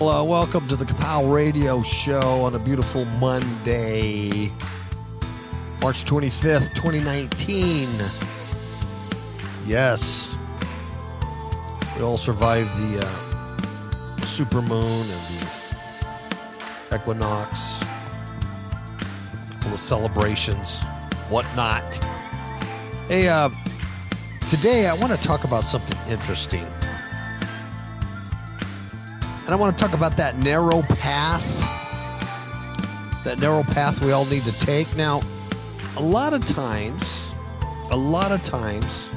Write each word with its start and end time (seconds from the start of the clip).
Well, 0.00 0.10
uh, 0.10 0.22
welcome 0.22 0.68
to 0.68 0.76
the 0.76 0.84
Kapow 0.84 1.34
Radio 1.34 1.82
Show 1.82 2.20
on 2.20 2.54
a 2.54 2.58
beautiful 2.60 3.04
Monday, 3.18 4.48
March 5.82 6.04
25th, 6.04 6.72
2019. 6.76 7.88
Yes, 9.66 10.36
we 11.96 12.04
all 12.04 12.16
survived 12.16 12.70
the 12.78 13.00
uh, 13.00 13.10
supermoon 14.20 15.02
and 15.02 15.50
the 16.90 16.94
equinox, 16.94 17.82
all 19.64 19.72
the 19.72 19.76
celebrations, 19.76 20.78
whatnot. 21.28 21.82
Hey, 23.08 23.28
uh, 23.28 23.50
today 24.48 24.86
I 24.86 24.94
want 24.94 25.12
to 25.12 25.18
talk 25.26 25.42
about 25.42 25.64
something 25.64 25.98
interesting. 26.08 26.68
And 29.48 29.54
I 29.54 29.56
want 29.56 29.78
to 29.78 29.82
talk 29.82 29.94
about 29.94 30.14
that 30.18 30.36
narrow 30.36 30.82
path, 30.82 31.42
that 33.24 33.38
narrow 33.38 33.62
path 33.62 34.04
we 34.04 34.12
all 34.12 34.26
need 34.26 34.42
to 34.42 34.52
take. 34.60 34.94
Now, 34.94 35.22
a 35.96 36.02
lot 36.02 36.34
of 36.34 36.46
times, 36.46 37.30
a 37.90 37.96
lot 37.96 38.30
of 38.30 38.44
times, 38.44 39.08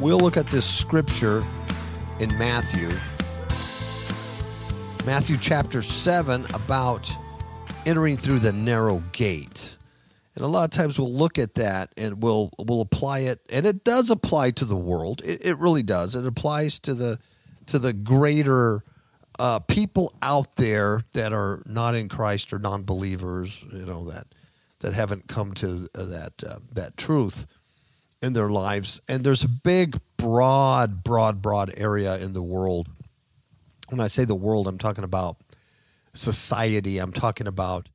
we'll 0.00 0.16
look 0.16 0.38
at 0.38 0.46
this 0.46 0.64
scripture 0.64 1.44
in 2.18 2.30
Matthew, 2.38 2.88
Matthew 5.04 5.36
chapter 5.36 5.82
7, 5.82 6.46
about 6.54 7.12
entering 7.84 8.16
through 8.16 8.38
the 8.38 8.54
narrow 8.54 9.02
gate. 9.12 9.76
And 10.34 10.46
a 10.46 10.48
lot 10.48 10.64
of 10.64 10.70
times 10.70 10.98
we'll 10.98 11.12
look 11.12 11.38
at 11.38 11.56
that 11.56 11.92
and 11.98 12.22
we'll 12.22 12.52
we'll 12.58 12.80
apply 12.80 13.18
it, 13.18 13.42
and 13.50 13.66
it 13.66 13.84
does 13.84 14.10
apply 14.10 14.52
to 14.52 14.64
the 14.64 14.76
world. 14.76 15.20
It, 15.26 15.44
it 15.44 15.58
really 15.58 15.82
does. 15.82 16.16
It 16.16 16.24
applies 16.24 16.78
to 16.78 16.94
the 16.94 17.18
to 17.66 17.78
the 17.78 17.92
greater 17.92 18.82
uh, 19.38 19.60
people 19.60 20.14
out 20.22 20.56
there 20.56 21.02
that 21.12 21.32
are 21.32 21.62
not 21.66 21.94
in 21.94 22.08
Christ 22.08 22.52
or 22.52 22.58
non-believers, 22.58 23.64
you 23.72 23.86
know 23.86 24.08
that 24.10 24.26
that 24.80 24.92
haven't 24.94 25.28
come 25.28 25.52
to 25.54 25.88
uh, 25.94 26.04
that 26.04 26.32
uh, 26.46 26.58
that 26.72 26.96
truth 26.96 27.46
in 28.22 28.32
their 28.32 28.48
lives. 28.48 29.00
And 29.08 29.24
there's 29.24 29.44
a 29.44 29.48
big, 29.48 29.98
broad, 30.16 31.04
broad, 31.04 31.42
broad 31.42 31.72
area 31.76 32.16
in 32.18 32.32
the 32.32 32.42
world. 32.42 32.88
When 33.88 34.00
I 34.00 34.08
say 34.08 34.24
the 34.24 34.34
world, 34.34 34.66
I'm 34.66 34.78
talking 34.78 35.04
about 35.04 35.36
society. 36.14 36.98
I'm 36.98 37.12
talking 37.12 37.46
about 37.46 37.88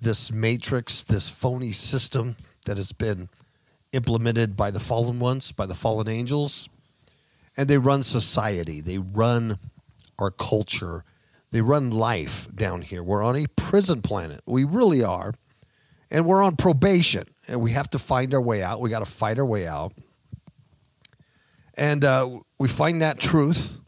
this 0.00 0.30
matrix, 0.30 1.02
this 1.02 1.28
phony 1.28 1.72
system 1.72 2.36
that 2.66 2.76
has 2.76 2.92
been 2.92 3.28
implemented 3.92 4.56
by 4.56 4.70
the 4.70 4.80
fallen 4.80 5.18
ones, 5.18 5.52
by 5.52 5.66
the 5.66 5.74
fallen 5.74 6.08
angels. 6.08 6.68
And 7.56 7.68
they 7.68 7.78
run 7.78 8.02
society. 8.02 8.80
They 8.80 8.98
run 8.98 9.58
our 10.20 10.30
culture. 10.30 11.04
They 11.50 11.60
run 11.60 11.90
life 11.90 12.48
down 12.54 12.82
here. 12.82 13.02
We're 13.02 13.22
on 13.22 13.36
a 13.36 13.46
prison 13.56 14.02
planet. 14.02 14.40
We 14.46 14.64
really 14.64 15.02
are. 15.02 15.34
And 16.10 16.26
we're 16.26 16.42
on 16.42 16.56
probation. 16.56 17.24
And 17.48 17.60
we 17.60 17.72
have 17.72 17.90
to 17.90 17.98
find 17.98 18.34
our 18.34 18.40
way 18.40 18.62
out. 18.62 18.80
We 18.80 18.90
got 18.90 19.00
to 19.00 19.10
fight 19.10 19.38
our 19.38 19.44
way 19.44 19.66
out. 19.66 19.92
And 21.76 22.04
uh, 22.04 22.40
we 22.58 22.68
find 22.68 23.00
that 23.02 23.18
truth 23.18 23.80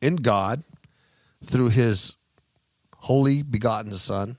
in 0.00 0.16
God 0.16 0.64
through 1.44 1.68
his 1.68 2.16
holy 2.96 3.42
begotten 3.42 3.92
son 3.92 4.36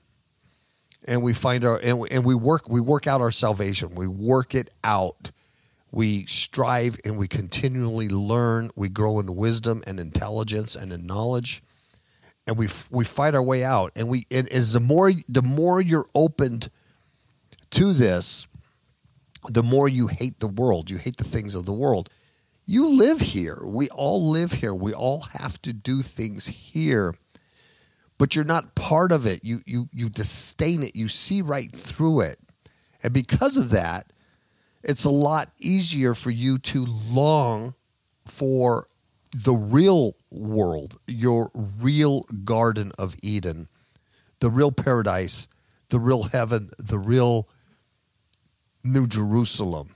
and 1.04 1.22
we 1.22 1.32
find 1.32 1.64
our 1.64 1.78
and 1.82 1.98
we, 1.98 2.08
and 2.10 2.24
we 2.24 2.34
work 2.34 2.68
we 2.68 2.80
work 2.80 3.06
out 3.06 3.20
our 3.20 3.30
salvation 3.30 3.94
we 3.94 4.06
work 4.06 4.54
it 4.54 4.70
out 4.84 5.30
we 5.92 6.26
strive 6.26 6.98
and 7.04 7.16
we 7.16 7.28
continually 7.28 8.08
learn. 8.08 8.70
We 8.76 8.88
grow 8.88 9.18
in 9.18 9.36
wisdom 9.36 9.82
and 9.86 9.98
intelligence 9.98 10.76
and 10.76 10.92
in 10.92 11.06
knowledge, 11.06 11.62
and 12.46 12.56
we 12.56 12.68
we 12.90 13.04
fight 13.04 13.34
our 13.34 13.42
way 13.42 13.64
out. 13.64 13.92
And 13.96 14.08
we 14.08 14.26
it 14.30 14.52
is 14.52 14.72
the 14.72 14.80
more 14.80 15.12
the 15.28 15.42
more 15.42 15.80
you're 15.80 16.08
opened 16.14 16.70
to 17.72 17.92
this, 17.92 18.46
the 19.48 19.62
more 19.62 19.88
you 19.88 20.06
hate 20.08 20.40
the 20.40 20.48
world. 20.48 20.90
You 20.90 20.98
hate 20.98 21.16
the 21.16 21.24
things 21.24 21.54
of 21.54 21.66
the 21.66 21.72
world. 21.72 22.08
You 22.66 22.88
live 22.88 23.20
here. 23.20 23.60
We 23.64 23.88
all 23.88 24.30
live 24.30 24.52
here. 24.52 24.74
We 24.74 24.94
all 24.94 25.22
have 25.38 25.60
to 25.62 25.72
do 25.72 26.02
things 26.02 26.46
here. 26.46 27.16
But 28.16 28.36
you're 28.36 28.44
not 28.44 28.74
part 28.76 29.10
of 29.10 29.26
it. 29.26 29.44
You 29.44 29.62
you 29.66 29.88
you 29.92 30.08
disdain 30.08 30.84
it. 30.84 30.94
You 30.94 31.08
see 31.08 31.42
right 31.42 31.74
through 31.74 32.20
it. 32.20 32.38
And 33.02 33.12
because 33.12 33.56
of 33.56 33.70
that, 33.70 34.12
it's 34.82 35.04
a 35.04 35.10
lot 35.10 35.50
easier 35.58 36.14
for 36.14 36.30
you 36.30 36.58
to 36.58 36.84
long 36.86 37.74
for 38.24 38.86
the 39.32 39.52
real 39.52 40.16
world, 40.30 40.98
your 41.06 41.50
real 41.54 42.22
Garden 42.44 42.92
of 42.98 43.14
Eden, 43.22 43.68
the 44.40 44.50
real 44.50 44.72
paradise, 44.72 45.48
the 45.90 46.00
real 46.00 46.24
heaven, 46.24 46.70
the 46.78 46.98
real 46.98 47.48
New 48.82 49.06
Jerusalem. 49.06 49.94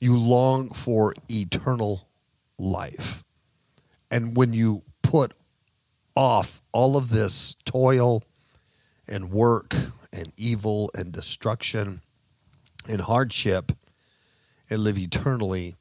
You 0.00 0.16
long 0.16 0.70
for 0.70 1.14
eternal 1.28 2.08
life. 2.58 3.24
And 4.10 4.36
when 4.36 4.52
you 4.52 4.82
put 5.02 5.34
off 6.16 6.62
all 6.72 6.96
of 6.96 7.10
this 7.10 7.56
toil 7.64 8.22
and 9.06 9.30
work 9.30 9.74
and 10.12 10.32
evil 10.36 10.90
and 10.94 11.12
destruction, 11.12 12.00
in 12.86 13.00
hardship 13.00 13.72
and 14.70 14.80
live 14.80 14.98
eternally 14.98 15.76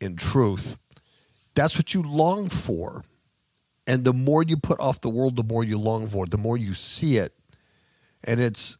in 0.00 0.16
truth. 0.16 0.78
That's 1.54 1.76
what 1.76 1.94
you 1.94 2.02
long 2.02 2.48
for. 2.48 3.04
And 3.86 4.04
the 4.04 4.12
more 4.12 4.42
you 4.42 4.56
put 4.56 4.80
off 4.80 5.00
the 5.00 5.10
world, 5.10 5.36
the 5.36 5.44
more 5.44 5.64
you 5.64 5.78
long 5.78 6.06
for 6.06 6.24
it, 6.24 6.30
the 6.30 6.38
more 6.38 6.56
you 6.56 6.74
see 6.74 7.16
it. 7.16 7.34
And 8.24 8.40
it's 8.40 8.78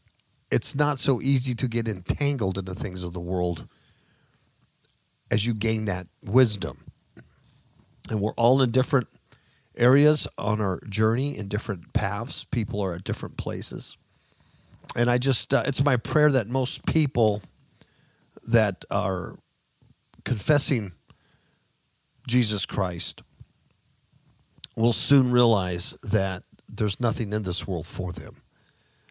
it's 0.51 0.75
not 0.75 0.99
so 0.99 1.21
easy 1.23 1.55
to 1.55 1.69
get 1.69 1.87
entangled 1.87 2.59
in 2.59 2.65
the 2.65 2.75
things 2.75 3.03
of 3.05 3.13
the 3.13 3.21
world 3.21 3.69
as 5.31 5.47
you 5.47 5.55
gain 5.55 5.85
that 5.85 6.09
wisdom. 6.25 6.85
And 8.11 8.21
we're 8.21 8.33
all 8.33 8.61
in 8.61 8.73
different 8.73 9.07
areas 9.77 10.27
on 10.37 10.61
our 10.61 10.81
journey 10.89 11.37
in 11.37 11.47
different 11.49 11.93
paths. 11.93 12.45
People 12.45 12.81
are 12.81 12.95
at 12.95 13.05
different 13.05 13.37
places 13.37 13.97
and 14.97 15.11
I 15.11 15.19
just 15.19 15.53
uh, 15.55 15.63
it's 15.67 15.85
my 15.85 15.97
prayer 15.97 16.31
that 16.31 16.49
most 16.49 16.87
people 16.87 17.43
that 18.45 18.85
are 18.91 19.39
confessing 20.25 20.93
Jesus 22.27 22.67
Christ 22.67 23.23
will 24.77 24.93
soon 24.93 25.31
realize 25.31 25.97
that 26.03 26.43
there's 26.69 27.01
nothing 27.01 27.33
in 27.33 27.43
this 27.43 27.67
world 27.67 27.87
for 27.87 28.13
them 28.13 28.43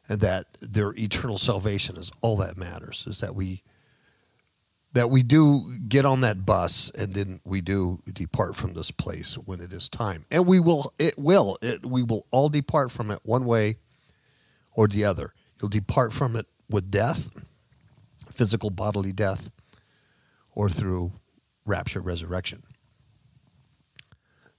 and 0.07 0.21
that 0.21 0.45
their 0.61 0.93
eternal 0.97 1.37
salvation 1.37 1.97
is 1.97 2.11
all 2.21 2.37
that 2.37 2.57
matters 2.57 3.05
is 3.07 3.19
that 3.19 3.35
we 3.35 3.63
that 4.93 5.09
we 5.09 5.21
do 5.21 5.77
get 5.87 6.03
on 6.03 6.21
that 6.21 6.45
bus 6.45 6.89
and 6.95 7.13
then 7.13 7.39
we 7.43 7.61
do 7.61 8.01
depart 8.11 8.55
from 8.55 8.73
this 8.73 8.89
place 8.89 9.35
when 9.35 9.59
it 9.59 9.71
is 9.71 9.87
time. 9.87 10.25
And 10.31 10.47
we 10.47 10.59
will 10.59 10.91
it 10.97 11.13
will 11.17 11.57
it 11.61 11.85
we 11.85 12.01
will 12.01 12.25
all 12.31 12.49
depart 12.49 12.91
from 12.91 13.11
it 13.11 13.19
one 13.23 13.45
way 13.45 13.75
or 14.73 14.87
the 14.87 15.05
other 15.05 15.33
You'll 15.61 15.69
depart 15.69 16.13
from 16.13 16.35
it 16.35 16.45
with 16.69 16.91
death, 16.91 17.29
physical 18.31 18.69
bodily 18.69 19.11
death, 19.11 19.51
or 20.53 20.69
through 20.69 21.13
rapture, 21.65 22.01
resurrection. 22.01 22.63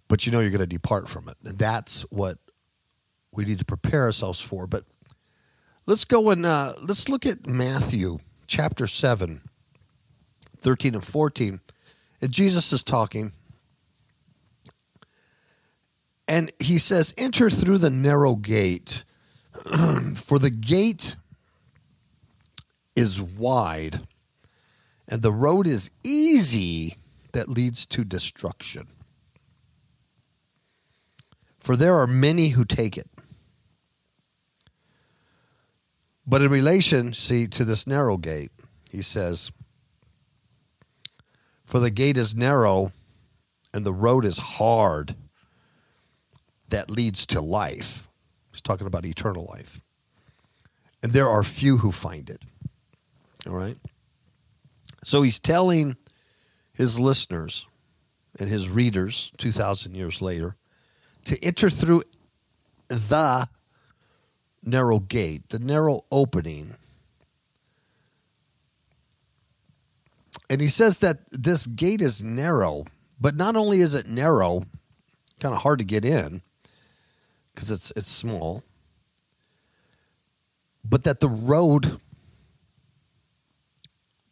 But 0.08 0.26
you 0.26 0.32
know 0.32 0.41
you're 0.41 0.50
going 0.50 0.61
to 0.61 0.67
depart 0.67 1.08
from 1.08 1.29
it. 1.29 1.37
And 1.44 1.58
that's 1.58 2.02
what 2.11 2.38
we 3.32 3.44
need 3.44 3.58
to 3.61 3.64
prepare 3.64 4.02
ourselves 4.02 4.41
for. 4.41 4.67
But 4.67 4.85
let's 5.87 6.05
go 6.05 6.31
and 6.31 6.44
uh, 6.44 6.75
let's 6.82 7.08
look 7.08 7.25
at 7.25 7.46
Matthew 7.46 8.19
chapter 8.46 8.87
7, 8.87 9.41
13 10.58 10.94
and 10.94 11.05
14. 11.05 11.61
And 12.20 12.32
Jesus 12.32 12.73
is 12.73 12.82
talking. 12.82 13.32
And 16.26 16.53
he 16.58 16.79
says, 16.79 17.14
Enter 17.17 17.50
through 17.50 17.79
the 17.79 17.91
narrow 17.91 18.35
gate. 18.37 19.05
For 20.17 20.39
the 20.39 20.51
gate 20.51 21.17
is 22.97 23.21
wide 23.21 24.07
and 25.09 25.23
the 25.23 25.33
road 25.33 25.67
is 25.67 25.91
easy 26.05 26.97
that 27.33 27.49
leads 27.49 27.85
to 27.87 28.05
destruction. 28.05 28.89
For 31.59 31.77
there 31.77 31.97
are 31.97 32.07
many 32.07 32.51
who 32.51 32.65
take 32.65 32.97
it. 32.97 33.09
But 36.27 36.43
in 36.43 36.51
relation, 36.51 37.13
see, 37.13 37.49
to 37.49 37.65
this 37.65 37.87
narrow 37.87 38.17
gate, 38.17 38.53
he 38.89 39.03
says, 39.03 39.51
For 41.65 41.81
the 41.81 41.91
gate 41.91 42.17
is 42.17 42.37
narrow 42.37 42.93
and 43.75 43.85
the 43.85 43.93
road 43.93 44.25
is 44.25 44.39
hard 44.39 45.17
that 46.69 46.89
leads 46.89 47.27
to 47.27 47.41
life 47.41 48.10
Talking 48.62 48.87
about 48.87 49.05
eternal 49.05 49.49
life. 49.53 49.81
And 51.03 51.12
there 51.12 51.29
are 51.29 51.43
few 51.43 51.79
who 51.79 51.93
find 51.93 52.29
it. 52.29 52.43
All 53.47 53.55
right? 53.55 53.79
So 55.03 55.23
he's 55.23 55.39
telling 55.39 55.97
his 56.73 57.01
listeners 57.01 57.67
and 58.39 58.49
his 58.49 58.69
readers 58.69 59.33
2,000 59.39 59.95
years 59.95 60.21
later 60.21 60.57
to 61.25 61.43
enter 61.43 61.71
through 61.71 62.03
the 62.89 63.49
narrow 64.63 64.99
gate, 64.99 65.49
the 65.49 65.59
narrow 65.59 66.05
opening. 66.13 66.77
And 70.49 70.61
he 70.61 70.69
says 70.69 70.99
that 70.99 71.21
this 71.31 71.67
gate 71.67 72.03
is 72.03 72.23
narrow, 72.23 72.85
but 73.21 73.37
not 73.37 73.56
only 73.56 73.81
is 73.81 73.95
it 73.95 74.06
narrow, 74.06 74.65
kind 75.41 75.55
of 75.55 75.63
hard 75.63 75.79
to 75.79 75.85
get 75.85 76.05
in 76.05 76.43
because 77.55 77.70
it's 77.70 77.93
it's 77.97 78.11
small, 78.11 78.62
but 80.85 81.05
that 81.05 81.20
the 81.20 81.29
road 81.29 82.00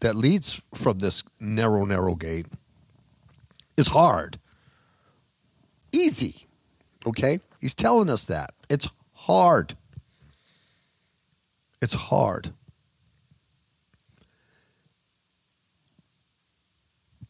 that 0.01 0.15
leads 0.15 0.61
from 0.75 1.01
this 1.01 1.25
narrow, 1.41 1.85
narrow 1.85 2.15
gate 2.15 2.47
is 3.77 3.89
hard. 3.89 4.39
Easy. 5.93 6.47
Okay? 7.07 7.39
He's 7.61 7.75
telling 7.75 8.11
us 8.11 8.25
that. 8.27 8.55
It's 8.69 8.89
hard. 9.13 9.77
It's 11.81 11.95
hard. 11.95 12.53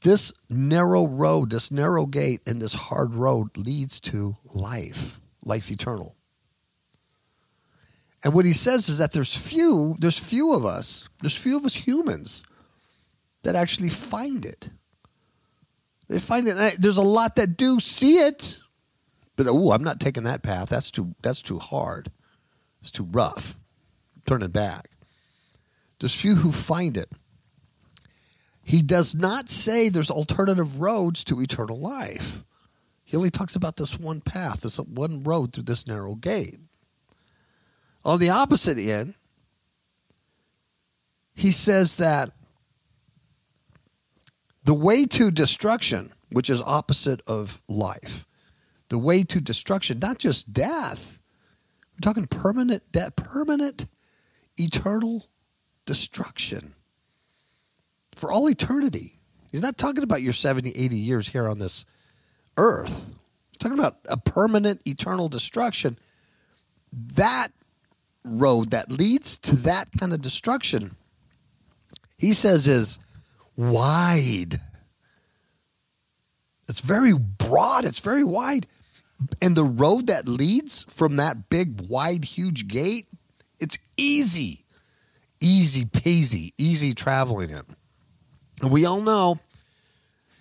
This 0.02 0.32
narrow 0.48 1.06
road, 1.06 1.50
this 1.50 1.70
narrow 1.70 2.06
gate, 2.06 2.40
and 2.46 2.62
this 2.62 2.74
hard 2.74 3.14
road 3.14 3.56
leads 3.56 4.00
to 4.00 4.36
life, 4.54 5.18
life 5.48 5.70
eternal. 5.70 6.16
And 8.24 8.34
what 8.34 8.44
he 8.44 8.52
says 8.52 8.88
is 8.88 8.98
that 8.98 9.12
there's 9.12 9.36
few, 9.36 9.96
there's 9.98 10.18
few 10.18 10.52
of 10.52 10.64
us, 10.64 11.08
there's 11.20 11.36
few 11.36 11.56
of 11.56 11.64
us 11.64 11.74
humans 11.74 12.42
that 13.42 13.54
actually 13.54 13.88
find 13.88 14.44
it. 14.44 14.70
They 16.08 16.18
find 16.18 16.48
it. 16.48 16.76
There's 16.80 16.96
a 16.96 17.02
lot 17.02 17.36
that 17.36 17.56
do 17.56 17.80
see 17.80 18.16
it, 18.16 18.58
but 19.36 19.46
oh, 19.46 19.72
I'm 19.72 19.84
not 19.84 20.00
taking 20.00 20.24
that 20.24 20.42
path. 20.42 20.70
That's 20.70 20.90
too 20.90 21.14
that's 21.22 21.42
too 21.42 21.58
hard. 21.58 22.10
It's 22.80 22.90
too 22.90 23.06
rough. 23.10 23.56
Turning 24.26 24.50
back. 24.50 24.90
There's 26.00 26.14
few 26.14 26.36
who 26.36 26.52
find 26.52 26.96
it. 26.96 27.10
He 28.62 28.82
does 28.82 29.14
not 29.14 29.48
say 29.48 29.88
there's 29.88 30.10
alternative 30.10 30.80
roads 30.80 31.24
to 31.24 31.40
eternal 31.40 31.78
life. 31.78 32.44
He 33.08 33.16
only 33.16 33.30
talks 33.30 33.56
about 33.56 33.76
this 33.76 33.98
one 33.98 34.20
path, 34.20 34.60
this 34.60 34.76
one 34.76 35.22
road 35.22 35.54
through 35.54 35.62
this 35.62 35.86
narrow 35.86 36.14
gate. 36.14 36.58
On 38.04 38.18
the 38.18 38.28
opposite 38.28 38.76
end, 38.76 39.14
he 41.34 41.50
says 41.50 41.96
that 41.96 42.32
the 44.62 44.74
way 44.74 45.06
to 45.06 45.30
destruction, 45.30 46.12
which 46.28 46.50
is 46.50 46.60
opposite 46.60 47.22
of 47.26 47.62
life, 47.66 48.26
the 48.90 48.98
way 48.98 49.22
to 49.22 49.40
destruction, 49.40 50.00
not 50.00 50.18
just 50.18 50.52
death, 50.52 51.18
we're 51.94 52.02
talking 52.02 52.26
permanent 52.26 52.92
death, 52.92 53.16
permanent, 53.16 53.86
eternal 54.58 55.30
destruction 55.86 56.74
for 58.14 58.30
all 58.30 58.50
eternity. 58.50 59.18
He's 59.50 59.62
not 59.62 59.78
talking 59.78 60.02
about 60.02 60.20
your 60.20 60.34
70, 60.34 60.72
80 60.72 60.96
years 60.96 61.28
here 61.28 61.48
on 61.48 61.58
this 61.58 61.86
earth. 62.58 63.06
Talking 63.58 63.78
about 63.78 63.98
a 64.04 64.18
permanent, 64.18 64.82
eternal 64.86 65.28
destruction. 65.28 65.98
That 66.92 67.48
road 68.24 68.70
that 68.70 68.92
leads 68.92 69.38
to 69.38 69.56
that 69.56 69.88
kind 69.98 70.12
of 70.12 70.20
destruction, 70.20 70.96
he 72.18 72.32
says, 72.32 72.68
is 72.68 72.98
wide. 73.56 74.60
It's 76.68 76.80
very 76.80 77.14
broad, 77.14 77.84
it's 77.84 78.00
very 78.00 78.24
wide. 78.24 78.66
And 79.42 79.56
the 79.56 79.64
road 79.64 80.06
that 80.06 80.28
leads 80.28 80.84
from 80.84 81.16
that 81.16 81.48
big, 81.48 81.88
wide, 81.88 82.24
huge 82.24 82.68
gate, 82.68 83.08
it's 83.58 83.78
easy, 83.96 84.64
easy 85.40 85.84
peasy, 85.84 86.52
easy 86.56 86.94
traveling 86.94 87.50
it. 87.50 87.64
And 88.62 88.70
we 88.70 88.84
all 88.84 89.00
know 89.00 89.38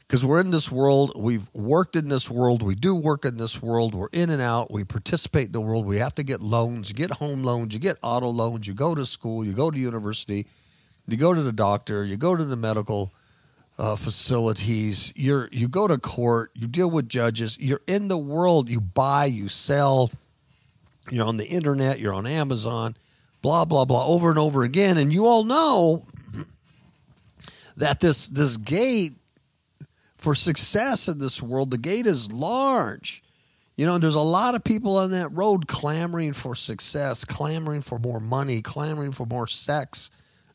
because 0.07 0.25
we're 0.25 0.39
in 0.39 0.51
this 0.51 0.71
world, 0.71 1.12
we've 1.18 1.50
worked 1.54 1.98
in 1.98 2.07
this 2.07 2.30
world, 2.30 2.63
we 2.63 2.75
do 2.75 2.95
work 2.95 3.25
in 3.25 3.38
this 3.38 3.62
world, 3.62 3.94
we're 3.94 4.07
in 4.13 4.30
and 4.30 4.42
out, 4.42 4.71
we 4.71 4.86
participate 4.86 5.48
in 5.48 5.51
the 5.51 5.59
world, 5.59 5.86
we 5.86 5.98
have 5.98 6.15
to 6.15 6.24
get 6.24 6.42
loans, 6.42 6.88
you 6.88 6.95
get 6.95 7.12
home 7.12 7.44
loans, 7.44 7.74
you 7.74 7.80
get 7.80 7.98
auto 8.01 8.30
loans, 8.30 8.68
you 8.68 8.74
go 8.74 8.95
to 8.95 9.06
school, 9.06 9.44
you 9.44 9.51
go 9.51 9.69
to 9.69 9.77
university, 9.77 10.48
you 11.07 11.18
go 11.18 11.33
to 11.33 11.42
the 11.42 11.51
doctor, 11.51 12.06
you 12.06 12.15
go 12.15 12.38
to 12.38 12.45
the 12.45 12.56
medical 12.56 13.12
uh, 13.77 13.98
facilities, 13.98 15.12
you're 15.15 15.50
you 15.51 15.68
go 15.68 15.88
to 15.88 15.98
court, 15.98 16.51
you 16.53 16.68
deal 16.68 16.89
with 16.89 17.10
judges, 17.10 17.57
you're 17.60 17.81
in 17.86 18.07
the 18.07 18.18
world, 18.18 18.69
you 18.69 18.80
buy, 18.80 19.25
you 19.25 19.50
sell, 19.50 20.10
you're 21.12 21.25
on 21.25 21.36
the 21.36 21.48
internet, 21.48 22.00
you're 22.00 22.13
on 22.13 22.25
Amazon, 22.25 22.95
blah 23.42 23.65
blah 23.65 23.83
blah, 23.83 24.07
over 24.07 24.30
and 24.30 24.39
over 24.39 24.63
again, 24.63 24.98
and 24.98 25.12
you 25.12 25.25
all 25.25 25.44
know 25.44 26.06
that 27.77 28.00
this 28.00 28.30
this 28.30 28.56
gate 28.56 29.13
for 30.27 30.35
success 30.35 31.07
in 31.07 31.19
this 31.19 31.41
world, 31.41 31.71
the 31.71 31.77
gate 31.77 32.06
is 32.06 32.29
large. 32.29 33.24
You 33.77 33.85
know, 33.85 33.97
there's 33.97 34.13
a 34.13 34.19
lot 34.19 34.56
of 34.56 34.63
people 34.65 34.97
on 34.97 35.12
that 35.12 35.29
road 35.29 35.69
clamoring 35.69 36.33
for 36.33 36.53
success, 36.53 37.24
clamoring 37.24 37.81
for 37.81 37.97
more 37.97 38.19
money, 38.19 38.62
clamoring 38.62 39.13
for 39.13 39.25
more 39.25 39.47
sex, 39.47 40.12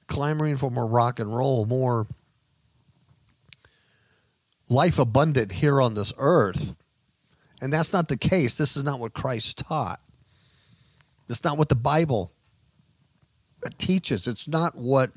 clamoring 0.08 0.58
for 0.58 0.70
more 0.70 0.86
rock 0.86 1.18
and 1.18 1.34
roll, 1.34 1.64
more 1.64 2.06
life 4.68 4.98
abundant 4.98 5.52
here 5.52 5.80
on 5.80 5.94
this 5.94 6.12
earth. 6.18 6.76
And 7.62 7.72
that's 7.72 7.94
not 7.94 8.08
the 8.08 8.18
case. 8.18 8.58
This 8.58 8.76
is 8.76 8.84
not 8.84 9.00
what 9.00 9.14
Christ 9.14 9.56
taught. 9.56 10.00
It's 11.30 11.44
not 11.44 11.56
what 11.56 11.70
the 11.70 11.76
Bible 11.76 12.30
teaches. 13.78 14.26
It's 14.26 14.46
not 14.46 14.76
what 14.76 15.12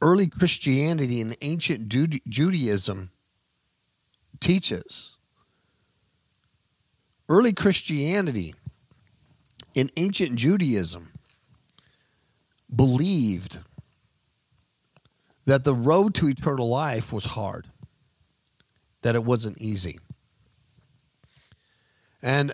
early 0.00 0.26
Christianity 0.26 1.20
and 1.20 1.36
ancient 1.42 1.88
Judaism 1.88 3.10
teaches. 4.40 5.16
Early 7.28 7.52
Christianity 7.52 8.54
in 9.74 9.90
ancient 9.96 10.36
Judaism 10.36 11.12
believed 12.74 13.58
that 15.44 15.64
the 15.64 15.74
road 15.74 16.14
to 16.14 16.28
eternal 16.28 16.68
life 16.68 17.12
was 17.12 17.24
hard, 17.24 17.66
that 19.02 19.14
it 19.14 19.24
wasn't 19.24 19.58
easy. 19.58 19.98
And 22.22 22.52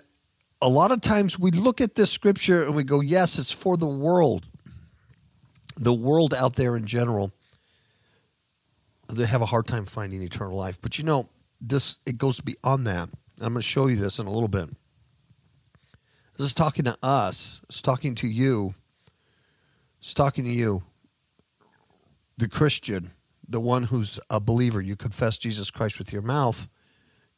a 0.61 0.69
lot 0.69 0.91
of 0.91 1.01
times 1.01 1.37
we 1.37 1.51
look 1.51 1.81
at 1.81 1.95
this 1.95 2.11
scripture 2.11 2.63
and 2.63 2.75
we 2.75 2.83
go, 2.83 3.01
yes, 3.01 3.37
it's 3.37 3.51
for 3.51 3.77
the 3.77 3.85
world, 3.87 4.45
the 5.75 5.93
world 5.93 6.33
out 6.33 6.55
there 6.55 6.75
in 6.75 6.87
general. 6.87 7.31
They 9.09 9.25
have 9.25 9.41
a 9.41 9.47
hard 9.47 9.67
time 9.67 9.85
finding 9.85 10.21
eternal 10.21 10.57
life. 10.57 10.79
But 10.81 10.97
you 10.97 11.03
know, 11.03 11.29
this 11.61 11.99
it 12.05 12.17
goes 12.17 12.41
beyond 12.41 12.85
that. 12.87 13.09
I'm 13.39 13.53
going 13.53 13.55
to 13.55 13.61
show 13.61 13.87
you 13.87 13.95
this 13.95 14.19
in 14.19 14.27
a 14.27 14.31
little 14.31 14.47
bit. 14.47 14.69
This 16.37 16.47
is 16.47 16.53
talking 16.53 16.85
to 16.85 16.97
us. 17.01 17.61
It's 17.69 17.81
talking 17.81 18.15
to 18.15 18.27
you. 18.27 18.75
It's 20.01 20.13
talking 20.13 20.45
to 20.45 20.51
you, 20.51 20.83
the 22.37 22.47
Christian, 22.47 23.11
the 23.47 23.59
one 23.59 23.83
who's 23.83 24.19
a 24.29 24.39
believer. 24.39 24.79
You 24.79 24.95
confess 24.95 25.37
Jesus 25.37 25.71
Christ 25.71 25.97
with 25.99 26.13
your 26.13 26.21
mouth. 26.21 26.69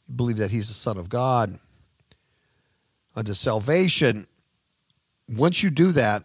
You 0.07 0.15
believe 0.15 0.37
that 0.37 0.51
He's 0.51 0.67
the 0.67 0.73
Son 0.73 0.97
of 0.97 1.09
God. 1.09 1.59
Unto 3.15 3.33
salvation. 3.33 4.27
Once 5.27 5.63
you 5.63 5.69
do 5.69 5.91
that, 5.93 6.23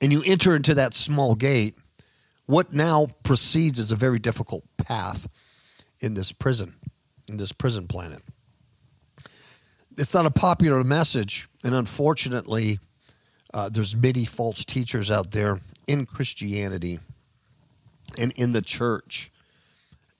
and 0.00 0.12
you 0.12 0.22
enter 0.26 0.54
into 0.56 0.74
that 0.74 0.92
small 0.92 1.34
gate, 1.34 1.76
what 2.46 2.72
now 2.72 3.08
proceeds 3.22 3.78
is 3.78 3.90
a 3.90 3.96
very 3.96 4.18
difficult 4.18 4.64
path 4.76 5.28
in 6.00 6.14
this 6.14 6.32
prison, 6.32 6.74
in 7.26 7.36
this 7.36 7.52
prison 7.52 7.86
planet. 7.86 8.22
It's 9.96 10.12
not 10.12 10.26
a 10.26 10.30
popular 10.30 10.82
message, 10.82 11.48
and 11.62 11.74
unfortunately, 11.74 12.78
uh, 13.52 13.68
there's 13.68 13.94
many 13.94 14.24
false 14.24 14.64
teachers 14.64 15.10
out 15.10 15.30
there 15.30 15.60
in 15.86 16.06
Christianity 16.06 16.98
and 18.18 18.32
in 18.32 18.52
the 18.52 18.62
church 18.62 19.30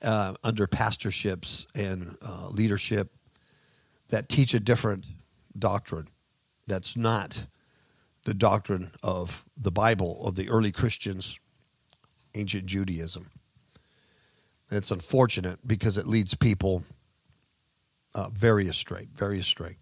uh, 0.02 0.34
under 0.44 0.66
pastorships 0.66 1.66
and 1.74 2.16
uh, 2.22 2.48
leadership 2.50 3.10
that 4.08 4.28
teach 4.28 4.54
a 4.54 4.60
different 4.60 5.04
doctrine 5.58 6.08
that's 6.66 6.96
not 6.96 7.46
the 8.24 8.34
doctrine 8.34 8.92
of 9.02 9.44
the 9.56 9.70
Bible, 9.70 10.24
of 10.26 10.34
the 10.34 10.48
early 10.48 10.72
Christians 10.72 11.38
ancient 12.34 12.66
Judaism. 12.66 13.30
It's 14.70 14.90
unfortunate 14.90 15.66
because 15.66 15.98
it 15.98 16.06
leads 16.06 16.34
people 16.34 16.84
uh, 18.14 18.28
very 18.30 18.66
astray, 18.66 19.08
very 19.14 19.38
astray. 19.38 19.76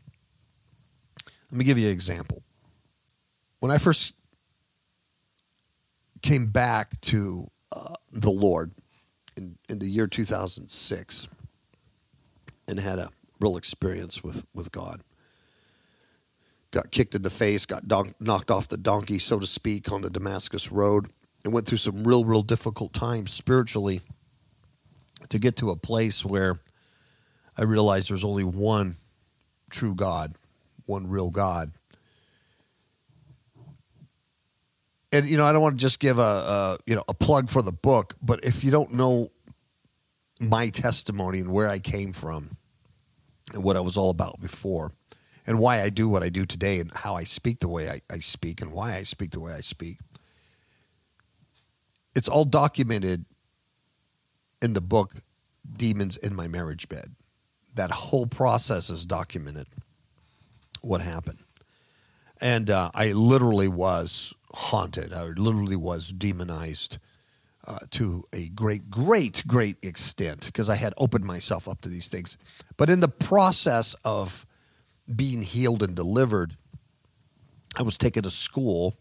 Let 1.51 1.59
me 1.59 1.65
give 1.65 1.79
you 1.79 1.87
an 1.87 1.93
example. 1.93 2.43
When 3.61 3.71
I 3.71 3.79
first 3.79 4.15
came 6.23 6.47
back 6.47 7.01
to 7.03 7.51
uh, 7.73 7.95
the 8.13 8.31
Lord 8.31 8.73
in, 9.37 9.59
in 9.69 9.79
the 9.79 9.89
year 9.89 10.07
2006 10.07 11.29
and 12.69 12.79
had 12.79 12.99
a 12.99 13.11
real 13.41 13.57
experience 13.57 14.23
with 14.23 14.45
with 14.55 14.71
God. 14.73 15.03
Got 16.71 16.91
kicked 16.91 17.15
in 17.15 17.23
the 17.23 17.29
face, 17.29 17.67
got 17.67 17.85
knocked 18.19 18.51
off 18.51 18.69
the 18.69 18.79
donkey, 18.79 19.19
so 19.19 19.39
to 19.39 19.47
speak, 19.47 19.93
on 19.93 20.01
the 20.01 20.09
Damascus 20.09 20.73
Road, 20.73 21.13
and 21.45 21.53
went 21.53 21.67
through 21.67 21.79
some 21.79 22.05
real, 22.05 22.25
real 22.25 22.43
difficult 22.43 22.93
times 22.93 23.33
spiritually 23.33 24.01
to 25.29 25.39
get 25.39 25.57
to 25.57 25.71
a 25.71 25.77
place 25.77 26.25
where 26.25 26.57
I 27.57 27.63
realized 27.63 28.11
there's 28.11 28.25
only 28.25 28.45
one 28.45 28.97
true 29.71 29.95
God, 29.95 30.35
one 30.87 31.09
real 31.09 31.31
God. 31.31 31.73
And 35.11 35.29
you 35.29 35.37
know, 35.37 35.45
I 35.45 35.53
don't 35.53 35.63
want 35.63 35.79
to 35.79 35.81
just 35.81 36.01
give 36.01 36.19
a, 36.19 36.23
a 36.23 36.79
you 36.87 36.95
know 36.95 37.05
a 37.09 37.15
plug 37.15 37.51
for 37.51 37.61
the 37.61 37.73
book, 37.73 38.17
but 38.23 38.45
if 38.45 38.65
you 38.65 38.71
don't 38.71 38.95
know 38.95 39.31
my 40.41 40.71
testimony 40.71 41.41
and 41.41 41.53
where 41.53 41.69
I 41.69 41.79
came 41.79 42.13
from 42.13 42.57
and 43.53 43.63
what 43.63 43.77
I 43.77 43.81
was 43.81 43.97
all 43.97 44.11
about 44.11 44.41
before, 44.41 44.93
and 45.47 45.59
why 45.59 45.83
I 45.83 45.91
do 45.91 46.09
what 46.09 46.23
I 46.23 46.31
do 46.31 46.47
today, 46.47 46.81
and 46.81 46.91
how 46.95 47.15
I 47.15 47.25
speak 47.25 47.59
the 47.59 47.69
way 47.69 47.91
I, 47.91 48.01
I 48.11 48.21
speak, 48.21 48.63
and 48.63 48.73
why 48.73 48.97
I 48.97 49.03
speak 49.03 49.33
the 49.33 49.41
way 49.41 49.53
I 49.53 49.61
speak, 49.61 49.99
it's 52.15 52.29
all 52.29 52.45
documented 52.45 53.25
in 54.61 54.73
the 54.73 54.81
book 54.81 55.15
Demons 55.71 56.17
in 56.17 56.35
My 56.35 56.49
Marriage 56.49 56.89
Bed. 56.89 57.15
That 57.75 57.91
whole 57.91 58.27
process 58.27 58.91
is 58.91 59.07
documented. 59.07 59.67
What 60.83 61.01
happened. 61.01 61.39
And 62.41 62.71
uh, 62.71 62.91
I 62.95 63.13
literally 63.13 63.69
was 63.69 64.35
haunted. 64.53 65.13
I 65.13 65.25
literally 65.25 65.77
was 65.77 66.13
demonized 66.13 66.99
uh, 67.67 67.79
to 67.93 68.25
a 68.33 68.49
great, 68.49 68.91
great, 68.91 69.47
great 69.47 69.77
extent 69.83 70.47
because 70.47 70.69
I 70.69 70.75
had 70.75 70.93
opened 70.97 71.25
myself 71.25 71.69
up 71.69 71.81
to 71.83 71.89
these 71.89 72.09
things. 72.09 72.37
But 72.77 72.91
in 72.91 73.01
the 73.01 73.09
process 73.09 73.95
of 74.05 74.45
being 75.15 75.43
healed 75.43 75.83
and 75.83 75.95
delivered, 75.95 76.57
I 77.77 77.83
was 77.83 77.97
taken 77.97 78.25
to 78.25 78.31
school 78.31 78.97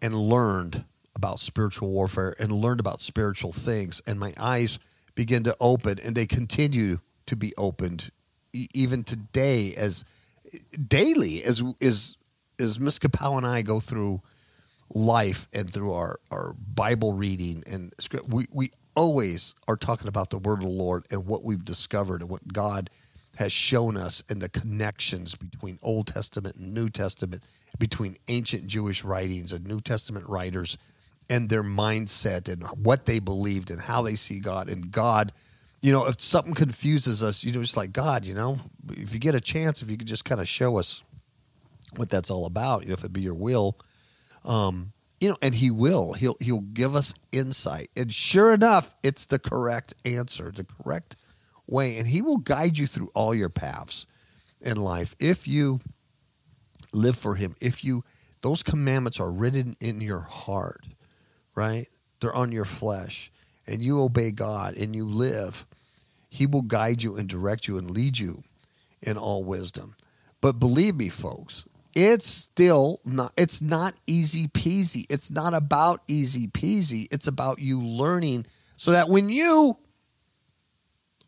and 0.00 0.14
learned 0.14 0.84
about 1.14 1.40
spiritual 1.40 1.90
warfare 1.90 2.34
and 2.38 2.52
learned 2.52 2.80
about 2.80 3.00
spiritual 3.00 3.52
things. 3.52 4.00
And 4.06 4.18
my 4.18 4.32
eyes 4.38 4.78
begin 5.14 5.42
to 5.44 5.56
open, 5.60 5.98
and 5.98 6.14
they 6.14 6.26
continue 6.26 7.00
to 7.26 7.36
be 7.36 7.52
opened 7.56 8.10
e- 8.52 8.68
even 8.74 9.04
today 9.04 9.74
as 9.74 10.04
daily 10.88 11.42
as 11.44 11.62
as 11.80 12.16
as 12.60 12.78
Miss 12.78 12.98
Kapow 12.98 13.36
and 13.36 13.46
I 13.46 13.62
go 13.62 13.80
through 13.80 14.22
life 14.94 15.48
and 15.52 15.72
through 15.72 15.92
our, 15.92 16.20
our 16.30 16.54
Bible 16.54 17.12
reading 17.12 17.62
and 17.66 17.94
script, 17.98 18.28
we, 18.28 18.46
we 18.52 18.70
always 18.94 19.54
are 19.68 19.76
talking 19.76 20.08
about 20.08 20.30
the 20.30 20.38
word 20.38 20.62
of 20.62 20.68
the 20.68 20.74
Lord 20.74 21.06
and 21.10 21.26
what 21.26 21.44
we've 21.44 21.64
discovered 21.64 22.20
and 22.20 22.30
what 22.30 22.52
God 22.52 22.90
has 23.36 23.52
shown 23.52 23.96
us 23.96 24.22
and 24.28 24.42
the 24.42 24.48
connections 24.48 25.34
between 25.34 25.78
Old 25.82 26.08
Testament 26.08 26.56
and 26.56 26.74
New 26.74 26.88
Testament, 26.88 27.42
between 27.78 28.16
ancient 28.28 28.66
Jewish 28.66 29.04
writings 29.04 29.52
and 29.52 29.64
New 29.64 29.80
Testament 29.80 30.28
writers 30.28 30.76
and 31.30 31.48
their 31.48 31.62
mindset 31.62 32.48
and 32.48 32.64
what 32.84 33.06
they 33.06 33.20
believed 33.20 33.70
and 33.70 33.80
how 33.80 34.02
they 34.02 34.16
see 34.16 34.40
God 34.40 34.68
and 34.68 34.90
God. 34.90 35.32
You 35.80 35.92
know, 35.92 36.06
if 36.08 36.20
something 36.20 36.52
confuses 36.52 37.22
us, 37.22 37.42
you 37.42 37.52
know, 37.52 37.60
it's 37.60 37.76
like 37.76 37.92
God. 37.92 38.26
You 38.26 38.34
know, 38.34 38.58
if 38.90 39.14
you 39.14 39.20
get 39.20 39.34
a 39.34 39.40
chance, 39.40 39.80
if 39.80 39.90
you 39.90 39.96
could 39.96 40.08
just 40.08 40.26
kind 40.26 40.40
of 40.40 40.48
show 40.48 40.76
us 40.76 41.02
what 41.96 42.10
that's 42.10 42.30
all 42.30 42.44
about, 42.44 42.82
you 42.82 42.88
know, 42.88 42.94
if 42.94 43.04
it 43.04 43.12
be 43.12 43.22
your 43.22 43.34
will, 43.34 43.78
um, 44.44 44.92
you 45.20 45.28
know, 45.28 45.36
and 45.40 45.54
He 45.54 45.70
will. 45.70 46.14
He'll 46.14 46.36
He'll 46.40 46.60
give 46.60 46.94
us 46.94 47.14
insight, 47.32 47.90
and 47.96 48.12
sure 48.12 48.52
enough, 48.52 48.94
it's 49.02 49.26
the 49.26 49.38
correct 49.38 49.94
answer, 50.04 50.52
the 50.54 50.64
correct 50.64 51.16
way, 51.66 51.96
and 51.96 52.08
He 52.08 52.20
will 52.20 52.38
guide 52.38 52.76
you 52.76 52.86
through 52.86 53.10
all 53.14 53.34
your 53.34 53.48
paths 53.50 54.06
in 54.60 54.76
life 54.76 55.14
if 55.18 55.46
you 55.46 55.80
live 56.92 57.16
for 57.16 57.36
Him. 57.36 57.54
If 57.60 57.84
you 57.84 58.04
those 58.42 58.62
commandments 58.62 59.20
are 59.20 59.30
written 59.30 59.76
in 59.80 60.00
your 60.00 60.20
heart 60.20 60.86
right? 61.60 61.88
They're 62.20 62.34
on 62.34 62.52
your 62.52 62.64
flesh, 62.64 63.30
and 63.66 63.82
you 63.82 64.00
obey 64.00 64.30
God 64.30 64.78
and 64.78 64.96
you 64.96 65.04
live, 65.06 65.66
He 66.30 66.46
will 66.46 66.62
guide 66.62 67.02
you 67.02 67.16
and 67.16 67.28
direct 67.28 67.68
you 67.68 67.76
and 67.76 67.90
lead 67.90 68.18
you 68.18 68.44
in 69.02 69.18
all 69.18 69.44
wisdom. 69.44 69.94
But 70.40 70.58
believe 70.58 70.96
me, 70.96 71.10
folks, 71.10 71.66
it's 71.94 72.26
still 72.26 73.00
not 73.04 73.32
it's 73.36 73.60
not 73.60 73.94
easy 74.06 74.46
peasy. 74.46 75.04
It's 75.10 75.30
not 75.30 75.52
about 75.52 76.00
easy 76.08 76.46
peasy. 76.46 77.08
It's 77.10 77.26
about 77.26 77.58
you 77.58 77.78
learning 77.78 78.46
so 78.78 78.92
that 78.92 79.10
when 79.10 79.28
you 79.28 79.76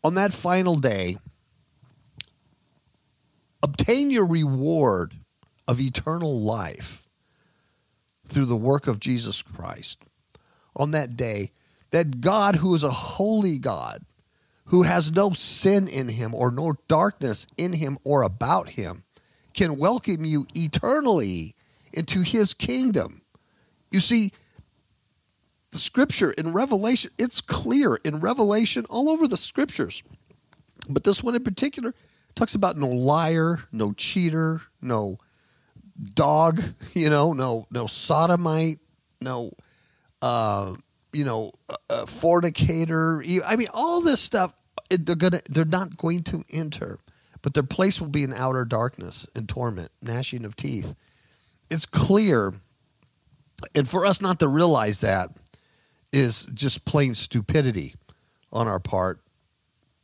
on 0.02 0.14
that 0.14 0.32
final 0.32 0.76
day 0.76 1.18
obtain 3.62 4.10
your 4.10 4.24
reward 4.24 5.14
of 5.68 5.78
eternal 5.78 6.40
life 6.40 7.02
through 8.26 8.46
the 8.46 8.56
work 8.56 8.86
of 8.86 8.98
Jesus 8.98 9.42
Christ 9.42 10.04
on 10.76 10.90
that 10.92 11.16
day 11.16 11.50
that 11.90 12.20
God, 12.20 12.56
who 12.56 12.74
is 12.74 12.82
a 12.82 12.90
holy 12.90 13.58
God, 13.58 14.04
who 14.66 14.82
has 14.82 15.12
no 15.12 15.30
sin 15.32 15.86
in 15.86 16.08
him 16.08 16.34
or 16.34 16.50
no 16.50 16.74
darkness 16.88 17.46
in 17.56 17.74
him 17.74 17.98
or 18.04 18.22
about 18.22 18.70
him, 18.70 19.04
can 19.54 19.76
welcome 19.76 20.24
you 20.24 20.46
eternally 20.54 21.54
into 21.92 22.22
his 22.22 22.54
kingdom. 22.54 23.20
You 23.90 24.00
see, 24.00 24.32
the 25.72 25.78
scripture 25.78 26.30
in 26.30 26.52
Revelation, 26.52 27.10
it's 27.18 27.40
clear 27.40 27.96
in 27.96 28.20
Revelation, 28.20 28.86
all 28.88 29.10
over 29.10 29.28
the 29.28 29.36
scriptures. 29.36 30.02
But 30.88 31.04
this 31.04 31.22
one 31.22 31.34
in 31.34 31.44
particular 31.44 31.94
talks 32.34 32.54
about 32.54 32.76
no 32.76 32.88
liar, 32.88 33.64
no 33.72 33.92
cheater, 33.92 34.62
no 34.80 35.18
dog, 36.14 36.62
you 36.94 37.10
know, 37.10 37.32
no 37.32 37.66
no 37.70 37.86
sodomite, 37.86 38.78
no 39.20 39.52
uh, 40.22 40.74
you 41.12 41.24
know, 41.24 41.52
a 41.90 42.06
fornicator. 42.06 43.22
I 43.44 43.56
mean, 43.56 43.68
all 43.74 44.00
this 44.00 44.20
stuff. 44.20 44.54
They're 44.88 45.16
gonna. 45.16 45.42
They're 45.48 45.64
not 45.64 45.96
going 45.96 46.22
to 46.24 46.44
enter, 46.50 46.98
but 47.42 47.54
their 47.54 47.62
place 47.62 48.00
will 48.00 48.08
be 48.08 48.22
in 48.22 48.32
outer 48.32 48.64
darkness 48.64 49.26
and 49.34 49.48
torment, 49.48 49.90
gnashing 50.00 50.44
of 50.44 50.54
teeth. 50.56 50.94
It's 51.70 51.86
clear, 51.86 52.54
and 53.74 53.88
for 53.88 54.04
us 54.04 54.20
not 54.20 54.38
to 54.40 54.48
realize 54.48 55.00
that 55.00 55.30
is 56.12 56.46
just 56.52 56.84
plain 56.84 57.14
stupidity 57.14 57.94
on 58.52 58.68
our 58.68 58.80
part 58.80 59.20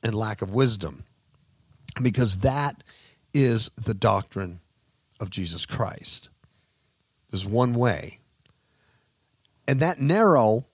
and 0.02 0.14
lack 0.14 0.40
of 0.40 0.54
wisdom, 0.54 1.04
because 2.00 2.38
that 2.38 2.82
is 3.34 3.70
the 3.76 3.92
doctrine 3.92 4.60
of 5.20 5.28
Jesus 5.28 5.66
Christ. 5.66 6.30
There's 7.30 7.44
one 7.44 7.74
way 7.74 8.20
and 9.68 9.80
that 9.80 10.00
narrow 10.00 10.66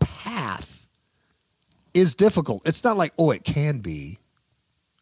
path 0.00 0.88
is 1.94 2.14
difficult. 2.16 2.62
It's 2.66 2.82
not 2.82 2.96
like, 2.96 3.14
oh, 3.16 3.30
it 3.30 3.44
can 3.44 3.78
be. 3.78 4.18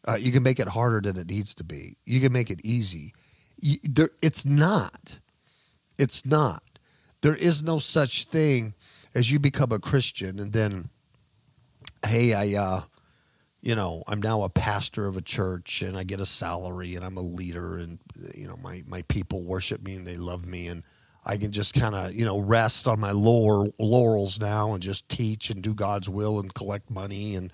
Uh, 0.07 0.15
you 0.15 0.31
can 0.31 0.43
make 0.43 0.59
it 0.59 0.69
harder 0.69 1.01
than 1.01 1.17
it 1.17 1.27
needs 1.27 1.53
to 1.55 1.63
be. 1.63 1.97
You 2.05 2.21
can 2.21 2.31
make 2.31 2.49
it 2.49 2.61
easy. 2.63 3.13
You, 3.59 3.77
there, 3.83 4.11
it's 4.21 4.45
not. 4.45 5.19
It's 5.97 6.25
not. 6.25 6.63
There 7.21 7.35
is 7.35 7.61
no 7.63 7.79
such 7.79 8.25
thing 8.25 8.75
as 9.13 9.31
you 9.31 9.39
become 9.39 9.71
a 9.71 9.79
Christian 9.79 10.39
and 10.39 10.53
then, 10.53 10.89
hey, 12.05 12.33
I, 12.33 12.57
uh, 12.57 12.81
you 13.61 13.75
know, 13.75 14.03
I'm 14.07 14.21
now 14.21 14.43
a 14.43 14.49
pastor 14.49 15.07
of 15.07 15.17
a 15.17 15.21
church 15.21 15.81
and 15.81 15.97
I 15.97 16.03
get 16.03 16.21
a 16.21 16.25
salary 16.25 16.95
and 16.95 17.03
I'm 17.03 17.17
a 17.17 17.21
leader 17.21 17.77
and, 17.77 17.99
you 18.35 18.47
know, 18.47 18.55
my, 18.55 18.83
my 18.87 19.01
people 19.03 19.41
worship 19.41 19.83
me 19.83 19.95
and 19.95 20.07
they 20.07 20.15
love 20.15 20.45
me 20.45 20.67
and 20.67 20.83
I 21.29 21.37
can 21.37 21.51
just 21.51 21.75
kind 21.75 21.93
of 21.93 22.15
you 22.15 22.25
know 22.25 22.39
rest 22.39 22.87
on 22.87 22.99
my 22.99 23.11
laurel, 23.11 23.71
laurels 23.77 24.39
now 24.39 24.73
and 24.73 24.81
just 24.81 25.07
teach 25.09 25.51
and 25.51 25.61
do 25.61 25.75
God's 25.75 26.09
will 26.09 26.39
and 26.39 26.51
collect 26.51 26.89
money 26.89 27.35
and 27.35 27.53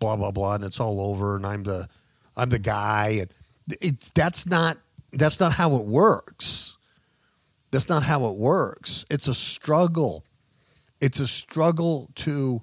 blah 0.00 0.16
blah 0.16 0.32
blah 0.32 0.56
and 0.56 0.64
it's 0.64 0.80
all 0.80 1.00
over 1.00 1.36
and 1.36 1.46
I'm 1.46 1.62
the 1.62 1.88
I'm 2.36 2.50
the 2.50 2.58
guy 2.58 3.20
and 3.20 3.32
it, 3.80 4.10
that's 4.16 4.44
not 4.44 4.78
that's 5.12 5.38
not 5.38 5.52
how 5.52 5.76
it 5.76 5.84
works. 5.84 6.76
That's 7.70 7.88
not 7.88 8.02
how 8.02 8.26
it 8.26 8.34
works. 8.34 9.04
It's 9.08 9.28
a 9.28 9.34
struggle. 9.34 10.24
It's 11.00 11.20
a 11.20 11.28
struggle 11.28 12.10
to 12.16 12.62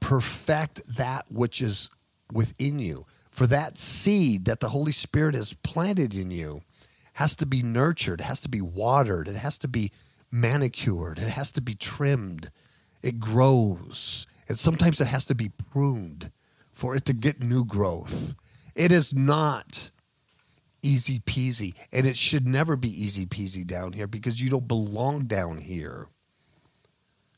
perfect 0.00 0.82
that 0.96 1.30
which 1.30 1.62
is 1.62 1.88
within 2.32 2.80
you. 2.80 3.06
For 3.30 3.46
that 3.46 3.78
seed 3.78 4.46
that 4.46 4.58
the 4.58 4.70
Holy 4.70 4.92
Spirit 4.92 5.36
has 5.36 5.52
planted 5.52 6.16
in 6.16 6.32
you 6.32 6.62
has 7.16 7.34
to 7.36 7.46
be 7.46 7.62
nurtured, 7.62 8.20
has 8.20 8.40
to 8.42 8.48
be 8.48 8.60
watered, 8.60 9.28
it 9.28 9.36
has 9.36 9.58
to 9.58 9.68
be 9.68 9.90
manicured, 10.30 11.18
it 11.18 11.28
has 11.28 11.50
to 11.52 11.60
be 11.60 11.74
trimmed. 11.74 12.50
It 13.02 13.18
grows. 13.20 14.26
And 14.48 14.58
sometimes 14.58 15.00
it 15.00 15.06
has 15.06 15.24
to 15.26 15.34
be 15.34 15.48
pruned 15.48 16.30
for 16.72 16.96
it 16.96 17.04
to 17.06 17.12
get 17.12 17.40
new 17.40 17.64
growth. 17.64 18.34
It 18.74 18.92
is 18.92 19.14
not 19.14 19.90
easy 20.82 21.20
peasy. 21.20 21.74
And 21.92 22.06
it 22.06 22.16
should 22.16 22.46
never 22.46 22.76
be 22.76 22.90
easy 22.90 23.26
peasy 23.26 23.66
down 23.66 23.92
here 23.92 24.06
because 24.06 24.40
you 24.40 24.50
don't 24.50 24.68
belong 24.68 25.24
down 25.26 25.58
here. 25.58 26.08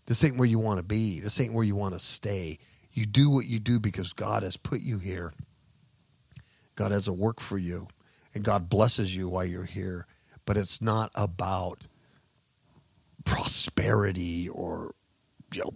This 0.07 0.25
ain't 0.25 0.39
where 0.39 0.49
you 0.49 0.59
want 0.59 0.79
to 0.79 0.85
be. 0.85 1.21
This 1.21 1.39
ain't 1.41 1.53
where 1.53 1.65
you 1.65 1.77
want 1.77 1.95
to 1.95 2.01
stay. 2.01 2.59
You 2.93 3.05
do 3.07 3.31
what 3.31 3.47
you 3.47 3.59
do 3.59 3.79
because 3.79 4.13
God 4.13 4.43
has 4.43 4.57
put 4.57 4.81
you 4.81 4.99
here 4.99 5.33
God 6.79 6.93
has 6.93 7.09
a 7.09 7.13
work 7.13 7.41
for 7.41 7.59
you, 7.59 7.89
and 8.35 8.45
God 8.45 8.69
blesses 8.69 9.15
you 9.15 9.29
while 9.29 9.45
you're 9.45 9.65
here. 9.65 10.07
But 10.45 10.57
it's 10.57 10.81
not 10.81 11.11
about 11.15 11.85
prosperity 13.25 14.49
or 14.49 14.95
you 15.53 15.63
know, 15.63 15.73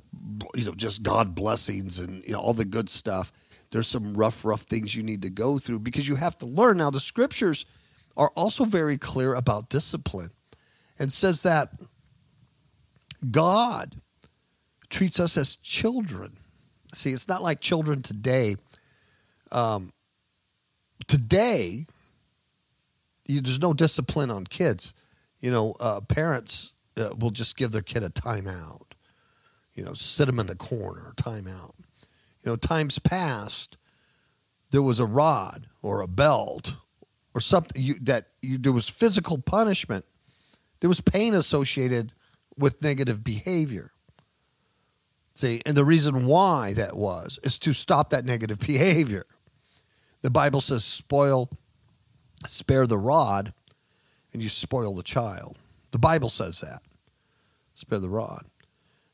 you 0.54 0.64
know, 0.64 0.75
just 0.75 1.02
God 1.02 1.35
blessings 1.35 1.99
and 1.99 2.23
you 2.25 2.32
know 2.32 2.40
all 2.40 2.52
the 2.52 2.64
good 2.64 2.88
stuff. 2.90 3.32
There's 3.71 3.88
some 3.88 4.14
rough, 4.14 4.44
rough 4.44 4.62
things 4.62 4.94
you 4.94 5.02
need 5.02 5.23
to 5.23 5.30
go 5.30 5.59
through 5.59 5.80
because 5.80 6.06
you 6.06 6.16
have 6.16 6.37
to 6.38 6.47
learn. 6.47 6.78
Now, 6.78 6.90
the 6.90 7.00
scriptures 7.00 7.64
are 8.16 8.30
also 8.37 8.64
very 8.64 8.99
clear 8.99 9.35
about 9.35 9.71
discipline, 9.71 10.30
and 10.99 11.12
says 11.12 11.42
that 11.42 11.71
God 13.30 13.97
treats 14.90 15.18
us 15.18 15.37
as 15.37 15.56
children. 15.56 16.37
See, 16.94 17.12
it's 17.12 17.28
not 17.28 17.42
like 17.42 17.61
children 17.61 18.02
today. 18.02 18.56
Um, 19.50 19.92
today, 21.06 21.87
you, 23.26 23.41
there's 23.41 23.61
no 23.61 23.73
discipline 23.73 24.31
on 24.31 24.45
kids. 24.45 24.95
You 25.41 25.50
know, 25.50 25.75
uh, 25.81 26.00
parents 26.00 26.73
uh, 26.97 27.11
will 27.19 27.31
just 27.31 27.57
give 27.57 27.73
their 27.73 27.83
kid 27.83 28.05
a 28.05 28.11
timeout 28.11 28.93
you 29.75 29.85
know, 29.85 29.95
sit 29.95 30.26
them 30.26 30.38
in 30.38 30.47
the 30.47 30.55
corner, 30.55 31.12
timeout. 31.17 31.75
You 32.43 32.50
know, 32.50 32.57
times 32.57 32.99
past, 32.99 33.76
there 34.71 34.83
was 34.83 34.99
a 34.99 35.07
rod 35.07 35.69
or 35.81 36.00
a 36.00 36.09
belt 36.09 36.75
or 37.35 37.41
something 37.41 37.81
you, 37.81 37.95
that 38.02 38.29
you, 38.41 38.59
there 38.59 38.73
was 38.73 38.88
physical 38.88 39.38
punishment. 39.38 40.05
There 40.81 40.88
was 40.88 41.00
pain 41.00 41.35
associated 41.35 42.12
with 42.57 42.83
negative 42.83 43.25
behavior. 43.25 43.93
See, 45.35 45.62
and 45.64 45.76
the 45.76 45.85
reason 45.85 46.26
why 46.26 46.75
that 46.75 46.97
was 46.97 47.38
is 47.43 47.59
to 47.61 47.73
stop 47.73 48.11
that 48.11 48.25
negative 48.25 48.59
behavior. 48.67 49.26
The 50.21 50.31
Bible 50.31 50.61
says, 50.61 50.85
spoil, 50.85 51.50
spare 52.46 52.87
the 52.87 52.99
rod, 52.99 53.52
and 54.32 54.42
you 54.42 54.49
spoil 54.49 54.94
the 54.94 55.02
child. 55.02 55.58
The 55.90 55.99
Bible 55.99 56.30
says 56.30 56.61
that. 56.61 56.82
Spare 57.75 57.99
the 57.99 58.08
rod. 58.08 58.44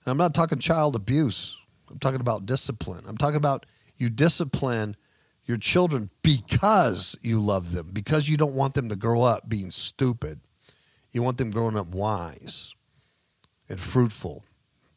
And 0.05 0.11
I'm 0.11 0.17
not 0.17 0.35
talking 0.35 0.59
child 0.59 0.95
abuse. 0.95 1.57
I'm 1.91 1.99
talking 1.99 2.21
about 2.21 2.47
discipline. 2.47 3.05
I'm 3.07 3.17
talking 3.17 3.37
about 3.37 3.67
you 3.97 4.11
discipline 4.11 4.97
your 5.45 5.57
children 5.57 6.11
because 6.23 7.17
you 7.23 7.41
love 7.41 7.73
them, 7.73 7.91
because 7.93 8.29
you 8.29 8.37
don't 8.37 8.55
want 8.55 8.75
them 8.75 8.89
to 8.91 8.97
grow 8.97 9.23
up 9.23 9.49
being 9.49 9.71
stupid. 9.71 10.41
You 11.11 11.23
want 11.23 11.39
them 11.39 11.51
growing 11.51 11.77
up 11.77 11.89
wise 11.89 12.75
and 13.69 13.81
fruitful. 13.81 14.45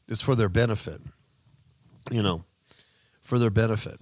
It's 0.07 0.21
for 0.21 0.35
their 0.35 0.49
benefit, 0.49 1.01
you 2.11 2.21
know, 2.21 2.43
for 3.21 3.39
their 3.39 3.49
benefit. 3.49 3.99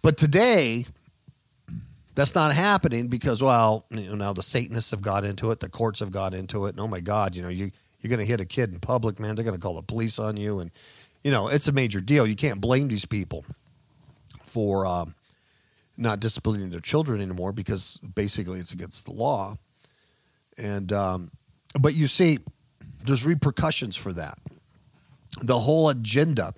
But 0.00 0.16
today, 0.16 0.86
that's 2.14 2.34
not 2.34 2.52
happening 2.54 3.08
because, 3.08 3.42
well, 3.42 3.86
you 3.90 4.08
know, 4.10 4.14
now 4.14 4.32
the 4.32 4.42
Satanists 4.42 4.90
have 4.90 5.02
got 5.02 5.24
into 5.24 5.50
it, 5.50 5.60
the 5.60 5.68
courts 5.68 6.00
have 6.00 6.10
got 6.10 6.34
into 6.34 6.66
it, 6.66 6.70
and 6.70 6.80
oh 6.80 6.88
my 6.88 7.00
God, 7.00 7.34
you 7.36 7.42
know, 7.42 7.48
you 7.48 7.70
you're 8.00 8.08
going 8.08 8.18
to 8.18 8.26
hit 8.26 8.40
a 8.40 8.44
kid 8.44 8.72
in 8.72 8.80
public, 8.80 9.20
man. 9.20 9.36
They're 9.36 9.44
going 9.44 9.56
to 9.56 9.62
call 9.62 9.76
the 9.76 9.82
police 9.82 10.18
on 10.18 10.36
you, 10.36 10.58
and 10.58 10.70
you 11.22 11.30
know 11.30 11.48
it's 11.48 11.68
a 11.68 11.72
major 11.72 12.00
deal. 12.00 12.26
You 12.26 12.36
can't 12.36 12.60
blame 12.60 12.88
these 12.88 13.06
people 13.06 13.44
for 14.40 14.84
um, 14.84 15.14
not 15.96 16.20
disciplining 16.20 16.70
their 16.70 16.80
children 16.80 17.22
anymore 17.22 17.52
because 17.52 17.98
basically 17.98 18.58
it's 18.58 18.72
against 18.72 19.04
the 19.04 19.12
law. 19.12 19.56
And 20.58 20.92
um, 20.92 21.30
but 21.80 21.94
you 21.94 22.06
see, 22.06 22.38
there's 23.04 23.24
repercussions 23.24 23.96
for 23.96 24.12
that. 24.12 24.38
The 25.40 25.60
whole 25.60 25.88
agenda, 25.88 26.52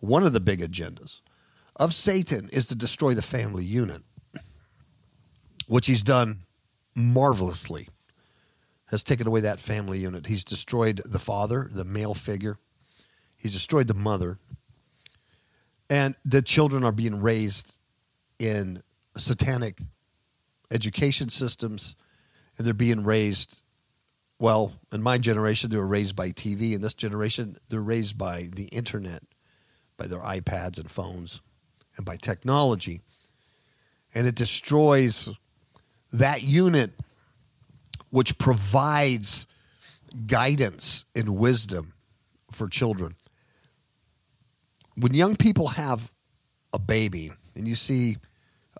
one 0.00 0.24
of 0.24 0.32
the 0.32 0.40
big 0.40 0.60
agendas 0.60 1.20
of 1.76 1.94
Satan, 1.94 2.48
is 2.52 2.66
to 2.68 2.74
destroy 2.74 3.14
the 3.14 3.22
family 3.22 3.64
unit, 3.64 4.02
which 5.72 5.86
he's 5.86 6.02
done 6.02 6.40
marvelously 6.94 7.88
has 8.88 9.02
taken 9.02 9.26
away 9.26 9.40
that 9.40 9.58
family 9.58 9.98
unit. 9.98 10.26
He's 10.26 10.44
destroyed 10.44 11.00
the 11.06 11.18
father, 11.18 11.66
the 11.72 11.82
male 11.82 12.12
figure. 12.12 12.58
He's 13.38 13.54
destroyed 13.54 13.86
the 13.86 13.94
mother. 13.94 14.36
And 15.88 16.14
the 16.26 16.42
children 16.42 16.84
are 16.84 16.92
being 16.92 17.22
raised 17.22 17.78
in 18.38 18.82
satanic 19.16 19.78
education 20.70 21.30
systems, 21.30 21.96
and 22.58 22.66
they're 22.66 22.74
being 22.74 23.02
raised. 23.02 23.62
Well, 24.38 24.74
in 24.92 25.00
my 25.00 25.16
generation, 25.16 25.70
they 25.70 25.78
were 25.78 25.86
raised 25.86 26.14
by 26.14 26.32
TV. 26.32 26.72
In 26.74 26.82
this 26.82 26.92
generation, 26.92 27.56
they're 27.70 27.80
raised 27.80 28.18
by 28.18 28.50
the 28.54 28.66
internet, 28.66 29.22
by 29.96 30.06
their 30.06 30.20
iPads 30.20 30.78
and 30.78 30.90
phones, 30.90 31.40
and 31.96 32.04
by 32.04 32.18
technology. 32.18 33.00
And 34.14 34.26
it 34.26 34.34
destroys 34.34 35.30
that 36.12 36.42
unit 36.42 36.92
which 38.10 38.36
provides 38.38 39.46
guidance 40.26 41.04
and 41.16 41.36
wisdom 41.36 41.94
for 42.50 42.68
children. 42.68 43.16
When 44.96 45.14
young 45.14 45.36
people 45.36 45.68
have 45.68 46.12
a 46.72 46.78
baby 46.78 47.32
and 47.56 47.66
you 47.66 47.74
see 47.74 48.18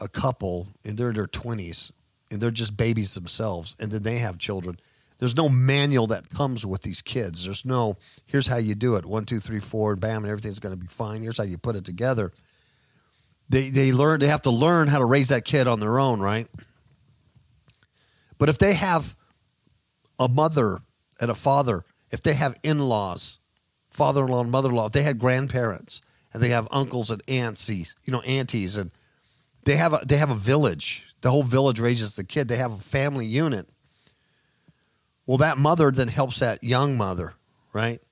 a 0.00 0.08
couple 0.08 0.68
and 0.84 0.98
they're 0.98 1.08
in 1.08 1.14
their 1.14 1.26
20s 1.26 1.92
and 2.30 2.40
they're 2.40 2.50
just 2.50 2.76
babies 2.76 3.14
themselves 3.14 3.74
and 3.80 3.90
then 3.90 4.02
they 4.02 4.18
have 4.18 4.36
children, 4.36 4.78
there's 5.18 5.36
no 5.36 5.48
manual 5.48 6.06
that 6.08 6.28
comes 6.30 6.66
with 6.66 6.82
these 6.82 7.00
kids. 7.00 7.44
There's 7.44 7.64
no, 7.64 7.96
here's 8.26 8.48
how 8.48 8.56
you 8.58 8.74
do 8.74 8.96
it 8.96 9.06
one, 9.06 9.24
two, 9.24 9.40
three, 9.40 9.60
four, 9.60 9.96
bam, 9.96 10.24
and 10.24 10.30
everything's 10.30 10.58
going 10.58 10.74
to 10.74 10.80
be 10.80 10.88
fine. 10.88 11.22
Here's 11.22 11.38
how 11.38 11.44
you 11.44 11.56
put 11.56 11.76
it 11.76 11.84
together. 11.84 12.32
They, 13.48 13.70
they 13.70 13.92
learn, 13.92 14.20
they 14.20 14.26
have 14.26 14.42
to 14.42 14.50
learn 14.50 14.88
how 14.88 14.98
to 14.98 15.04
raise 15.04 15.28
that 15.28 15.44
kid 15.44 15.68
on 15.68 15.80
their 15.80 15.98
own, 15.98 16.20
right? 16.20 16.48
But 18.42 18.48
if 18.48 18.58
they 18.58 18.74
have 18.74 19.14
a 20.18 20.26
mother 20.26 20.80
and 21.20 21.30
a 21.30 21.34
father, 21.36 21.84
if 22.10 22.24
they 22.24 22.34
have 22.34 22.56
in 22.64 22.80
laws, 22.80 23.38
father 23.88 24.24
in 24.24 24.32
law 24.32 24.40
and 24.40 24.50
mother 24.50 24.68
in 24.68 24.74
law, 24.74 24.86
if 24.86 24.92
they 24.92 25.04
had 25.04 25.20
grandparents 25.20 26.00
and 26.32 26.42
they 26.42 26.48
have 26.48 26.66
uncles 26.72 27.12
and 27.12 27.22
aunts, 27.28 27.68
you 27.68 27.86
know, 28.08 28.20
aunties, 28.22 28.76
and 28.76 28.90
they 29.62 29.76
have 29.76 29.94
a, 29.94 30.00
they 30.04 30.16
have 30.16 30.30
a 30.30 30.34
village. 30.34 31.14
The 31.20 31.30
whole 31.30 31.44
village 31.44 31.78
raises 31.78 32.16
the 32.16 32.24
kid. 32.24 32.48
They 32.48 32.56
have 32.56 32.72
a 32.72 32.78
family 32.78 33.26
unit. 33.26 33.68
Well, 35.24 35.38
that 35.38 35.56
mother 35.56 35.92
then 35.92 36.08
helps 36.08 36.40
that 36.40 36.64
young 36.64 36.96
mother, 36.96 37.34
right? 37.72 38.02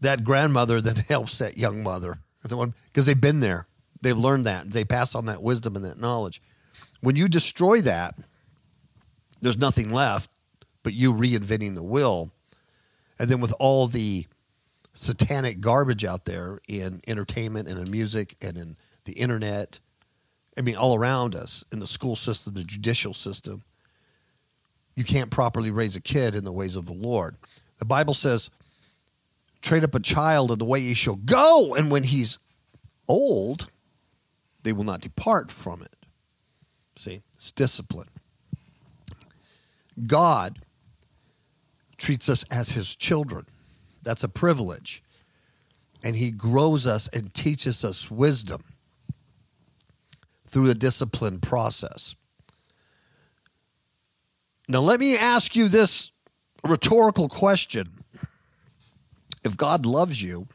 That 0.00 0.22
grandmother 0.22 0.80
then 0.80 0.94
helps 1.08 1.38
that 1.38 1.58
young 1.58 1.82
mother 1.82 2.20
because 2.44 3.06
they've 3.06 3.20
been 3.20 3.40
there. 3.40 3.66
They've 4.00 4.16
learned 4.16 4.46
that. 4.46 4.70
They 4.70 4.84
pass 4.84 5.16
on 5.16 5.26
that 5.26 5.42
wisdom 5.42 5.74
and 5.74 5.84
that 5.84 5.98
knowledge. 5.98 6.40
When 7.00 7.16
you 7.16 7.26
destroy 7.26 7.80
that, 7.80 8.14
there's 9.42 9.58
nothing 9.58 9.90
left 9.90 10.30
but 10.82 10.94
you 10.94 11.12
reinventing 11.12 11.74
the 11.74 11.82
wheel. 11.82 12.32
And 13.18 13.28
then 13.28 13.40
with 13.40 13.52
all 13.58 13.86
the 13.86 14.26
satanic 14.94 15.60
garbage 15.60 16.04
out 16.04 16.24
there 16.24 16.60
in 16.66 17.00
entertainment 17.06 17.68
and 17.68 17.78
in 17.78 17.90
music 17.90 18.36
and 18.40 18.56
in 18.56 18.76
the 19.04 19.12
internet, 19.12 19.78
I 20.56 20.62
mean, 20.62 20.76
all 20.76 20.94
around 20.94 21.34
us 21.34 21.64
in 21.72 21.78
the 21.78 21.86
school 21.86 22.16
system, 22.16 22.54
the 22.54 22.64
judicial 22.64 23.14
system, 23.14 23.62
you 24.94 25.04
can't 25.04 25.30
properly 25.30 25.70
raise 25.70 25.96
a 25.96 26.00
kid 26.00 26.34
in 26.34 26.44
the 26.44 26.52
ways 26.52 26.76
of 26.76 26.86
the 26.86 26.92
Lord. 26.92 27.36
The 27.78 27.84
Bible 27.84 28.14
says, 28.14 28.50
train 29.62 29.84
up 29.84 29.94
a 29.94 30.00
child 30.00 30.50
in 30.50 30.58
the 30.58 30.64
way 30.64 30.80
he 30.80 30.94
shall 30.94 31.16
go, 31.16 31.74
and 31.74 31.90
when 31.90 32.04
he's 32.04 32.38
old, 33.08 33.70
they 34.62 34.72
will 34.72 34.84
not 34.84 35.00
depart 35.00 35.50
from 35.50 35.82
it. 35.82 35.94
See, 36.96 37.22
it's 37.34 37.50
discipline. 37.50 38.08
God 40.06 40.60
treats 41.96 42.28
us 42.28 42.44
as 42.50 42.70
his 42.70 42.96
children. 42.96 43.46
That's 44.02 44.24
a 44.24 44.28
privilege. 44.28 45.02
And 46.04 46.16
he 46.16 46.30
grows 46.30 46.86
us 46.86 47.08
and 47.08 47.32
teaches 47.32 47.84
us 47.84 48.10
wisdom 48.10 48.64
through 50.46 50.66
the 50.66 50.74
discipline 50.74 51.38
process. 51.40 52.14
Now, 54.68 54.80
let 54.80 55.00
me 55.00 55.16
ask 55.16 55.54
you 55.54 55.68
this 55.68 56.10
rhetorical 56.64 57.28
question. 57.28 58.04
If 59.44 59.56
God 59.56 59.86
loves 59.86 60.22
you, 60.22 60.48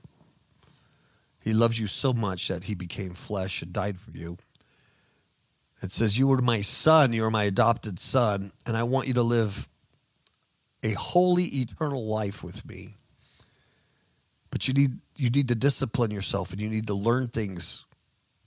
he 1.41 1.53
loves 1.53 1.79
you 1.79 1.87
so 1.87 2.13
much 2.13 2.47
that 2.47 2.65
he 2.65 2.75
became 2.75 3.13
flesh 3.13 3.61
and 3.61 3.71
died 3.71 3.99
for 3.99 4.11
you. 4.11 4.37
It 5.81 5.91
says, 5.91 6.17
You 6.17 6.27
were 6.27 6.41
my 6.41 6.61
son, 6.61 7.13
you 7.13 7.23
are 7.25 7.31
my 7.31 7.43
adopted 7.43 7.99
son, 7.99 8.51
and 8.65 8.75
I 8.75 8.83
want 8.83 9.07
you 9.07 9.13
to 9.15 9.23
live 9.23 9.67
a 10.83 10.91
holy 10.91 11.45
eternal 11.45 12.05
life 12.05 12.43
with 12.43 12.65
me. 12.65 12.95
But 14.49 14.67
you 14.67 14.73
need 14.73 14.97
you 15.17 15.29
need 15.29 15.47
to 15.49 15.55
discipline 15.55 16.11
yourself 16.11 16.51
and 16.51 16.61
you 16.61 16.69
need 16.69 16.87
to 16.87 16.93
learn 16.93 17.27
things 17.27 17.85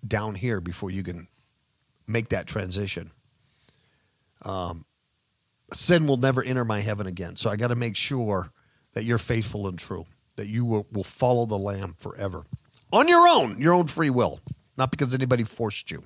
down 0.07 0.35
here 0.35 0.61
before 0.61 0.91
you 0.91 1.03
can 1.03 1.29
make 2.07 2.31
that 2.31 2.47
transition. 2.47 3.11
Um, 4.43 4.85
sin 5.73 6.07
will 6.07 6.17
never 6.17 6.43
enter 6.43 6.65
my 6.65 6.81
heaven 6.81 7.07
again. 7.07 7.37
So 7.37 7.51
I 7.51 7.57
got 7.57 7.69
to 7.69 7.77
make 7.77 7.97
sure 7.97 8.53
that 8.95 9.05
you're 9.05 9.19
faithful 9.19 9.69
and 9.69 9.79
true, 9.79 10.07
that 10.37 10.49
you 10.49 10.65
will, 10.65 10.87
will 10.91 11.05
follow 11.05 11.47
the 11.47 11.59
Lamb 11.59 11.95
forever 11.99 12.45
on 12.93 13.09
your 13.09 13.29
own, 13.29 13.61
your 13.61 13.75
own 13.75 13.87
free 13.87 14.11
will, 14.11 14.41
not 14.77 14.91
because 14.91 15.15
anybody 15.15 15.45
forced 15.45 15.91
you. 15.91 16.03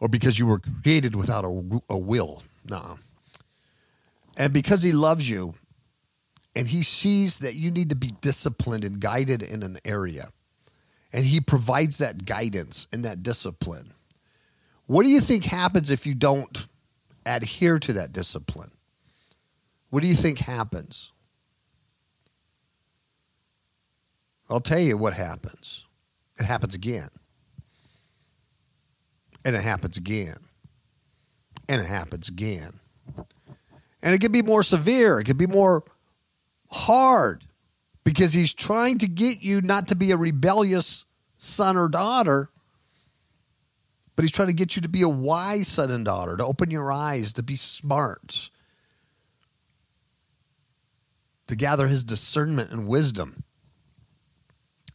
Or 0.00 0.08
because 0.08 0.38
you 0.38 0.46
were 0.46 0.58
created 0.58 1.14
without 1.14 1.44
a, 1.44 1.82
a 1.88 1.96
will. 1.96 2.42
No. 2.68 2.98
And 4.36 4.52
because 4.52 4.82
he 4.82 4.92
loves 4.92 5.28
you 5.28 5.54
and 6.56 6.68
he 6.68 6.82
sees 6.82 7.38
that 7.38 7.54
you 7.54 7.70
need 7.70 7.90
to 7.90 7.96
be 7.96 8.08
disciplined 8.20 8.84
and 8.84 8.98
guided 8.98 9.42
in 9.42 9.62
an 9.62 9.78
area, 9.84 10.30
and 11.12 11.24
he 11.24 11.40
provides 11.40 11.98
that 11.98 12.24
guidance 12.24 12.86
and 12.92 13.04
that 13.04 13.22
discipline. 13.22 13.92
What 14.86 15.04
do 15.04 15.08
you 15.08 15.20
think 15.20 15.44
happens 15.44 15.90
if 15.90 16.06
you 16.06 16.14
don't 16.14 16.66
adhere 17.26 17.78
to 17.78 17.92
that 17.92 18.12
discipline? 18.12 18.70
What 19.90 20.00
do 20.00 20.06
you 20.06 20.14
think 20.14 20.38
happens? 20.38 21.12
I'll 24.48 24.60
tell 24.60 24.80
you 24.80 24.96
what 24.96 25.14
happens. 25.14 25.84
It 26.38 26.44
happens 26.44 26.74
again. 26.74 27.10
And 29.44 29.56
it 29.56 29.62
happens 29.62 29.96
again. 29.96 30.36
And 31.68 31.80
it 31.80 31.86
happens 31.86 32.28
again. 32.28 32.80
And 34.02 34.14
it 34.14 34.20
can 34.20 34.32
be 34.32 34.42
more 34.42 34.62
severe. 34.62 35.20
It 35.20 35.24
can 35.24 35.36
be 35.36 35.46
more 35.46 35.84
hard 36.70 37.44
because 38.04 38.32
he's 38.32 38.54
trying 38.54 38.98
to 38.98 39.06
get 39.06 39.42
you 39.42 39.60
not 39.60 39.88
to 39.88 39.94
be 39.94 40.10
a 40.10 40.16
rebellious 40.16 41.04
son 41.38 41.76
or 41.76 41.88
daughter, 41.88 42.50
but 44.16 44.24
he's 44.24 44.32
trying 44.32 44.48
to 44.48 44.54
get 44.54 44.76
you 44.76 44.82
to 44.82 44.88
be 44.88 45.02
a 45.02 45.08
wise 45.08 45.68
son 45.68 45.90
and 45.90 46.04
daughter, 46.04 46.36
to 46.36 46.44
open 46.44 46.70
your 46.70 46.92
eyes, 46.92 47.32
to 47.34 47.42
be 47.42 47.56
smart, 47.56 48.50
to 51.46 51.56
gather 51.56 51.88
his 51.88 52.04
discernment 52.04 52.70
and 52.70 52.86
wisdom 52.86 53.44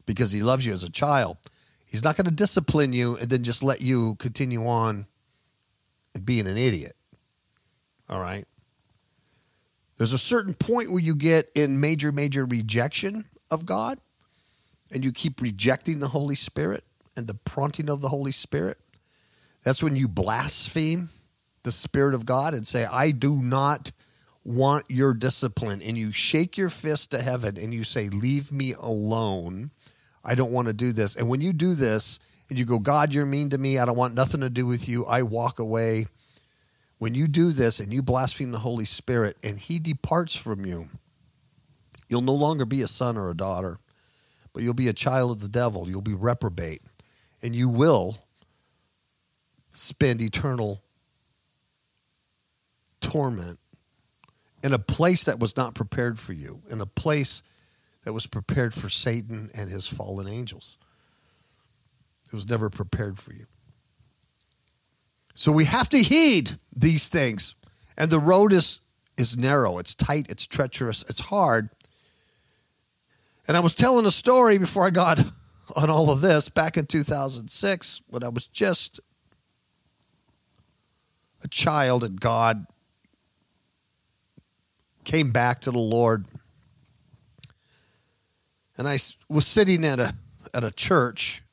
because 0.06 0.32
he 0.32 0.42
loves 0.42 0.66
you 0.66 0.74
as 0.74 0.84
a 0.84 0.90
child. 0.90 1.38
He's 1.86 2.04
not 2.04 2.18
going 2.18 2.26
to 2.26 2.32
discipline 2.32 2.94
you 2.94 3.18
and 3.18 3.30
then 3.30 3.44
just 3.44 3.64
let 3.64 3.82
you 3.82 4.16
continue 4.16 4.66
on 4.68 5.08
being 6.24 6.48
an 6.48 6.58
idiot. 6.58 6.96
All 8.10 8.20
right. 8.20 8.46
There's 9.98 10.14
a 10.14 10.18
certain 10.18 10.54
point 10.54 10.92
where 10.92 11.00
you 11.00 11.16
get 11.16 11.50
in 11.56 11.80
major, 11.80 12.12
major 12.12 12.46
rejection 12.46 13.26
of 13.50 13.66
God 13.66 14.00
and 14.92 15.04
you 15.04 15.12
keep 15.12 15.42
rejecting 15.42 16.00
the 16.00 16.10
Holy 16.10 16.36
Spirit 16.36 16.84
and 17.16 17.28
the 17.28 17.34
prompting 17.34 17.90
of 17.90 18.02
the 18.02 18.10
Holy 18.10 18.32
Spirit. 18.32 18.78
That's 19.64 19.82
when 19.82 19.96
you 19.96 20.08
blaspheme 20.08 21.10
the 21.64 21.72
Spirit 21.72 22.14
of 22.14 22.26
God 22.26 22.54
and 22.54 22.68
say, 22.68 22.86
I 22.86 23.12
do 23.12 23.36
not 23.36 23.92
want 24.44 24.86
your 24.90 25.14
discipline. 25.14 25.82
And 25.82 25.98
you 25.98 26.12
shake 26.12 26.58
your 26.58 26.70
fist 26.70 27.12
to 27.12 27.22
heaven 27.22 27.58
and 27.58 27.74
you 27.74 27.84
say, 27.84 28.10
Leave 28.10 28.52
me 28.52 28.74
alone. 28.74 29.72
I 30.26 30.36
don't 30.36 30.52
want 30.52 30.68
to 30.68 30.74
do 30.74 30.92
this. 30.92 31.16
And 31.16 31.30
when 31.30 31.40
you 31.40 31.54
do 31.54 31.76
this 31.76 32.20
and 32.50 32.58
you 32.58 32.66
go, 32.66 32.80
God, 32.80 33.14
you're 33.14 33.26
mean 33.26 33.50
to 33.52 33.58
me. 33.58 33.78
I 33.78 33.86
don't 33.86 33.96
want 33.96 34.16
nothing 34.16 34.42
to 34.42 34.50
do 34.50 34.66
with 34.66 34.90
you. 34.90 35.06
I 35.06 35.22
walk 35.22 35.60
away. 35.60 36.08
When 36.98 37.14
you 37.14 37.28
do 37.28 37.52
this 37.52 37.80
and 37.80 37.94
you 37.94 38.02
blaspheme 38.02 38.52
the 38.52 38.60
Holy 38.60 38.86
Spirit 38.86 39.38
and 39.44 39.60
he 39.60 39.80
departs 39.80 40.36
from 40.36 40.66
you, 40.66 40.88
you'll 42.10 42.22
no 42.22 42.34
longer 42.34 42.66
be 42.66 42.82
a 42.82 42.88
son 42.88 43.18
or 43.18 43.30
a 43.30 43.38
daughter, 43.38 43.78
but 44.54 44.64
you'll 44.64 44.74
be 44.74 44.88
a 44.88 44.94
child 44.94 45.32
of 45.32 45.40
the 45.42 45.48
devil. 45.48 45.90
You'll 45.90 46.02
be 46.02 46.14
reprobate. 46.14 46.82
And 47.44 47.56
you 47.56 47.70
will 47.70 48.18
spend 49.74 50.22
eternal 50.22 50.82
torment 53.02 53.60
in 54.64 54.74
a 54.74 54.80
place 54.80 55.26
that 55.26 55.40
was 55.40 55.56
not 55.56 55.76
prepared 55.76 56.18
for 56.18 56.34
you, 56.34 56.64
in 56.70 56.82
a 56.82 56.88
place 56.88 57.44
that 58.06 58.14
was 58.14 58.28
prepared 58.28 58.74
for 58.74 58.88
Satan 58.88 59.50
and 59.54 59.70
his 59.70 59.88
fallen 59.88 60.28
angels. 60.28 60.78
It 62.28 62.34
was 62.34 62.48
never 62.48 62.70
prepared 62.70 63.20
for 63.20 63.34
you. 63.34 63.48
So 65.34 65.52
we 65.52 65.66
have 65.66 65.90
to 65.90 66.02
heed 66.02 66.58
these 66.74 67.10
things. 67.10 67.56
And 67.98 68.10
the 68.10 68.20
road 68.20 68.54
is 68.54 68.80
is 69.18 69.38
narrow, 69.38 69.78
it's 69.78 69.94
tight, 69.94 70.26
it's 70.28 70.46
treacherous, 70.46 71.04
it's 71.08 71.22
hard. 71.22 71.70
And 73.48 73.56
I 73.56 73.62
was 73.62 73.74
telling 73.74 74.06
a 74.06 74.12
story 74.12 74.58
before 74.58 74.86
I 74.86 74.90
got 74.90 75.20
on 75.76 75.90
all 75.90 76.12
of 76.12 76.20
this 76.22 76.50
back 76.50 76.78
in 76.78 76.86
2006 76.86 78.02
when 78.08 78.24
I 78.24 78.30
was 78.30 78.48
just 78.48 79.00
a 81.44 81.48
child 81.48 82.04
and 82.04 82.20
God 82.20 82.66
came 85.06 85.32
back 85.32 85.62
to 85.62 85.72
the 85.72 85.80
Lord. 85.80 86.26
And 88.78 88.88
I 88.88 89.00
was 89.30 89.48
sitting 89.48 89.86
at 89.86 90.00
a 90.00 90.16
at 90.54 90.64
a 90.64 90.72
church, 90.72 91.44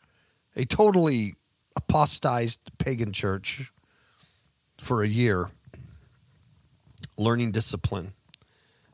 a 0.56 0.64
totally 0.64 1.34
apostatized 1.76 2.60
pagan 2.78 3.12
church 3.12 3.72
for 4.78 5.02
a 5.02 5.08
year, 5.08 5.50
learning 7.16 7.52
discipline 7.52 8.12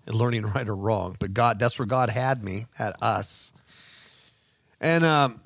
and 0.07 0.17
learning 0.17 0.47
right 0.55 0.69
or 0.69 0.77
wrong. 0.77 1.17
But 1.19 1.35
God, 1.35 1.59
that's 1.59 1.79
where 1.79 1.87
God 1.87 2.11
had 2.11 2.43
me, 2.43 2.67
had 2.75 2.95
us. 3.03 3.53
And 4.81 5.05
um, 5.05 5.41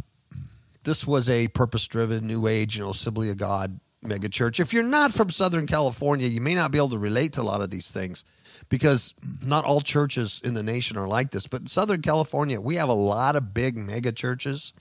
this 0.84 1.06
was 1.06 1.28
a 1.28 1.48
purpose 1.48 1.86
driven, 1.86 2.26
new 2.26 2.46
age, 2.46 2.76
you 2.76 2.82
know, 2.82 2.90
Assembly 2.90 3.30
of 3.30 3.36
God 3.36 3.80
mega 4.02 4.28
church. 4.28 4.60
If 4.60 4.72
you're 4.72 4.82
not 4.82 5.12
from 5.14 5.30
Southern 5.30 5.66
California, 5.66 6.26
you 6.26 6.40
may 6.40 6.54
not 6.54 6.70
be 6.70 6.78
able 6.78 6.90
to 6.90 6.98
relate 6.98 7.32
to 7.34 7.40
a 7.40 7.44
lot 7.44 7.60
of 7.60 7.70
these 7.70 7.90
things 7.90 8.24
because 8.68 9.14
not 9.42 9.64
all 9.64 9.80
churches 9.80 10.40
in 10.44 10.54
the 10.54 10.62
nation 10.62 10.96
are 10.96 11.08
like 11.08 11.30
this. 11.30 11.46
But 11.46 11.62
in 11.62 11.66
Southern 11.66 12.02
California, 12.02 12.60
we 12.60 12.76
have 12.76 12.88
a 12.88 12.94
lot 12.94 13.36
of 13.36 13.52
big 13.54 13.76
mega 13.76 14.12
churches 14.12 14.72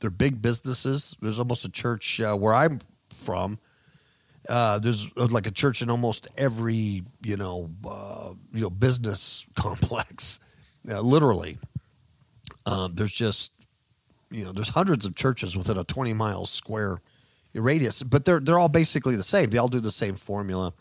they're 0.00 0.10
big 0.10 0.42
businesses. 0.42 1.14
There's 1.20 1.38
almost 1.38 1.64
a 1.64 1.68
church 1.68 2.20
uh, 2.20 2.34
where 2.34 2.54
I'm 2.54 2.80
from. 3.24 3.58
Uh, 4.48 4.78
there's 4.78 5.06
uh, 5.16 5.28
like 5.30 5.46
a 5.46 5.50
church 5.50 5.82
in 5.82 5.90
almost 5.90 6.26
every 6.36 7.04
you 7.22 7.36
know 7.36 7.70
uh, 7.86 8.32
you 8.52 8.62
know 8.62 8.70
business 8.70 9.46
complex, 9.54 10.40
literally. 10.84 11.58
Um, 12.64 12.94
there's 12.94 13.12
just 13.12 13.52
you 14.30 14.44
know 14.44 14.52
there's 14.52 14.70
hundreds 14.70 15.04
of 15.04 15.14
churches 15.14 15.56
within 15.56 15.76
a 15.76 15.84
20 15.84 16.14
mile 16.14 16.46
square 16.46 17.00
radius, 17.52 18.02
but 18.02 18.24
they're 18.24 18.40
they're 18.40 18.58
all 18.58 18.70
basically 18.70 19.16
the 19.16 19.22
same. 19.22 19.50
They 19.50 19.58
all 19.58 19.68
do 19.68 19.80
the 19.80 19.90
same 19.90 20.16
formula, 20.16 20.72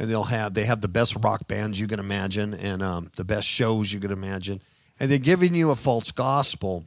and 0.00 0.10
they'll 0.10 0.24
have 0.24 0.54
they 0.54 0.64
have 0.64 0.80
the 0.80 0.88
best 0.88 1.14
rock 1.22 1.46
bands 1.46 1.78
you 1.78 1.86
can 1.86 2.00
imagine 2.00 2.54
and 2.54 2.82
um, 2.82 3.10
the 3.16 3.24
best 3.24 3.46
shows 3.46 3.92
you 3.92 4.00
can 4.00 4.10
imagine, 4.10 4.62
and 4.98 5.10
they're 5.10 5.18
giving 5.18 5.54
you 5.54 5.70
a 5.70 5.76
false 5.76 6.10
gospel 6.10 6.86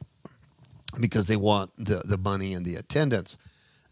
because 0.98 1.28
they 1.28 1.36
want 1.36 1.70
the, 1.78 2.02
the 2.04 2.18
money 2.18 2.52
and 2.52 2.66
the 2.66 2.74
attendance. 2.74 3.36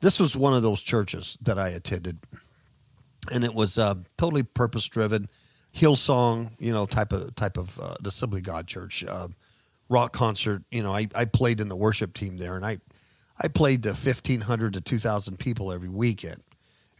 This 0.01 0.19
was 0.19 0.35
one 0.35 0.55
of 0.55 0.63
those 0.63 0.83
churches 0.83 1.39
that 1.41 1.57
I 1.57 1.69
attended, 1.69 2.19
and 3.33 3.45
it 3.45 3.55
was 3.55 3.79
uh, 3.79 3.95
totally 4.19 4.43
purpose 4.43 4.89
driven, 4.89 5.31
Hillsong, 5.73 6.51
you 6.59 6.73
know, 6.73 6.85
type 6.85 7.13
of 7.13 7.37
type 7.37 7.57
of 7.57 7.79
uh, 7.79 7.95
Assembly 8.05 8.41
God 8.41 8.67
Church 8.67 9.05
uh, 9.05 9.29
rock 9.89 10.13
concert. 10.13 10.65
You 10.73 10.83
know, 10.83 10.93
I, 10.93 11.07
I 11.15 11.27
played 11.27 11.61
in 11.61 11.69
the 11.69 11.77
worship 11.77 12.13
team 12.13 12.39
there, 12.39 12.57
and 12.57 12.67
I 12.67 12.79
I 13.41 13.47
played 13.47 13.85
to 13.85 13.95
fifteen 13.95 14.41
hundred 14.41 14.73
to 14.73 14.81
two 14.81 14.99
thousand 14.99 15.39
people 15.39 15.71
every 15.71 15.89
weekend. 15.89 16.43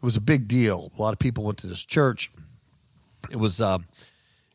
It 0.03 0.05
was 0.05 0.17
a 0.17 0.21
big 0.21 0.49
deal. 0.49 0.91
A 0.99 1.01
lot 1.01 1.13
of 1.13 1.19
people 1.19 1.45
went 1.45 1.59
to 1.59 1.69
this 1.69 1.85
church. 1.85 2.33
It 3.31 3.37
was 3.37 3.61
uh, 3.61 3.79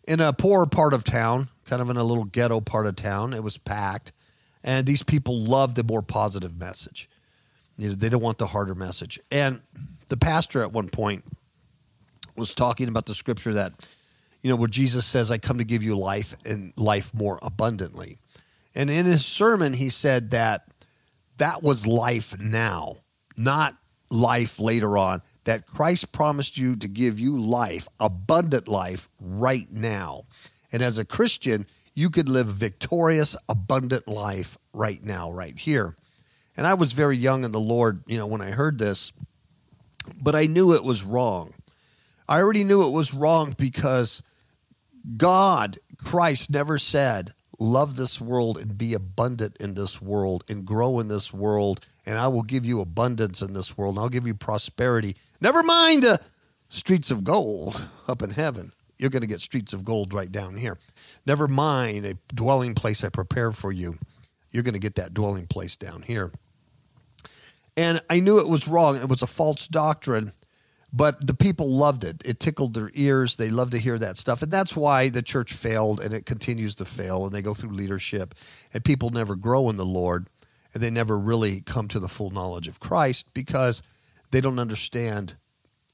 in 0.07 0.19
a 0.19 0.33
poor 0.33 0.65
part 0.65 0.93
of 0.93 1.05
town, 1.05 1.47
kind 1.65 1.81
of 1.81 1.89
in 1.89 1.95
a 1.95 2.03
little 2.03 2.25
ghetto 2.25 2.59
part 2.59 2.85
of 2.85 2.97
town. 2.97 3.33
It 3.33 3.43
was 3.43 3.57
packed 3.57 4.11
and 4.67 4.85
these 4.85 5.01
people 5.01 5.39
loved 5.39 5.77
the 5.77 5.83
more 5.83 6.01
positive 6.01 6.59
message. 6.59 7.09
You 7.77 7.89
know, 7.89 7.95
they 7.95 8.09
don't 8.09 8.21
want 8.21 8.37
the 8.37 8.47
harder 8.47 8.75
message. 8.75 9.17
And 9.31 9.61
the 10.09 10.17
pastor 10.17 10.61
at 10.61 10.73
one 10.73 10.89
point 10.89 11.23
was 12.35 12.53
talking 12.53 12.89
about 12.89 13.05
the 13.05 13.15
scripture 13.15 13.53
that, 13.53 13.73
you 14.41 14.49
know, 14.49 14.57
where 14.57 14.67
Jesus 14.67 15.05
says, 15.05 15.31
I 15.31 15.37
come 15.37 15.59
to 15.59 15.63
give 15.63 15.83
you 15.83 15.97
life 15.97 16.35
and 16.45 16.73
life 16.75 17.13
more 17.13 17.39
abundantly. 17.41 18.17
And 18.75 18.89
in 18.89 19.05
his 19.05 19.25
sermon, 19.25 19.73
he 19.73 19.89
said 19.89 20.31
that 20.31 20.67
that 21.37 21.63
was 21.63 21.87
life 21.87 22.37
now, 22.37 22.97
not 23.37 23.77
life 24.09 24.59
later 24.59 24.97
on. 24.97 25.21
That 25.47 25.65
Christ 25.65 26.11
promised 26.11 26.57
you 26.57 26.75
to 26.75 26.89
give 26.89 27.21
you 27.21 27.39
life, 27.39 27.87
abundant 28.01 28.67
life, 28.67 29.07
right 29.17 29.71
now. 29.71 30.25
And 30.73 30.81
as 30.81 30.97
a 30.97 31.05
Christian, 31.05 31.67
you 31.93 32.09
could 32.09 32.27
live 32.27 32.47
victorious, 32.47 33.33
abundant 33.47 34.09
life 34.09 34.57
right 34.73 35.01
now, 35.01 35.31
right 35.31 35.57
here. 35.57 35.95
And 36.57 36.67
I 36.67 36.73
was 36.73 36.91
very 36.91 37.15
young 37.15 37.45
in 37.45 37.53
the 37.53 37.61
Lord, 37.61 38.03
you 38.07 38.17
know, 38.17 38.27
when 38.27 38.41
I 38.41 38.51
heard 38.51 38.77
this, 38.77 39.13
but 40.21 40.35
I 40.35 40.47
knew 40.47 40.73
it 40.73 40.83
was 40.83 41.03
wrong. 41.03 41.53
I 42.27 42.41
already 42.41 42.65
knew 42.65 42.85
it 42.85 42.91
was 42.91 43.13
wrong 43.13 43.55
because 43.57 44.21
God, 45.15 45.79
Christ, 45.97 46.51
never 46.51 46.77
said, 46.77 47.33
Love 47.57 47.95
this 47.95 48.19
world 48.19 48.57
and 48.57 48.77
be 48.77 48.93
abundant 48.93 49.55
in 49.61 49.75
this 49.75 50.01
world 50.01 50.43
and 50.49 50.65
grow 50.65 50.99
in 50.99 51.07
this 51.07 51.33
world, 51.33 51.79
and 52.05 52.17
I 52.17 52.27
will 52.27 52.43
give 52.43 52.65
you 52.65 52.81
abundance 52.81 53.41
in 53.41 53.53
this 53.53 53.77
world, 53.77 53.95
and 53.95 54.03
I'll 54.03 54.09
give 54.09 54.27
you 54.27 54.35
prosperity. 54.35 55.15
Never 55.39 55.63
mind 55.63 56.03
the 56.03 56.21
streets 56.69 57.11
of 57.11 57.23
gold 57.23 57.81
up 58.07 58.21
in 58.21 58.31
heaven 58.31 58.73
you're 58.97 59.09
going 59.09 59.21
to 59.21 59.27
get 59.27 59.41
streets 59.41 59.73
of 59.73 59.85
gold 59.85 60.13
right 60.13 60.31
down 60.31 60.57
here. 60.57 60.77
Never 61.25 61.47
mind 61.47 62.05
a 62.05 62.17
dwelling 62.33 62.75
place 62.75 63.03
I 63.03 63.09
prepare 63.09 63.51
for 63.51 63.71
you. 63.71 63.97
You're 64.51 64.63
going 64.63 64.73
to 64.73 64.79
get 64.79 64.95
that 64.95 65.13
dwelling 65.13 65.47
place 65.47 65.75
down 65.75 66.01
here. 66.01 66.31
And 67.75 68.01
I 68.09 68.19
knew 68.19 68.39
it 68.39 68.49
was 68.49 68.67
wrong. 68.67 68.97
It 68.97 69.07
was 69.07 69.21
a 69.21 69.27
false 69.27 69.67
doctrine, 69.67 70.33
but 70.91 71.25
the 71.25 71.35
people 71.35 71.69
loved 71.69 72.03
it. 72.03 72.23
It 72.25 72.39
tickled 72.39 72.73
their 72.73 72.89
ears. 72.95 73.35
They 73.35 73.51
loved 73.51 73.73
to 73.73 73.77
hear 73.77 73.99
that 73.99 74.17
stuff. 74.17 74.41
And 74.41 74.51
that's 74.51 74.75
why 74.75 75.09
the 75.09 75.21
church 75.21 75.53
failed 75.53 75.99
and 75.99 76.13
it 76.13 76.25
continues 76.25 76.73
to 76.75 76.85
fail. 76.85 77.25
And 77.25 77.35
they 77.35 77.43
go 77.43 77.53
through 77.53 77.71
leadership, 77.71 78.33
and 78.73 78.83
people 78.83 79.11
never 79.11 79.35
grow 79.35 79.69
in 79.69 79.75
the 79.75 79.85
Lord 79.85 80.27
and 80.73 80.83
they 80.83 80.89
never 80.89 81.17
really 81.17 81.61
come 81.61 81.87
to 81.87 81.99
the 81.99 82.09
full 82.09 82.29
knowledge 82.29 82.67
of 82.67 82.79
Christ 82.79 83.27
because 83.33 83.81
they 84.31 84.41
don't 84.41 84.59
understand 84.59 85.35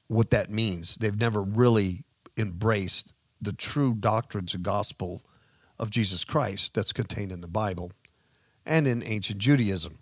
what 0.07 0.29
that 0.31 0.49
means. 0.49 0.95
They've 0.95 1.19
never 1.19 1.41
really 1.41 2.03
embraced 2.37 3.13
the 3.41 3.53
true 3.53 3.93
doctrines 3.93 4.53
and 4.53 4.63
gospel 4.63 5.21
of 5.79 5.89
Jesus 5.89 6.23
Christ 6.23 6.73
that's 6.73 6.93
contained 6.93 7.31
in 7.31 7.41
the 7.41 7.47
Bible 7.47 7.91
and 8.65 8.87
in 8.87 9.03
ancient 9.03 9.39
Judaism. 9.39 9.97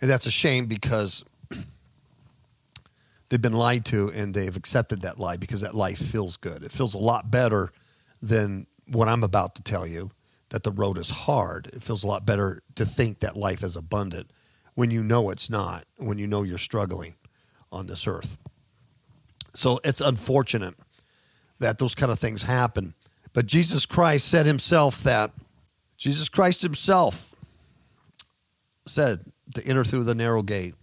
And 0.00 0.10
that's 0.10 0.26
a 0.26 0.30
shame 0.30 0.66
because 0.66 1.24
they've 3.28 3.40
been 3.40 3.52
lied 3.52 3.84
to 3.86 4.10
and 4.10 4.34
they've 4.34 4.56
accepted 4.56 5.02
that 5.02 5.18
lie 5.18 5.36
because 5.36 5.60
that 5.60 5.74
lie 5.74 5.94
feels 5.94 6.36
good. 6.36 6.62
It 6.62 6.72
feels 6.72 6.94
a 6.94 6.98
lot 6.98 7.30
better 7.30 7.72
than 8.20 8.66
what 8.86 9.08
I'm 9.08 9.22
about 9.22 9.54
to 9.56 9.62
tell 9.62 9.86
you 9.86 10.10
that 10.48 10.62
the 10.62 10.70
road 10.70 10.98
is 10.98 11.10
hard. 11.10 11.68
It 11.72 11.82
feels 11.82 12.02
a 12.02 12.06
lot 12.06 12.24
better 12.24 12.62
to 12.74 12.86
think 12.86 13.20
that 13.20 13.36
life 13.36 13.62
is 13.62 13.76
abundant 13.76 14.32
when 14.74 14.90
you 14.90 15.02
know 15.02 15.30
it's 15.30 15.50
not, 15.50 15.84
when 15.96 16.18
you 16.18 16.26
know 16.26 16.42
you're 16.42 16.58
struggling 16.58 17.14
on 17.72 17.86
this 17.86 18.06
earth. 18.06 18.36
So 19.54 19.80
it's 19.84 20.00
unfortunate 20.00 20.74
that 21.58 21.78
those 21.78 21.94
kind 21.94 22.12
of 22.12 22.18
things 22.18 22.44
happen. 22.44 22.94
But 23.32 23.46
Jesus 23.46 23.86
Christ 23.86 24.28
said 24.28 24.46
himself 24.46 25.02
that 25.02 25.32
Jesus 25.96 26.28
Christ 26.28 26.62
himself 26.62 27.34
said 28.86 29.20
to 29.54 29.64
enter 29.64 29.84
through 29.84 30.04
the 30.04 30.14
narrow 30.14 30.42
gate, 30.42 30.74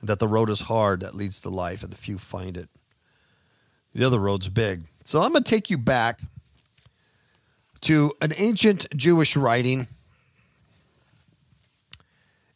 and 0.00 0.08
that 0.08 0.18
the 0.18 0.28
road 0.28 0.50
is 0.50 0.62
hard 0.62 1.00
that 1.00 1.14
leads 1.14 1.38
to 1.40 1.48
life, 1.48 1.82
and 1.82 1.92
the 1.92 1.96
few 1.96 2.18
find 2.18 2.56
it. 2.56 2.68
The 3.94 4.04
other 4.04 4.18
road's 4.18 4.48
big. 4.48 4.84
So 5.04 5.20
I'm 5.20 5.32
going 5.32 5.44
to 5.44 5.50
take 5.50 5.70
you 5.70 5.78
back 5.78 6.20
to 7.82 8.12
an 8.20 8.32
ancient 8.36 8.86
Jewish 8.96 9.36
writing 9.36 9.88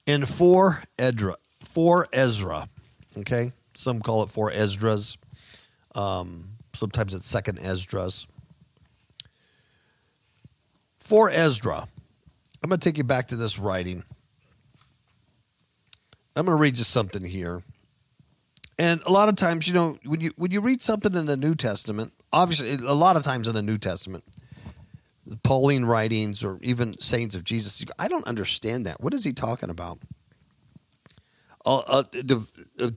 in 0.06 0.26
4 0.26 0.82
Edra, 0.98 1.36
4 1.64 2.08
Ezra. 2.12 2.68
Okay, 3.18 3.52
some 3.74 4.00
call 4.00 4.22
it 4.22 4.30
4 4.30 4.52
Esdras. 4.52 5.16
Um, 5.94 6.56
sometimes 6.74 7.14
it's 7.14 7.26
Second 7.26 7.58
Esdras. 7.60 8.26
4 11.00 11.30
Ezra. 11.30 11.88
I'm 12.62 12.70
going 12.70 12.80
to 12.80 12.84
take 12.84 12.96
you 12.98 13.04
back 13.04 13.28
to 13.28 13.36
this 13.36 13.58
writing. 13.58 14.04
I'm 16.34 16.46
going 16.46 16.56
to 16.56 16.60
read 16.60 16.78
you 16.78 16.84
something 16.84 17.24
here. 17.24 17.62
And 18.78 19.02
a 19.06 19.12
lot 19.12 19.28
of 19.28 19.36
times, 19.36 19.68
you 19.68 19.74
know, 19.74 19.98
when 20.04 20.20
you 20.20 20.32
when 20.36 20.50
you 20.50 20.60
read 20.60 20.82
something 20.82 21.14
in 21.14 21.26
the 21.26 21.36
New 21.36 21.54
Testament, 21.54 22.12
obviously, 22.32 22.72
a 22.72 22.94
lot 22.94 23.16
of 23.16 23.22
times 23.22 23.46
in 23.46 23.54
the 23.54 23.62
New 23.62 23.78
Testament, 23.78 24.24
the 25.24 25.36
Pauline 25.36 25.84
writings 25.84 26.42
or 26.42 26.58
even 26.60 26.98
sayings 27.00 27.34
of 27.36 27.44
Jesus, 27.44 27.82
go, 27.84 27.92
I 27.98 28.08
don't 28.08 28.26
understand 28.26 28.84
that. 28.86 29.00
What 29.00 29.14
is 29.14 29.22
he 29.22 29.32
talking 29.32 29.70
about? 29.70 30.00
Uh, 31.64 31.78
uh, 31.78 32.02
the, 32.12 32.46
uh, 32.78 32.90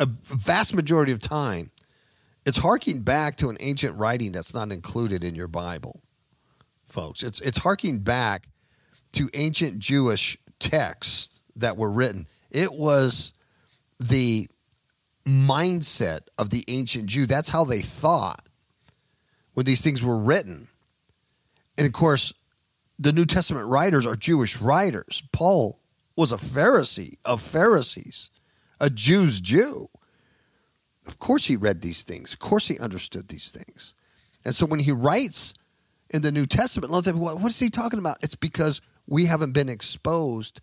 a 0.00 0.06
vast 0.24 0.74
majority 0.74 1.12
of 1.12 1.20
time, 1.20 1.70
it's 2.44 2.58
harking 2.58 3.00
back 3.00 3.36
to 3.38 3.50
an 3.50 3.56
ancient 3.60 3.96
writing 3.96 4.32
that's 4.32 4.54
not 4.54 4.70
included 4.70 5.24
in 5.24 5.34
your 5.34 5.48
Bible, 5.48 6.00
folks. 6.88 7.22
It's 7.22 7.40
it's 7.40 7.58
harking 7.58 8.00
back 8.00 8.48
to 9.14 9.30
ancient 9.34 9.78
Jewish 9.78 10.38
texts 10.60 11.40
that 11.56 11.76
were 11.76 11.90
written. 11.90 12.28
It 12.50 12.72
was 12.72 13.32
the 13.98 14.48
mindset 15.26 16.20
of 16.38 16.50
the 16.50 16.64
ancient 16.68 17.06
Jew. 17.06 17.26
That's 17.26 17.48
how 17.48 17.64
they 17.64 17.80
thought 17.80 18.46
when 19.54 19.66
these 19.66 19.80
things 19.80 20.02
were 20.02 20.18
written. 20.18 20.68
And 21.76 21.86
of 21.86 21.92
course, 21.92 22.32
the 22.98 23.12
New 23.12 23.26
Testament 23.26 23.66
writers 23.66 24.06
are 24.06 24.16
Jewish 24.16 24.60
writers. 24.60 25.22
Paul 25.32 25.80
was 26.16 26.32
a 26.32 26.36
Pharisee 26.36 27.18
of 27.24 27.42
Pharisees, 27.42 28.30
a 28.80 28.90
Jew's 28.90 29.40
Jew. 29.40 29.88
Of 31.06 31.18
course, 31.18 31.44
he 31.44 31.54
read 31.54 31.82
these 31.82 32.02
things. 32.02 32.32
Of 32.32 32.40
course, 32.40 32.66
he 32.66 32.78
understood 32.78 33.28
these 33.28 33.50
things. 33.50 33.94
And 34.44 34.54
so 34.54 34.66
when 34.66 34.80
he 34.80 34.92
writes 34.92 35.54
in 36.10 36.22
the 36.22 36.32
New 36.32 36.46
Testament, 36.46 36.90
a 36.90 36.94
lot 36.94 37.06
of 37.06 37.14
people, 37.14 37.38
what 37.38 37.50
is 37.50 37.60
he 37.60 37.70
talking 37.70 37.98
about? 37.98 38.18
It's 38.22 38.34
because 38.34 38.80
we 39.06 39.26
haven't 39.26 39.52
been 39.52 39.68
exposed 39.68 40.60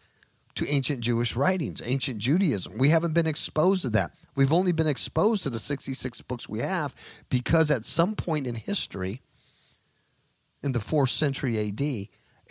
to 0.56 0.68
ancient 0.68 1.02
Jewish 1.02 1.36
writings, 1.36 1.82
ancient 1.84 2.20
Judaism. 2.20 2.78
We 2.78 2.90
haven't 2.90 3.14
been 3.14 3.28
exposed 3.28 3.82
to 3.84 3.90
that. 3.92 4.12
We've 4.36 4.54
only 4.54 4.72
been 4.72 4.88
exposed 4.88 5.44
to 5.44 5.50
the 5.50 5.60
66 5.60 6.22
books 6.24 6.50
we 6.50 6.60
have 6.60 6.96
because 7.30 7.72
at 7.72 7.86
some 7.86 8.16
point 8.16 8.48
in 8.48 8.56
history, 8.56 9.22
in 10.62 10.72
the 10.72 10.80
fourth 10.80 11.10
century 11.10 11.58
AD, 11.60 11.82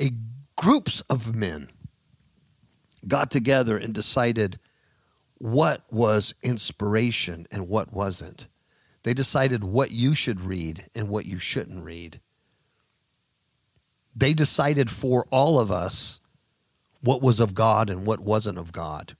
a 0.00 0.12
groups 0.56 1.00
of 1.02 1.34
men 1.34 1.70
got 3.06 3.30
together 3.30 3.76
and 3.76 3.92
decided 3.92 4.58
what 5.38 5.82
was 5.90 6.34
inspiration 6.42 7.46
and 7.50 7.68
what 7.68 7.92
wasn't. 7.92 8.48
They 9.02 9.14
decided 9.14 9.64
what 9.64 9.90
you 9.90 10.14
should 10.14 10.40
read 10.40 10.84
and 10.94 11.08
what 11.08 11.26
you 11.26 11.38
shouldn't 11.38 11.84
read. 11.84 12.20
They 14.14 14.34
decided 14.34 14.90
for 14.90 15.26
all 15.30 15.58
of 15.58 15.70
us 15.70 16.20
what 17.00 17.22
was 17.22 17.40
of 17.40 17.54
God 17.54 17.90
and 17.90 18.06
what 18.06 18.20
wasn't 18.20 18.58
of 18.58 18.72
God. 18.72 19.16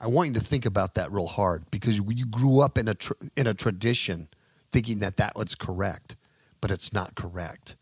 I 0.00 0.08
want 0.08 0.28
you 0.28 0.34
to 0.34 0.40
think 0.40 0.66
about 0.66 0.94
that 0.94 1.12
real 1.12 1.28
hard 1.28 1.70
because 1.70 1.98
you 1.98 2.26
grew 2.26 2.60
up 2.60 2.76
in 2.76 2.88
a 2.88 2.96
in 3.36 3.46
a 3.46 3.54
tradition 3.54 4.28
thinking 4.72 4.98
that 4.98 5.18
that 5.18 5.36
was 5.36 5.54
correct, 5.54 6.16
but 6.60 6.72
it's 6.72 6.92
not 6.92 7.14
correct. 7.14 7.76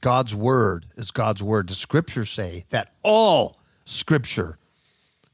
God's 0.00 0.34
word 0.34 0.86
is 0.96 1.10
God's 1.10 1.42
word. 1.42 1.68
The 1.68 1.74
scriptures 1.74 2.30
say 2.30 2.64
that 2.70 2.94
all 3.02 3.58
scripture 3.84 4.58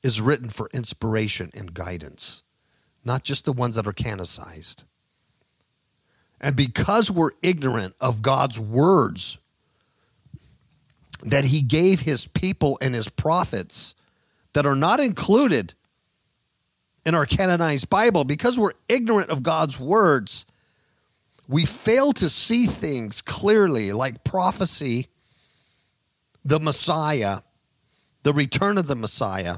is 0.03 0.21
written 0.21 0.49
for 0.49 0.71
inspiration 0.73 1.51
and 1.55 1.75
guidance, 1.75 2.43
not 3.05 3.25
just 3.25 3.45
the 3.45 3.53
ones 3.53 3.75
that 3.75 3.87
are 3.87 3.93
canonized. 3.93 4.85
And 6.41 6.55
because 6.55 7.11
we're 7.11 7.33
ignorant 7.43 7.95
of 8.01 8.23
God's 8.23 8.59
words 8.59 9.39
that 11.23 11.45
He 11.45 11.63
gave 11.63 12.01
His 12.01 12.27
people 12.29 12.79
and 12.81 12.95
His 12.95 13.09
prophets 13.09 13.95
that 14.53 14.67
are 14.67 14.77
not 14.77 15.01
included 15.01 15.75
in 17.05 17.15
our 17.15 17.27
canonized 17.27 17.89
Bible, 17.89 18.25
because 18.25 18.59
we're 18.59 18.73
ignorant 18.89 19.31
of 19.31 19.43
God's 19.43 19.81
words, 19.81 20.47
we 21.49 21.65
fail 21.65 22.13
to 22.13 22.29
see 22.29 22.67
things 22.67 23.21
clearly, 23.23 23.93
like 23.93 24.23
prophecy, 24.23 25.09
the 26.45 26.61
Messiah, 26.61 27.41
the 28.29 28.35
return 28.35 28.77
of 28.77 28.87
the 28.87 28.95
Messiah 28.95 29.57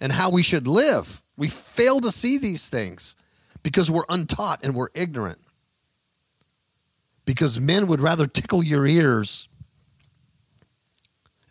and 0.00 0.10
how 0.10 0.28
we 0.28 0.42
should 0.42 0.66
live. 0.66 1.22
We 1.36 1.48
fail 1.48 2.00
to 2.00 2.10
see 2.10 2.38
these 2.38 2.68
things 2.68 3.14
because 3.62 3.88
we're 3.88 4.02
untaught 4.08 4.64
and 4.64 4.74
we're 4.74 4.88
ignorant. 4.94 5.38
Because 7.24 7.60
men 7.60 7.86
would 7.86 8.00
rather 8.00 8.26
tickle 8.26 8.64
your 8.64 8.84
ears 8.84 9.48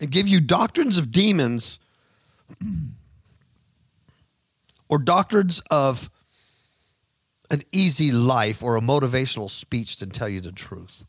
and 0.01 0.11
give 0.11 0.27
you 0.27 0.41
doctrines 0.41 0.97
of 0.97 1.13
demons 1.13 1.79
or 4.89 4.99
doctrines 4.99 5.61
of 5.71 6.09
an 7.51 7.61
easy 7.71 8.11
life 8.11 8.61
or 8.61 8.75
a 8.75 8.81
motivational 8.81 9.49
speech 9.49 9.95
than 9.95 10.09
tell 10.09 10.27
you 10.27 10.41
the 10.41 10.51
truth. 10.51 11.05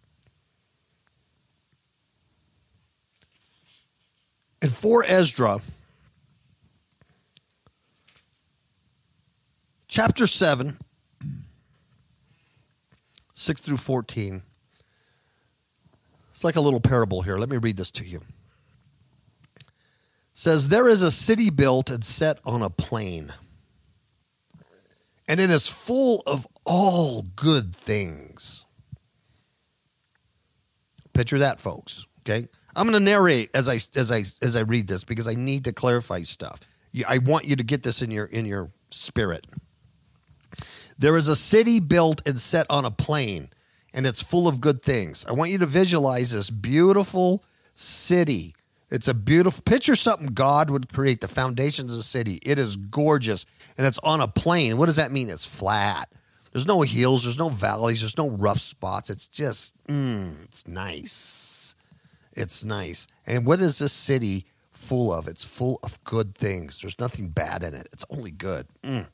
And 4.65 4.73
4 4.73 5.05
Ezra, 5.07 5.61
chapter 9.89 10.27
7, 10.27 10.79
6 13.35 13.61
through 13.61 13.77
14. 13.77 14.43
It's 16.31 16.45
like 16.45 16.57
a 16.57 16.63
little 16.63 16.81
parable 16.81 17.21
here. 17.21 17.37
Let 17.37 17.51
me 17.51 17.59
read 17.59 17.77
this 17.77 17.91
to 17.91 18.07
you. 18.07 18.23
It 19.59 19.67
says, 20.33 20.69
There 20.69 20.89
is 20.89 21.03
a 21.03 21.13
city 21.13 21.51
built 21.51 21.91
and 21.91 22.03
set 22.03 22.41
on 22.47 22.63
a 22.63 22.71
plain, 22.71 23.35
and 25.29 25.41
it 25.41 25.51
is 25.51 25.69
full 25.69 26.23
of 26.27 26.49
all 26.65 27.27
good 27.37 27.77
things. 27.77 28.65
Picture 31.13 31.41
that, 31.41 31.61
folks. 31.61 32.07
Okay. 32.21 32.49
I'm 32.77 32.89
going 32.89 32.99
to 32.99 33.11
narrate 33.11 33.51
as 33.55 33.69
I 33.69 33.81
as 33.95 34.11
I 34.11 34.25
as 34.43 34.57
I 34.57 34.61
read 34.61 34.89
this 34.89 35.05
because 35.05 35.29
I 35.29 35.35
need 35.35 35.65
to 35.65 35.73
clarify 35.73 36.23
stuff. 36.23 36.61
I 37.09 37.19
want 37.19 37.45
you 37.45 37.57
to 37.57 37.63
get 37.65 37.83
this 37.83 38.03
in 38.03 38.11
your 38.11 38.27
in 38.27 38.47
your 38.47 38.71
spirit. 38.91 39.47
There 40.99 41.17
is 41.17 41.29
a 41.29 41.37
city 41.37 41.81
built 41.81 42.27
and 42.27 42.39
set 42.39 42.67
on 42.71 42.85
a 42.85 42.91
plain, 42.91 43.51
and 43.93 44.07
it's 44.07 44.23
full 44.23 44.47
of 44.47 44.61
good 44.61 44.83
things. 44.83 45.25
I 45.29 45.33
want 45.33 45.51
you 45.51 45.59
to 45.59 45.67
visualize 45.67 46.31
this 46.31 46.51
beautiful 46.51 47.45
city. 47.75 48.55
It's 48.91 49.09
a 49.09 49.15
beautiful 49.15 49.63
picture 49.63 49.97
something 49.97 50.29
God 50.29 50.71
would 50.71 50.93
create, 50.93 51.21
the 51.21 51.27
foundations 51.27 51.91
of 51.93 51.97
the 51.97 52.05
city. 52.05 52.39
It 52.45 52.61
is 52.61 52.77
gorgeous 52.77 53.45
and 53.77 53.87
it's 53.89 53.99
on 54.05 54.21
a 54.21 54.29
plain. 54.29 54.77
What 54.77 54.87
does 54.87 54.97
that 54.97 55.11
mean? 55.11 55.29
It's 55.29 55.47
flat. 55.47 56.09
There's 56.53 56.67
no 56.67 56.83
hills, 56.83 57.25
there's 57.25 57.39
no 57.39 57.49
valleys, 57.49 58.01
there's 58.01 58.17
no 58.17 58.31
rough 58.31 58.61
spots. 58.61 59.11
It's 59.11 59.27
just, 59.27 59.75
mm, 59.89 60.45
it's 60.45 60.69
nice. 60.69 61.44
It's 62.35 62.65
nice. 62.65 63.07
And 63.27 63.47
what 63.47 63.61
is 63.61 63.79
this 63.79 63.93
city 63.93 64.47
full 64.71 65.13
of? 65.13 65.29
It's 65.29 65.45
full 65.45 65.79
of 65.83 66.03
good 66.05 66.35
things. 66.35 66.81
There's 66.81 66.99
nothing 66.99 67.29
bad 67.29 67.63
in 67.63 67.75
it. 67.75 67.89
It's 67.93 68.05
only 68.11 68.31
good. 68.31 68.67
Mm. 68.83 69.09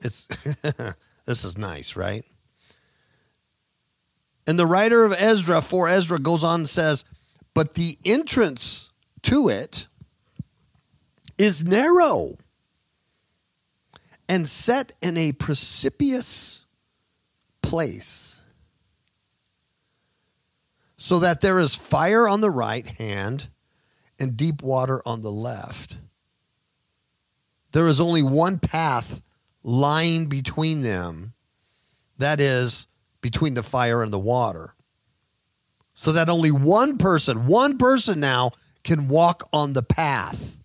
It's 0.00 0.26
this 1.26 1.44
is 1.44 1.56
nice, 1.56 1.96
right? 1.96 2.24
And 4.46 4.58
the 4.58 4.66
writer 4.66 5.04
of 5.04 5.12
Ezra 5.12 5.62
4 5.62 5.88
Ezra 5.88 6.18
goes 6.18 6.42
on 6.42 6.60
and 6.60 6.68
says, 6.68 7.04
but 7.54 7.74
the 7.74 7.98
entrance 8.04 8.90
to 9.22 9.48
it 9.48 9.86
is 11.38 11.64
narrow 11.64 12.36
and 14.28 14.48
set 14.48 14.92
in 15.02 15.16
a 15.16 15.32
precipitous 15.32 16.64
place, 17.62 18.39
so 21.02 21.18
that 21.18 21.40
there 21.40 21.58
is 21.58 21.74
fire 21.74 22.28
on 22.28 22.42
the 22.42 22.50
right 22.50 22.86
hand 22.86 23.48
and 24.18 24.36
deep 24.36 24.62
water 24.62 25.00
on 25.06 25.22
the 25.22 25.32
left. 25.32 25.96
There 27.72 27.86
is 27.86 28.02
only 28.02 28.22
one 28.22 28.58
path 28.58 29.22
lying 29.64 30.26
between 30.26 30.82
them, 30.82 31.32
that 32.18 32.38
is, 32.38 32.86
between 33.22 33.54
the 33.54 33.62
fire 33.62 34.02
and 34.02 34.12
the 34.12 34.18
water. 34.18 34.74
So 35.94 36.12
that 36.12 36.28
only 36.28 36.50
one 36.50 36.98
person, 36.98 37.46
one 37.46 37.78
person 37.78 38.20
now 38.20 38.50
can 38.84 39.08
walk 39.08 39.48
on 39.54 39.72
the 39.72 39.82
path. 39.82 40.58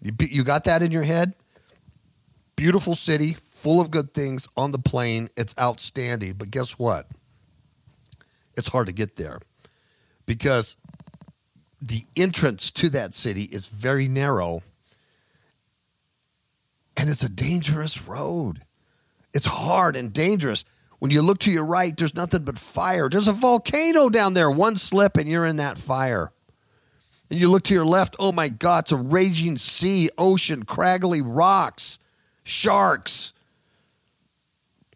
You, 0.00 0.12
you 0.20 0.44
got 0.44 0.62
that 0.62 0.80
in 0.80 0.92
your 0.92 1.02
head? 1.02 1.34
Beautiful 2.54 2.94
city, 2.94 3.34
full 3.44 3.80
of 3.80 3.90
good 3.90 4.14
things 4.14 4.46
on 4.56 4.70
the 4.70 4.78
plain. 4.78 5.28
It's 5.36 5.56
outstanding. 5.58 6.34
But 6.34 6.52
guess 6.52 6.78
what? 6.78 7.08
It's 8.58 8.68
hard 8.68 8.88
to 8.88 8.92
get 8.92 9.16
there 9.16 9.40
because 10.26 10.76
the 11.80 12.04
entrance 12.16 12.70
to 12.72 12.90
that 12.90 13.14
city 13.14 13.44
is 13.44 13.66
very 13.66 14.08
narrow 14.08 14.62
and 16.96 17.08
it's 17.08 17.22
a 17.22 17.30
dangerous 17.30 18.06
road. 18.06 18.62
It's 19.32 19.46
hard 19.46 19.96
and 19.96 20.12
dangerous. 20.12 20.64
When 20.98 21.10
you 21.10 21.22
look 21.22 21.38
to 21.40 21.50
your 21.50 21.64
right, 21.64 21.96
there's 21.96 22.14
nothing 22.14 22.42
but 22.42 22.58
fire. 22.58 23.08
There's 23.08 23.28
a 23.28 23.32
volcano 23.32 24.08
down 24.08 24.34
there. 24.34 24.50
One 24.50 24.76
slip 24.76 25.16
and 25.16 25.28
you're 25.28 25.46
in 25.46 25.56
that 25.56 25.78
fire. 25.78 26.32
And 27.30 27.38
you 27.38 27.50
look 27.50 27.62
to 27.64 27.74
your 27.74 27.86
left, 27.86 28.16
oh 28.18 28.32
my 28.32 28.48
God, 28.48 28.84
it's 28.84 28.92
a 28.92 28.96
raging 28.96 29.56
sea, 29.56 30.10
ocean, 30.18 30.64
craggly 30.64 31.22
rocks 31.24 31.98
sharks. 32.48 33.34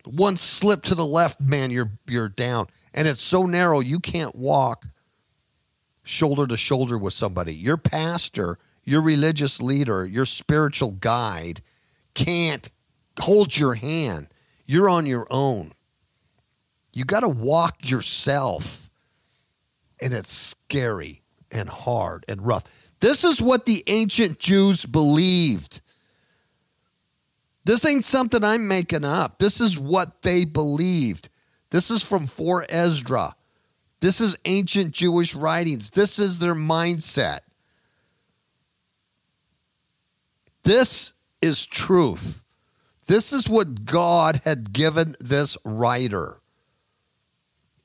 One 0.05 0.37
slip 0.37 0.83
to 0.85 0.95
the 0.95 1.07
left, 1.07 1.41
man, 1.41 1.71
you're 1.71 1.93
you're 2.09 2.29
down. 2.29 2.67
And 2.95 3.09
it's 3.09 3.23
so 3.23 3.47
narrow 3.47 3.81
you 3.81 4.01
can't 4.01 4.35
walk 4.35 4.87
shoulder 6.03 6.47
to 6.47 6.57
shoulder 6.57 6.99
with 6.99 7.15
somebody. 7.15 7.55
Your 7.55 7.77
pastor, 7.77 8.59
your 8.85 9.01
religious 9.01 9.61
leader, 9.61 10.05
your 10.05 10.25
spiritual 10.25 10.93
guide 10.93 11.63
can't 12.15 12.69
hold 13.21 13.57
your 13.57 13.75
hand. 13.75 14.29
You're 14.67 14.89
on 14.89 15.07
your 15.07 15.27
own. 15.31 15.73
You 16.93 17.05
got 17.05 17.21
to 17.21 17.29
walk 17.29 17.89
yourself. 17.89 18.91
And 20.01 20.13
it's 20.13 20.33
scary 20.33 21.23
and 21.51 21.69
hard 21.69 22.25
and 22.29 22.45
rough. 22.45 22.65
This 23.01 23.25
is 23.25 23.41
what 23.41 23.67
the 23.67 23.85
ancient 23.87 24.39
Jews 24.39 24.85
believed. 24.85 25.81
This 27.65 27.85
ain't 27.85 28.05
something 28.05 28.43
I'm 28.43 28.67
making 28.67 29.05
up. 29.05 29.39
This 29.39 29.61
is 29.61 29.79
what 29.79 30.23
they 30.23 30.45
believed. 30.45 31.29
This 31.73 31.91
is 31.91 32.03
from 32.03 32.27
4 32.27 32.67
Ezra. 32.69 33.35
This 34.01 34.21
is 34.21 34.37
ancient 34.45 34.93
Jewish 34.93 35.35
writings. 35.35 35.91
This 35.91 36.19
is 36.19 36.39
their 36.39 36.55
mindset. 36.55 37.41
This 40.65 41.15
is 41.41 41.65
truth. 41.65 42.45
This 43.07 43.33
is 43.33 43.49
what 43.49 43.87
God 43.87 44.43
had 44.45 44.75
given 44.75 45.17
this 45.19 45.57
writer. 45.65 46.41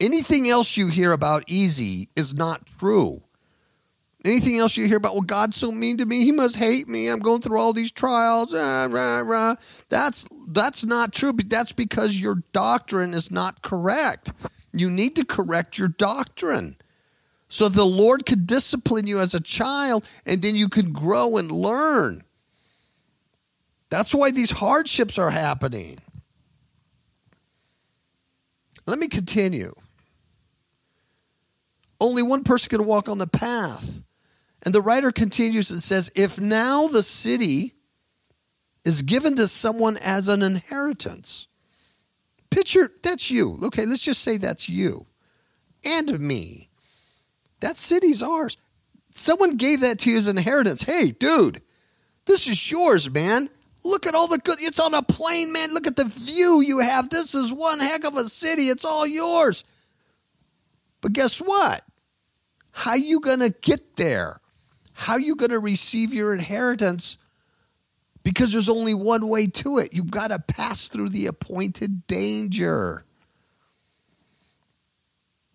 Anything 0.01 0.49
else 0.49 0.75
you 0.75 0.87
hear 0.87 1.13
about 1.13 1.45
easy 1.47 2.09
is 2.13 2.33
not 2.33 2.67
true. 2.79 3.23
Anything 4.27 4.57
else 4.57 4.75
you 4.75 4.85
hear 4.87 4.97
about, 4.97 5.13
well, 5.13 5.21
God's 5.21 5.55
so 5.55 5.71
mean 5.71 5.95
to 5.99 6.05
me, 6.05 6.25
he 6.25 6.33
must 6.33 6.57
hate 6.57 6.89
me. 6.89 7.07
I'm 7.07 7.19
going 7.19 7.39
through 7.39 7.57
all 7.57 7.71
these 7.71 7.93
trials. 7.93 8.53
Rah, 8.53 8.85
rah. 8.85 9.55
That's 9.87 10.27
that's 10.49 10.83
not 10.83 11.13
true, 11.13 11.31
but 11.31 11.49
that's 11.49 11.71
because 11.71 12.19
your 12.19 12.43
doctrine 12.51 13.13
is 13.13 13.31
not 13.31 13.61
correct. 13.61 14.33
You 14.73 14.89
need 14.89 15.15
to 15.15 15.23
correct 15.23 15.77
your 15.77 15.87
doctrine. 15.87 16.75
So 17.47 17.69
the 17.69 17.85
Lord 17.85 18.25
could 18.25 18.45
discipline 18.45 19.07
you 19.07 19.17
as 19.19 19.33
a 19.33 19.39
child 19.39 20.03
and 20.25 20.41
then 20.41 20.57
you 20.57 20.67
can 20.67 20.91
grow 20.91 21.37
and 21.37 21.49
learn. 21.49 22.25
That's 23.89 24.13
why 24.13 24.31
these 24.31 24.51
hardships 24.51 25.17
are 25.17 25.29
happening. 25.29 25.99
Let 28.85 28.99
me 28.99 29.07
continue. 29.07 29.73
Only 32.01 32.23
one 32.23 32.43
person 32.43 32.71
can 32.71 32.85
walk 32.85 33.07
on 33.07 33.19
the 33.19 33.27
path. 33.27 34.03
And 34.63 34.73
the 34.73 34.81
writer 34.81 35.11
continues 35.11 35.69
and 35.69 35.81
says, 35.81 36.11
If 36.15 36.39
now 36.39 36.87
the 36.87 37.03
city 37.03 37.75
is 38.83 39.01
given 39.01 39.35
to 39.35 39.47
someone 39.47 39.97
as 39.97 40.27
an 40.27 40.41
inheritance, 40.41 41.47
picture 42.49 42.91
that's 43.03 43.29
you. 43.29 43.59
Okay, 43.63 43.85
let's 43.85 44.03
just 44.03 44.21
say 44.21 44.37
that's 44.37 44.67
you 44.67 45.05
and 45.83 46.19
me. 46.19 46.69
That 47.59 47.77
city's 47.77 48.21
ours. 48.21 48.57
Someone 49.13 49.57
gave 49.57 49.81
that 49.81 49.99
to 49.99 50.11
you 50.11 50.17
as 50.17 50.27
an 50.27 50.37
inheritance. 50.37 50.83
Hey, 50.83 51.11
dude, 51.11 51.61
this 52.25 52.47
is 52.47 52.69
yours, 52.69 53.09
man. 53.09 53.49
Look 53.83 54.05
at 54.05 54.15
all 54.15 54.27
the 54.27 54.37
good. 54.37 54.59
It's 54.59 54.79
on 54.79 54.93
a 54.93 55.01
plain, 55.01 55.51
man. 55.51 55.73
Look 55.73 55.87
at 55.87 55.95
the 55.95 56.05
view 56.05 56.61
you 56.61 56.79
have. 56.79 57.09
This 57.09 57.33
is 57.33 57.53
one 57.53 57.79
heck 57.79 58.03
of 58.03 58.17
a 58.17 58.25
city. 58.25 58.69
It's 58.69 58.85
all 58.85 59.07
yours. 59.07 59.63
But 61.01 61.13
guess 61.13 61.39
what? 61.39 61.83
How 62.71 62.95
you 62.95 63.19
going 63.19 63.39
to 63.39 63.49
get 63.49 63.95
there? 63.95 64.39
How 64.99 65.13
are 65.13 65.19
you 65.19 65.35
going 65.35 65.51
to 65.51 65.59
receive 65.59 66.11
your 66.11 66.33
inheritance? 66.33 67.19
Because 68.23 68.51
there's 68.51 68.67
only 68.67 68.95
one 68.95 69.29
way 69.29 69.45
to 69.45 69.77
it. 69.77 69.93
You've 69.93 70.09
got 70.09 70.29
to 70.29 70.39
pass 70.39 70.87
through 70.87 71.09
the 71.09 71.27
appointed 71.27 72.07
danger. 72.07 73.05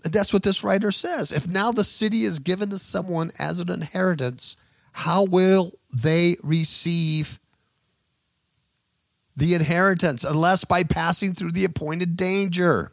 And 0.04 0.12
that's 0.12 0.32
what 0.32 0.44
this 0.44 0.62
writer 0.62 0.92
says. 0.92 1.32
If 1.32 1.48
now 1.48 1.72
the 1.72 1.82
city 1.82 2.22
is 2.22 2.38
given 2.38 2.70
to 2.70 2.78
someone 2.78 3.32
as 3.36 3.58
an 3.58 3.68
inheritance, 3.68 4.56
how 4.92 5.24
will 5.24 5.72
they 5.92 6.36
receive 6.44 7.40
the 9.36 9.54
inheritance 9.54 10.22
unless 10.22 10.64
by 10.64 10.84
passing 10.84 11.34
through 11.34 11.52
the 11.52 11.64
appointed 11.64 12.16
danger? 12.16 12.92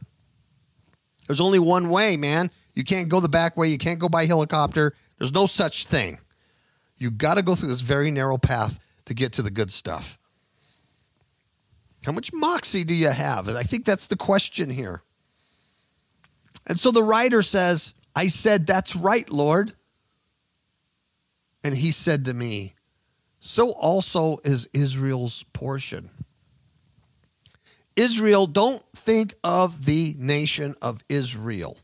There's 1.27 1.39
only 1.39 1.59
one 1.59 1.89
way, 1.89 2.17
man. 2.17 2.49
You 2.73 2.83
can't 2.83 3.07
go 3.07 3.19
the 3.19 3.29
back 3.29 3.55
way. 3.55 3.67
You 3.67 3.77
can't 3.77 3.99
go 3.99 4.09
by 4.09 4.25
helicopter. 4.25 4.95
There's 5.19 5.31
no 5.31 5.45
such 5.45 5.85
thing. 5.85 6.17
You 6.99 7.09
got 7.09 7.35
to 7.35 7.41
go 7.41 7.55
through 7.55 7.69
this 7.69 7.81
very 7.81 8.11
narrow 8.11 8.37
path 8.37 8.79
to 9.05 9.13
get 9.13 9.31
to 9.33 9.41
the 9.41 9.49
good 9.49 9.71
stuff. 9.71 10.19
How 12.05 12.11
much 12.11 12.31
moxie 12.31 12.83
do 12.83 12.93
you 12.93 13.09
have? 13.09 13.47
And 13.47 13.57
I 13.57 13.63
think 13.63 13.85
that's 13.85 14.07
the 14.07 14.15
question 14.15 14.69
here. 14.69 15.01
And 16.67 16.79
so 16.79 16.91
the 16.91 17.03
writer 17.03 17.41
says, 17.41 17.93
I 18.15 18.27
said, 18.27 18.67
That's 18.67 18.95
right, 18.95 19.29
Lord. 19.29 19.73
And 21.63 21.75
he 21.75 21.91
said 21.91 22.25
to 22.25 22.33
me, 22.33 22.75
So 23.39 23.71
also 23.71 24.37
is 24.43 24.69
Israel's 24.73 25.43
portion. 25.53 26.09
Israel, 27.95 28.47
don't 28.47 28.83
think 28.95 29.35
of 29.43 29.85
the 29.85 30.15
nation 30.17 30.75
of 30.81 31.03
Israel. 31.09 31.77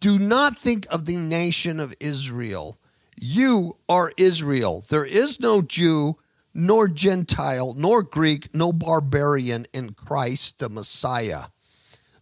Do 0.00 0.18
not 0.18 0.58
think 0.58 0.86
of 0.90 1.04
the 1.04 1.16
nation 1.16 1.78
of 1.78 1.94
Israel 2.00 2.79
you 3.20 3.76
are 3.88 4.12
Israel. 4.16 4.84
There 4.88 5.04
is 5.04 5.40
no 5.40 5.62
Jew, 5.62 6.16
nor 6.54 6.88
Gentile, 6.88 7.74
nor 7.74 8.02
Greek, 8.02 8.54
no 8.54 8.72
barbarian 8.72 9.66
in 9.72 9.92
Christ 9.92 10.58
the 10.58 10.68
Messiah. 10.68 11.44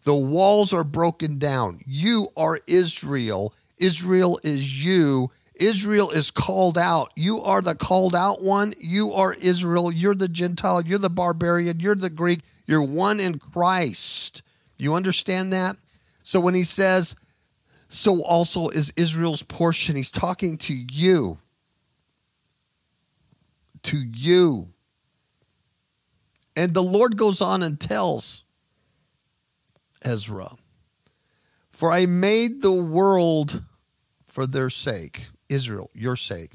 The 0.03 0.15
walls 0.15 0.73
are 0.73 0.85
broken 0.85 1.39
down. 1.39 1.81
You 1.87 2.29
are 2.37 2.61
Israel. 2.67 3.55
Israel 3.79 4.41
is 4.43 4.85
you. 4.85 5.31
Israel 5.55 6.11
is 6.11 6.31
called 6.31 6.79
out. 6.79 7.13
You 7.17 7.41
are 7.41 7.61
the 7.61 7.75
called 7.75 8.15
out 8.15 8.43
one. 8.43 8.75
You 8.81 9.13
are 9.13 9.35
Israel. 9.35 9.93
You're 9.93 10.15
the 10.15 10.29
Gentile. 10.29 10.83
You're 10.83 10.99
the 10.99 11.11
barbarian. 11.11 11.81
You're 11.81 11.95
the 11.95 12.11
Greek. 12.11 12.41
You're 12.67 12.83
one 12.83 13.21
in 13.21 13.39
Christ. 13.39 14.43
You 14.77 14.95
understand 14.95 15.53
that? 15.53 15.77
So 16.23 16.41
when 16.41 16.55
he 16.55 16.65
says, 16.65 17.17
so 17.89 18.23
also 18.23 18.69
is 18.69 18.93
Israel's 18.97 19.43
portion. 19.43 19.97
He's 19.97 20.11
talking 20.11 20.59
to 20.59 20.75
you. 20.75 21.39
To 23.85 23.99
you. 23.99 24.69
And 26.55 26.75
the 26.75 26.83
Lord 26.83 27.17
goes 27.17 27.41
on 27.41 27.63
and 27.63 27.81
tells 27.81 28.45
Ezra, 30.03 30.51
For 31.71 31.91
I 31.91 32.05
made 32.07 32.61
the 32.61 32.73
world 32.73 33.63
for 34.27 34.47
their 34.47 34.69
sake, 34.69 35.29
Israel, 35.49 35.91
your 35.95 36.17
sake, 36.17 36.53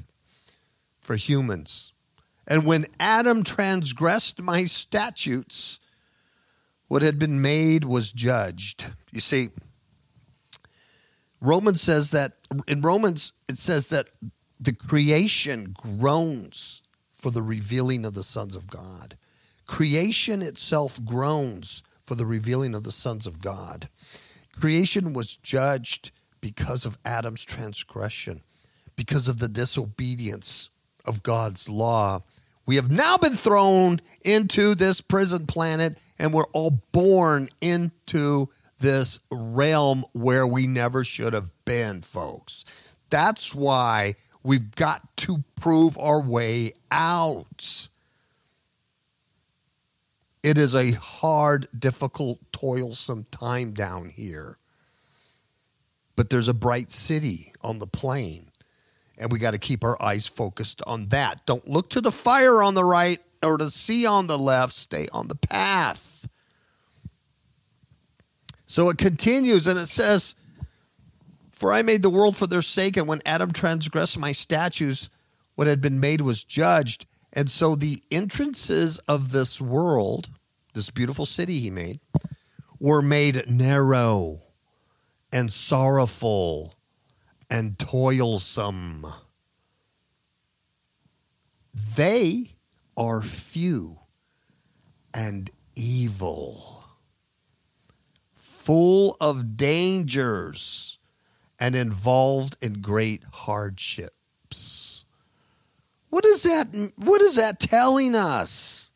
for 1.02 1.16
humans. 1.16 1.94
And 2.48 2.66
when 2.66 2.86
Adam 3.00 3.44
transgressed 3.44 4.42
my 4.42 4.66
statutes, 4.66 5.80
what 6.88 7.02
had 7.02 7.18
been 7.18 7.42
made 7.42 7.86
was 7.86 8.12
judged. 8.12 8.88
You 9.12 9.22
see, 9.22 9.50
Romans 11.44 11.82
says 11.82 12.12
that 12.12 12.38
in 12.70 12.82
Romans 12.82 13.34
it 13.50 13.58
says 13.58 13.89
that 13.89 14.08
the 14.60 14.72
creation 14.72 15.76
groans 16.00 16.82
for 17.18 17.32
the 17.32 17.41
revealing 17.41 18.06
of 18.06 18.14
the 18.14 18.24
sons 18.24 18.56
of 18.56 18.68
God. 18.68 19.18
Creation 19.68 20.41
itself 20.41 21.04
groans 21.04 21.84
for 22.06 22.16
the 22.16 22.26
revealing 22.26 22.74
of 22.74 22.86
the 22.86 22.94
sons 22.94 23.28
of 23.28 23.41
God. 23.41 23.89
Creation 24.58 25.12
was 25.12 25.36
judged 25.36 26.12
because 26.39 26.86
of 26.86 26.98
Adam's 27.04 27.44
transgression, 27.44 28.41
because 28.96 29.28
of 29.28 29.39
the 29.39 29.50
disobedience 29.50 30.70
of 31.06 31.24
God's 31.24 31.68
law. 31.68 32.24
We 32.66 32.78
have 32.78 32.89
now 32.89 33.18
been 33.18 33.36
thrown 33.36 34.00
into 34.24 34.76
this 34.76 35.02
prison 35.02 35.46
planet 35.46 35.98
and 36.18 36.34
we're 36.34 36.46
all 36.54 36.82
born 36.94 37.50
into 37.60 38.50
this 38.84 39.18
realm 39.32 40.04
where 40.12 40.46
we 40.46 40.68
never 40.68 41.06
should 41.06 41.32
have 41.32 41.50
been, 41.64 42.02
folks. 42.02 42.66
That's 43.10 43.56
why 43.56 44.16
we've 44.44 44.76
got 44.76 45.16
to 45.18 45.46
prove 45.56 45.98
our 45.98 46.22
way 46.22 46.74
out. 46.92 47.88
It 50.44 50.58
is 50.58 50.76
a 50.76 50.92
hard, 50.92 51.70
difficult, 51.78 52.40
toilsome 52.52 53.26
time 53.32 53.72
down 53.72 54.10
here. 54.10 54.58
But 56.18 56.30
there's 56.30 56.50
a 56.50 56.54
bright 56.54 56.92
city 56.92 57.54
on 57.62 57.80
the 57.80 57.88
plain, 57.88 58.52
and 59.18 59.32
we 59.32 59.40
got 59.40 59.52
to 59.52 59.58
keep 59.60 59.86
our 59.86 60.00
eyes 60.02 60.28
focused 60.28 60.82
on 60.86 61.08
that. 61.08 61.46
Don't 61.46 61.70
look 61.70 61.90
to 61.92 62.02
the 62.02 62.12
fire 62.12 62.62
on 62.62 62.74
the 62.74 62.84
right 62.84 63.22
or 63.42 63.58
the 63.58 63.70
sea 63.70 64.06
on 64.06 64.28
the 64.28 64.38
left. 64.38 64.74
Stay 64.74 65.08
on 65.14 65.30
the 65.30 65.36
path. 65.36 66.12
So 68.74 68.89
it 68.89 68.97
continues 68.97 69.67
and 69.67 69.80
it 69.80 69.86
says, 69.86 70.34
For 71.51 71.71
I 71.71 71.84
made 71.84 72.01
the 72.01 72.09
world 72.09 72.36
for 72.36 72.47
their 72.47 72.63
sake, 72.63 72.97
and 72.97 73.07
when 73.07 73.21
Adam 73.24 73.51
transgressed 73.51 74.17
my 74.17 74.32
statutes, 74.32 75.11
what 75.53 75.67
had 75.67 75.80
been 75.80 75.99
made 75.99 76.21
was 76.21 76.43
judged. 76.43 77.05
And 77.32 77.51
so 77.51 77.76
the 77.76 78.01
entrances 78.09 78.97
of 79.07 79.32
this 79.32 79.61
world, 79.61 80.30
this 80.74 80.89
beautiful 80.89 81.28
city 81.28 81.59
he 81.59 81.69
made, 81.69 81.99
were 82.80 83.03
made 83.03 83.47
narrow 83.47 84.41
and 85.32 85.53
sorrowful 85.53 86.74
and 87.51 87.78
toilsome. 87.78 89.05
They 91.95 92.55
are 92.97 93.21
few 93.21 93.99
and 95.13 95.51
evil 95.76 96.83
full 98.64 99.18
of 99.20 99.57
dangers 99.57 100.97
and 101.59 101.76
involved 101.76 102.55
in 102.61 102.82
great 102.82 103.24
hardships. 103.32 105.03
What 106.09 106.26
is 106.26 106.43
that 106.43 106.93
what 106.95 107.22
is 107.22 107.36
that 107.36 107.59
telling 107.59 108.16
us? 108.16 108.91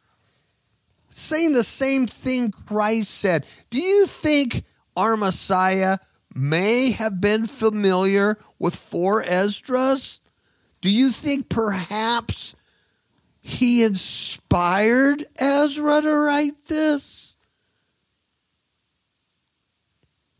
Saying 1.09 1.53
the 1.53 1.63
same 1.63 2.07
thing 2.07 2.51
Christ 2.51 3.09
said. 3.09 3.45
Do 3.69 3.79
you 3.79 4.05
think 4.05 4.63
our 4.95 5.17
Messiah 5.17 5.97
may 6.33 6.91
have 6.91 7.19
been 7.19 7.45
familiar 7.45 8.37
with 8.59 8.75
4 8.75 9.23
Esdras? 9.23 10.21
Do 10.79 10.89
you 10.89 11.09
think 11.09 11.49
perhaps 11.49 12.55
he 13.41 13.83
inspired 13.83 15.25
Ezra 15.37 16.01
to 16.01 16.15
write 16.15 16.67
this? 16.67 17.36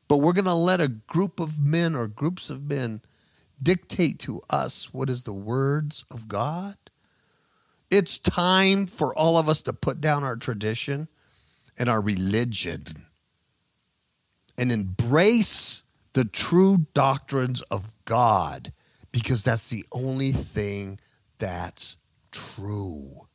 But 0.08 0.18
we're 0.18 0.34
going 0.34 0.46
to 0.46 0.54
let 0.54 0.80
a 0.80 0.88
group 0.88 1.40
of 1.40 1.60
men 1.60 1.96
or 1.96 2.08
groups 2.08 2.50
of 2.50 2.64
men 2.64 3.02
dictate 3.62 4.20
to 4.20 4.42
us 4.50 4.94
what 4.94 5.10
is 5.10 5.24
the 5.24 5.34
words 5.34 6.06
of 6.12 6.28
God. 6.28 6.76
It's 7.90 8.18
time 8.18 8.86
for 8.86 9.18
all 9.18 9.38
of 9.38 9.50
us 9.50 9.62
to 9.64 9.74
put 9.74 10.02
down 10.02 10.24
our 10.24 10.36
tradition 10.36 11.08
and 11.78 11.90
our 11.90 12.02
religion 12.02 12.84
and 14.58 14.72
embrace 14.72 15.84
the 16.14 16.26
true 16.26 16.88
doctrines 16.94 17.62
of 17.64 17.92
God 18.06 18.74
because 19.12 19.44
that's 19.44 19.70
the 19.70 19.86
only 19.92 20.32
thing 20.32 21.00
that's 21.38 21.98
true. 22.32 23.28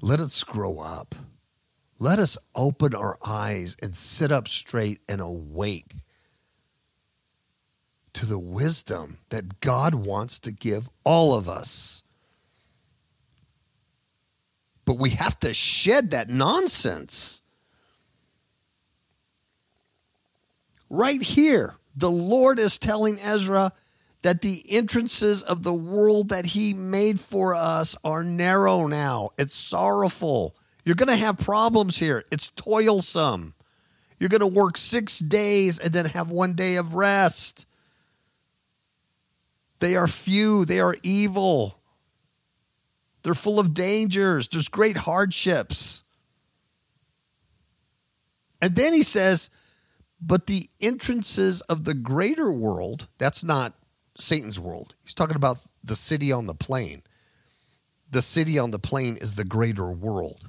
Let 0.00 0.20
us 0.20 0.42
grow 0.44 0.78
up. 0.78 1.14
Let 1.98 2.18
us 2.18 2.38
open 2.54 2.94
our 2.94 3.18
eyes 3.26 3.76
and 3.82 3.96
sit 3.96 4.30
up 4.30 4.46
straight 4.46 5.00
and 5.08 5.20
awake 5.20 5.94
to 8.12 8.24
the 8.24 8.38
wisdom 8.38 9.18
that 9.30 9.60
God 9.60 9.94
wants 9.94 10.38
to 10.40 10.52
give 10.52 10.88
all 11.04 11.34
of 11.34 11.48
us. 11.48 12.02
But 14.84 14.98
we 14.98 15.10
have 15.10 15.38
to 15.40 15.52
shed 15.52 16.12
that 16.12 16.28
nonsense. 16.28 17.42
Right 20.88 21.22
here, 21.22 21.76
the 21.94 22.10
Lord 22.10 22.58
is 22.58 22.78
telling 22.78 23.20
Ezra 23.20 23.72
that 24.22 24.40
the 24.40 24.64
entrances 24.70 25.42
of 25.42 25.62
the 25.62 25.74
world 25.74 26.28
that 26.30 26.46
he 26.46 26.74
made 26.74 27.20
for 27.20 27.54
us 27.54 27.96
are 28.02 28.24
narrow 28.24 28.86
now. 28.86 29.30
It's 29.36 29.54
sorrowful. 29.54 30.56
You're 30.88 30.94
going 30.94 31.08
to 31.08 31.16
have 31.16 31.36
problems 31.36 31.98
here. 31.98 32.24
It's 32.30 32.48
toilsome. 32.56 33.52
You're 34.18 34.30
going 34.30 34.40
to 34.40 34.46
work 34.46 34.78
six 34.78 35.18
days 35.18 35.78
and 35.78 35.92
then 35.92 36.06
have 36.06 36.30
one 36.30 36.54
day 36.54 36.76
of 36.76 36.94
rest. 36.94 37.66
They 39.80 39.96
are 39.96 40.08
few, 40.08 40.64
they 40.64 40.80
are 40.80 40.96
evil. 41.02 41.82
They're 43.22 43.34
full 43.34 43.60
of 43.60 43.74
dangers. 43.74 44.48
There's 44.48 44.70
great 44.70 44.96
hardships. 44.96 46.04
And 48.62 48.74
then 48.74 48.94
he 48.94 49.02
says, 49.02 49.50
but 50.22 50.46
the 50.46 50.70
entrances 50.80 51.60
of 51.60 51.84
the 51.84 51.92
greater 51.92 52.50
world, 52.50 53.08
that's 53.18 53.44
not 53.44 53.74
Satan's 54.18 54.58
world. 54.58 54.94
He's 55.04 55.12
talking 55.12 55.36
about 55.36 55.58
the 55.84 55.96
city 55.96 56.32
on 56.32 56.46
the 56.46 56.54
plain. 56.54 57.02
The 58.10 58.22
city 58.22 58.58
on 58.58 58.70
the 58.70 58.78
plain 58.78 59.18
is 59.18 59.34
the 59.34 59.44
greater 59.44 59.90
world. 59.90 60.48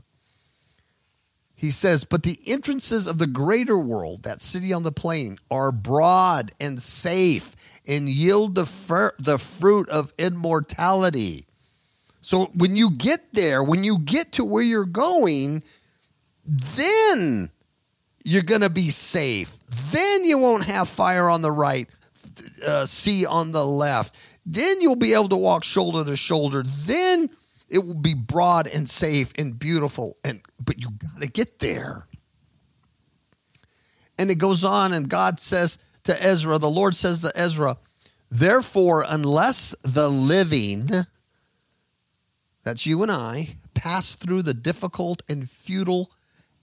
He 1.60 1.72
says, 1.72 2.06
But 2.06 2.24
the 2.24 2.40
entrances 2.48 3.06
of 3.06 3.18
the 3.18 3.28
greater 3.28 3.78
world, 3.78 4.24
that 4.24 4.42
city 4.42 4.72
on 4.72 4.84
the 4.84 4.94
plain, 4.94 5.38
are 5.52 5.74
broad 5.74 6.54
and 6.58 6.82
safe 6.82 7.54
and 7.86 8.08
yield 8.08 8.56
the, 8.56 8.66
fir- 8.66 9.14
the 9.20 9.38
fruit 9.38 9.90
of 9.90 10.14
immortality. 10.18 11.48
So 12.22 12.46
when 12.56 12.78
you 12.78 12.92
get 12.92 13.34
there, 13.34 13.62
when 13.62 13.84
you 13.84 14.00
get 14.00 14.32
to 14.34 14.46
where 14.46 14.64
you're 14.64 14.86
going, 14.86 15.64
then 16.46 17.50
you're 18.24 18.42
going 18.42 18.62
to 18.62 18.70
be 18.70 18.90
safe. 18.90 19.60
Then 19.92 20.24
you 20.24 20.38
won't 20.38 20.64
have 20.64 20.88
fire 20.88 21.28
on 21.28 21.42
the 21.42 21.52
right, 21.52 21.90
uh, 22.66 22.86
sea 22.86 23.26
on 23.26 23.52
the 23.52 23.66
left. 23.66 24.16
Then 24.46 24.80
you'll 24.80 24.96
be 24.96 25.14
able 25.14 25.28
to 25.28 25.36
walk 25.36 25.66
shoulder 25.66 26.06
to 26.06 26.16
shoulder. 26.16 26.64
Then 26.64 27.30
it 27.70 27.80
will 27.80 27.94
be 27.94 28.14
broad 28.14 28.68
and 28.68 28.90
safe 28.90 29.32
and 29.38 29.58
beautiful 29.58 30.18
and 30.24 30.42
but 30.60 30.80
you 30.80 30.90
got 30.92 31.22
to 31.22 31.28
get 31.28 31.60
there. 31.60 32.08
And 34.18 34.30
it 34.30 34.36
goes 34.36 34.66
on 34.66 34.92
and 34.92 35.08
God 35.08 35.40
says 35.40 35.78
to 36.04 36.24
Ezra, 36.24 36.58
the 36.58 36.70
Lord 36.70 36.96
says 36.96 37.22
to 37.22 37.32
Ezra, 37.36 37.78
therefore 38.30 39.06
unless 39.08 39.74
the 39.84 40.10
living 40.10 40.90
that's 42.64 42.86
you 42.86 43.02
and 43.02 43.12
I 43.12 43.56
pass 43.74 44.16
through 44.16 44.42
the 44.42 44.54
difficult 44.54 45.22
and 45.30 45.50
futile 45.50 46.12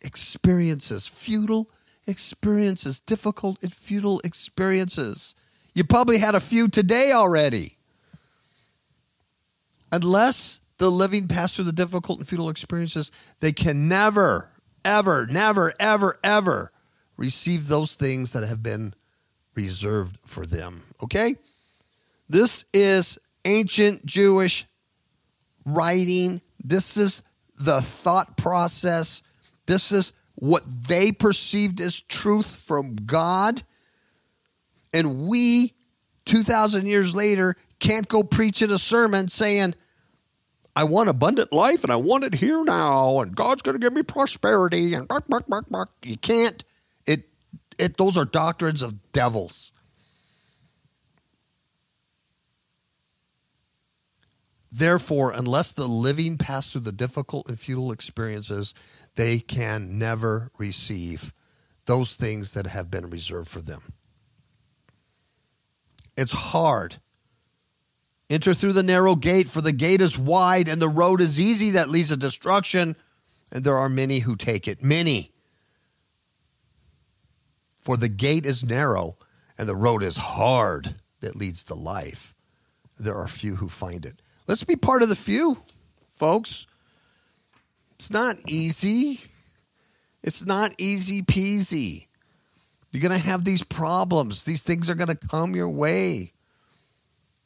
experiences, 0.03 1.07
futile 1.07 1.71
experiences, 2.07 3.01
difficult 3.01 3.63
and 3.63 3.73
futile 3.73 4.21
experiences. 4.21 5.35
You 5.75 5.85
probably 5.85 6.19
had 6.19 6.35
a 6.35 6.41
few 6.41 6.69
today 6.69 7.13
already. 7.13 7.77
Unless 9.91 10.61
the 10.79 10.91
living 10.91 11.29
pass 11.29 11.55
through 11.55 11.65
the 11.65 11.73
difficult 11.73 12.19
and 12.19 12.29
futile 12.29 12.49
experiences, 12.49 13.11
they 13.41 13.53
can 13.53 13.89
never, 13.89 14.51
ever, 14.85 15.27
never, 15.27 15.73
ever, 15.81 16.19
ever 16.23 16.73
receive 17.17 17.69
those 17.69 17.95
things 17.95 18.33
that 18.33 18.45
have 18.45 18.63
been 18.63 18.95
reserved 19.55 20.19
for 20.25 20.45
them. 20.45 20.83
Okay? 21.03 21.37
This 22.29 22.65
is 22.73 23.19
ancient 23.45 24.05
Jewish 24.05 24.67
writing. 25.65 26.41
This 26.63 26.97
is 26.97 27.23
the 27.59 27.81
thought 27.81 28.37
process. 28.37 29.23
This 29.67 29.93
is 29.93 30.13
what 30.35 30.65
they 30.67 31.11
perceived 31.13 31.81
as 31.81 32.01
truth 32.01 32.47
from 32.47 32.97
God. 32.97 33.63
And 34.93 35.27
we, 35.27 35.75
2,000 36.27 36.87
years 36.87 37.15
later, 37.15 37.57
can't 37.79 38.09
go 38.09 38.23
preaching 38.23 38.71
a 38.71 38.79
sermon 38.79 39.29
saying, 39.29 39.75
I 40.77 40.85
want 40.85 41.09
abundant 41.09 41.55
life 41.55 41.83
and 41.83 41.91
I 41.91 41.97
want 41.97 42.25
it 42.25 42.35
here 42.35 42.63
now, 42.63 43.21
and 43.21 43.35
God's 43.35 43.63
going 43.63 43.75
to 43.75 43.79
give 43.79 43.95
me 43.95 44.03
prosperity. 44.03 44.93
And 44.93 45.09
bark, 45.09 45.27
bark, 45.27 45.47
bark, 45.49 45.65
bark. 45.71 45.91
you 46.03 46.19
can't. 46.19 46.63
It, 47.07 47.31
it, 47.79 47.97
those 47.97 48.19
are 48.19 48.27
doctrines 48.27 48.83
of 48.83 49.11
devils. 49.13 49.73
Therefore, 54.71 55.33
unless 55.35 55.73
the 55.73 55.87
living 55.89 56.37
pass 56.37 56.71
through 56.71 56.83
the 56.83 56.93
difficult 56.93 57.49
and 57.49 57.59
futile 57.59 57.91
experiences, 57.91 58.75
they 59.15 59.39
can 59.39 59.99
never 59.99 60.51
receive 60.59 61.33
those 61.87 62.15
things 62.17 62.53
that 62.53 62.67
have 62.67 62.91
been 62.91 63.09
reserved 63.09 63.49
for 63.49 63.63
them. 63.63 63.95
It's 66.19 66.33
hard. 66.33 66.97
Enter 68.29 68.55
through 68.55 68.73
the 68.73 68.83
narrow 68.83 69.15
gate, 69.15 69.49
for 69.49 69.61
the 69.61 69.73
gate 69.73 70.01
is 70.01 70.19
wide 70.19 70.69
and 70.69 70.83
the 70.83 70.89
road 70.89 71.21
is 71.21 71.41
easy 71.41 71.71
that 71.71 71.89
leads 71.89 72.09
to 72.09 72.17
destruction, 72.17 72.97
and 73.53 73.63
there 73.63 73.77
are 73.77 73.89
many 73.89 74.21
who 74.21 74.35
take 74.35 74.67
it. 74.67 74.83
Many. 74.83 75.33
For 77.79 77.97
the 77.97 78.09
gate 78.09 78.45
is 78.45 78.65
narrow 78.65 79.17
and 79.57 79.69
the 79.69 79.77
road 79.77 80.03
is 80.03 80.17
hard 80.17 80.97
that 81.21 81.37
leads 81.37 81.63
to 81.65 81.75
life. 81.75 82.35
There 82.99 83.15
are 83.15 83.29
few 83.29 83.57
who 83.57 83.69
find 83.69 84.05
it. 84.05 84.21
Let's 84.49 84.65
be 84.65 84.77
part 84.77 85.03
of 85.03 85.09
the 85.09 85.17
few, 85.17 85.59
folks. 86.15 86.67
It's 87.95 88.11
not 88.11 88.39
easy. 88.49 89.21
It's 90.23 90.45
not 90.45 90.75
easy 90.79 91.23
peasy. 91.23 92.09
You're 92.91 93.03
going 93.03 93.19
to 93.19 93.27
have 93.27 93.45
these 93.45 93.63
problems. 93.63 94.45
These 94.45 94.63
things 94.63 94.91
are 94.91 94.95
going 94.95 95.09
to 95.09 95.15
come 95.15 95.55
your 95.55 95.69
way. 95.69 96.33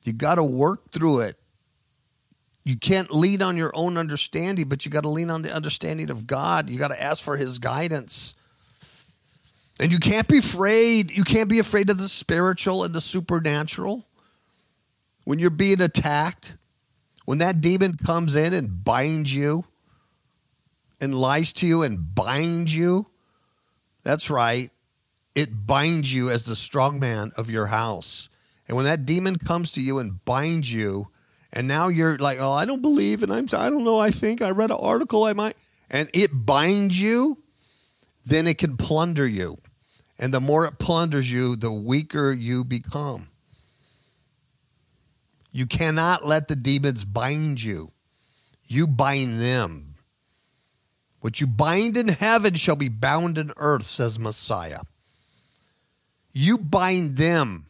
You 0.05 0.13
got 0.13 0.37
to 0.37 0.45
work 0.45 0.91
through 0.91 1.21
it. 1.21 1.37
You 2.65 2.77
can't 2.77 3.11
lean 3.11 3.43
on 3.43 3.57
your 3.57 3.73
own 3.75 3.97
understanding, 3.97 4.69
but 4.69 4.85
you 4.85 4.91
got 4.91 5.03
to 5.03 5.09
lean 5.09 5.31
on 5.31 5.43
the 5.43 5.53
understanding 5.53 6.11
of 6.11 6.27
God. 6.27 6.69
You 6.69 6.79
got 6.79 6.89
to 6.89 7.03
ask 7.03 7.23
for 7.23 7.37
his 7.37 7.59
guidance. 7.59 8.35
And 9.79 9.91
you 9.91 9.99
can't 9.99 10.29
be 10.29 10.39
afraid. 10.39 11.11
You 11.11 11.25
can't 11.25 11.49
be 11.49 11.59
afraid 11.59 11.89
of 11.89 11.99
the 11.99 12.09
spiritual 12.09 12.85
and 12.85 12.95
the 12.95 13.01
supernatural. 13.01 14.07
When 15.25 15.39
you're 15.39 15.51
being 15.51 15.81
attacked, 15.81 16.55
when 17.25 17.39
that 17.39 17.61
demon 17.61 17.97
comes 17.97 18.35
in 18.35 18.53
and 18.53 18.85
binds 18.85 19.33
you 19.33 19.65
and 21.01 21.15
lies 21.15 21.53
to 21.55 21.67
you 21.67 21.83
and 21.83 22.15
binds 22.15 22.75
you, 22.75 23.07
that's 24.03 24.29
right. 24.31 24.71
It 25.35 25.67
binds 25.67 26.13
you 26.13 26.31
as 26.31 26.45
the 26.45 26.57
strong 26.57 26.99
man 26.99 27.33
of 27.37 27.49
your 27.51 27.67
house. 27.67 28.30
And 28.71 28.77
when 28.77 28.87
that 28.87 29.05
demon 29.05 29.35
comes 29.35 29.73
to 29.73 29.81
you 29.83 29.99
and 29.99 30.25
binds 30.25 30.73
you, 30.73 31.09
and 31.53 31.67
now 31.67 31.89
you're 31.89 32.17
like, 32.19 32.39
oh, 32.39 32.53
I 32.53 32.67
don't 32.67 32.81
believe, 32.81 33.25
and 33.25 33.33
I'm, 33.33 33.49
I 33.53 33.69
don't 33.69 33.83
know, 33.83 33.99
I 33.99 34.13
think 34.13 34.41
I 34.41 34.51
read 34.51 34.71
an 34.71 34.77
article, 34.81 35.25
I 35.25 35.33
might, 35.33 35.57
and 35.91 36.09
it 36.15 36.31
binds 36.47 37.01
you, 37.01 37.39
then 38.25 38.47
it 38.47 38.59
can 38.59 38.77
plunder 38.77 39.27
you. 39.27 39.59
And 40.21 40.33
the 40.33 40.41
more 40.41 40.67
it 40.67 40.79
plunders 40.79 41.33
you, 41.33 41.57
the 41.57 41.73
weaker 41.73 42.31
you 42.31 42.63
become. 42.63 43.31
You 45.51 45.67
cannot 45.67 46.25
let 46.25 46.47
the 46.47 46.55
demons 46.55 47.05
bind 47.05 47.61
you. 47.61 47.91
You 48.69 48.87
bind 48.87 49.41
them. 49.41 49.97
What 51.19 51.41
you 51.41 51.49
bind 51.49 51.97
in 51.97 52.07
heaven 52.07 52.55
shall 52.55 52.77
be 52.77 52.89
bound 52.89 53.37
in 53.37 53.53
earth, 53.57 53.83
says 53.83 54.17
Messiah. 54.17 54.83
You 56.33 56.57
bind 56.57 57.17
them. 57.17 57.67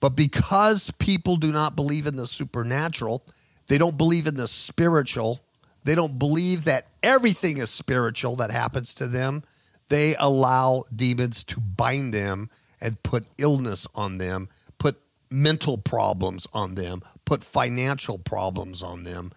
But 0.00 0.10
because 0.10 0.90
people 0.98 1.36
do 1.36 1.52
not 1.52 1.74
believe 1.74 2.06
in 2.06 2.16
the 2.16 2.26
supernatural, 2.26 3.24
they 3.66 3.78
don't 3.78 3.96
believe 3.96 4.26
in 4.26 4.36
the 4.36 4.46
spiritual, 4.46 5.40
they 5.84 5.94
don't 5.94 6.18
believe 6.18 6.64
that 6.64 6.86
everything 7.02 7.58
is 7.58 7.70
spiritual 7.70 8.36
that 8.36 8.50
happens 8.50 8.94
to 8.94 9.06
them, 9.06 9.42
they 9.88 10.14
allow 10.16 10.84
demons 10.94 11.44
to 11.44 11.60
bind 11.60 12.12
them 12.12 12.50
and 12.80 13.02
put 13.02 13.24
illness 13.38 13.86
on 13.94 14.18
them 14.18 14.48
put 14.78 15.00
mental 15.30 15.78
problems 15.78 16.46
on 16.52 16.74
them, 16.74 17.02
put 17.24 17.42
financial 17.42 18.18
problems 18.18 18.82
on 18.82 19.02
them, 19.04 19.32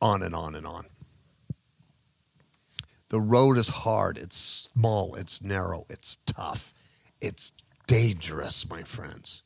on 0.00 0.22
and 0.22 0.34
on 0.34 0.54
and 0.54 0.66
on. 0.66 0.86
The 3.08 3.20
road 3.20 3.58
is 3.58 3.68
hard, 3.68 4.16
it's 4.16 4.36
small, 4.36 5.14
it's 5.14 5.42
narrow, 5.42 5.86
it's 5.88 6.18
tough, 6.26 6.72
it's 7.20 7.52
dangerous, 7.86 8.68
my 8.68 8.82
friends. 8.82 9.41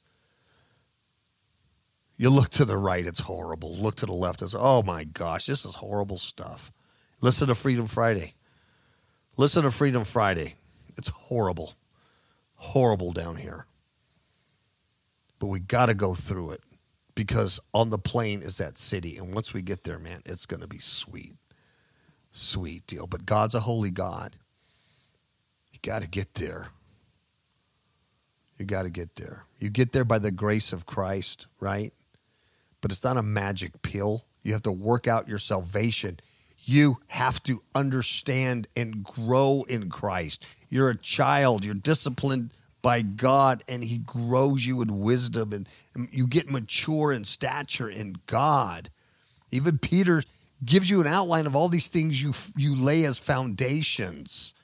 You 2.17 2.31
look 2.31 2.51
to 2.51 2.65
the 2.65 2.79
right, 2.79 3.07
it's 3.07 3.21
horrible. 3.21 3.75
Look 3.77 3.97
to 3.97 4.07
the 4.07 4.13
left, 4.13 4.43
it's, 4.43 4.55
oh 4.57 4.83
my 4.83 5.05
gosh, 5.05 5.47
this 5.47 5.65
is 5.65 5.75
horrible 5.77 6.19
stuff. 6.19 6.73
Listen 7.21 7.49
to 7.49 7.55
Freedom 7.55 7.87
Friday. 7.87 8.35
Listen 9.37 9.65
to 9.65 9.71
Freedom 9.71 10.05
Friday. 10.05 10.55
It's 10.97 11.09
horrible. 11.09 11.75
Horrible 12.55 13.13
down 13.13 13.37
here 13.37 13.67
but 15.39 15.47
we 15.47 15.61
got 15.61 15.87
to 15.87 15.95
go 15.95 16.15
through 16.15 16.51
it 16.51 16.63
because 17.15 17.61
on 17.73 17.91
the 17.91 17.99
plain 17.99 18.43
is 18.43 18.59
that 18.59 18.79
city. 18.79 19.17
And 19.17 19.35
once 19.35 19.53
we 19.53 19.63
get 19.63 19.85
there, 19.85 19.99
man, 19.99 20.23
it's 20.25 20.47
going 20.47 20.61
to 20.61 20.67
be 20.67 20.79
sweet. 20.79 21.35
Sweet 22.33 22.87
deal. 22.87 23.07
But 23.07 23.27
God's 23.27 23.55
a 23.55 23.61
holy 23.61 23.91
God. 23.91 24.37
You 25.73 25.79
got 25.83 26.03
to 26.03 26.09
get 26.09 26.35
there. 26.35 26.69
You 28.59 28.65
got 28.65 28.83
to 28.83 28.91
get 28.91 29.17
there. 29.17 29.45
You 29.59 29.71
get 29.71 29.93
there 29.93 30.05
by 30.05 30.19
the 30.19 30.31
grace 30.31 30.73
of 30.73 30.87
Christ, 30.87 31.47
right? 31.61 31.93
But 32.87 32.93
it's 32.93 33.03
not 33.03 33.17
a 33.17 33.23
magic 33.25 33.83
pill. 33.83 34.23
You 34.45 34.53
have 34.53 34.63
to 34.63 34.71
work 34.71 35.09
out 35.09 35.27
your 35.27 35.41
salvation. 35.41 36.21
You 36.61 36.99
have 37.09 37.43
to 37.43 37.61
understand 37.75 38.69
and 38.77 39.03
grow 39.03 39.65
in 39.69 39.91
Christ. 39.91 40.47
You're 40.71 40.91
a 40.91 40.97
child. 40.97 41.65
You're 41.65 41.75
disciplined 41.75 42.55
by 42.83 43.03
God 43.03 43.65
and 43.67 43.83
He 43.83 43.99
grows 43.99 44.65
you 44.65 44.83
in 44.83 45.01
wisdom 45.01 45.53
and, 45.53 45.69
you 46.13 46.29
get 46.29 46.49
mature 46.49 47.13
in 47.13 47.25
stature 47.25 47.91
in 47.91 48.19
God. 48.29 48.89
Even 49.51 49.79
Peter 49.79 50.23
gives 50.65 50.89
you 50.89 51.01
an 51.01 51.09
outline 51.09 51.47
of 51.47 51.57
all 51.57 51.69
these 51.69 51.89
things 51.89 52.23
you 52.23 52.35
you 52.57 52.77
lay 52.77 53.05
as 53.05 53.19
foundations 53.19 54.55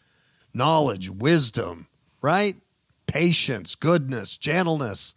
knowledge, 0.55 1.11
wisdom, 1.11 1.89
right? 2.21 2.55
Patience, 3.09 3.75
goodness, 3.75 4.37
gentleness. 4.37 5.17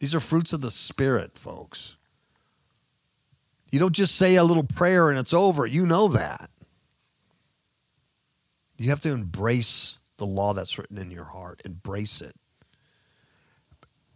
These 0.00 0.14
are 0.14 0.20
fruits 0.20 0.52
of 0.52 0.60
the 0.60 0.70
Spirit, 0.70 1.38
folks. 1.38 1.96
You 3.70 3.78
don't 3.78 3.94
just 3.94 4.16
say 4.16 4.34
a 4.36 4.44
little 4.44 4.64
prayer 4.64 5.10
and 5.10 5.18
it's 5.18 5.32
over. 5.32 5.64
You 5.64 5.86
know 5.86 6.08
that. 6.08 6.50
You 8.76 8.90
have 8.90 9.00
to 9.00 9.10
embrace 9.10 9.98
the 10.16 10.26
law 10.26 10.54
that's 10.54 10.78
written 10.78 10.98
in 10.98 11.10
your 11.10 11.24
heart. 11.24 11.62
Embrace 11.64 12.20
it. 12.20 12.34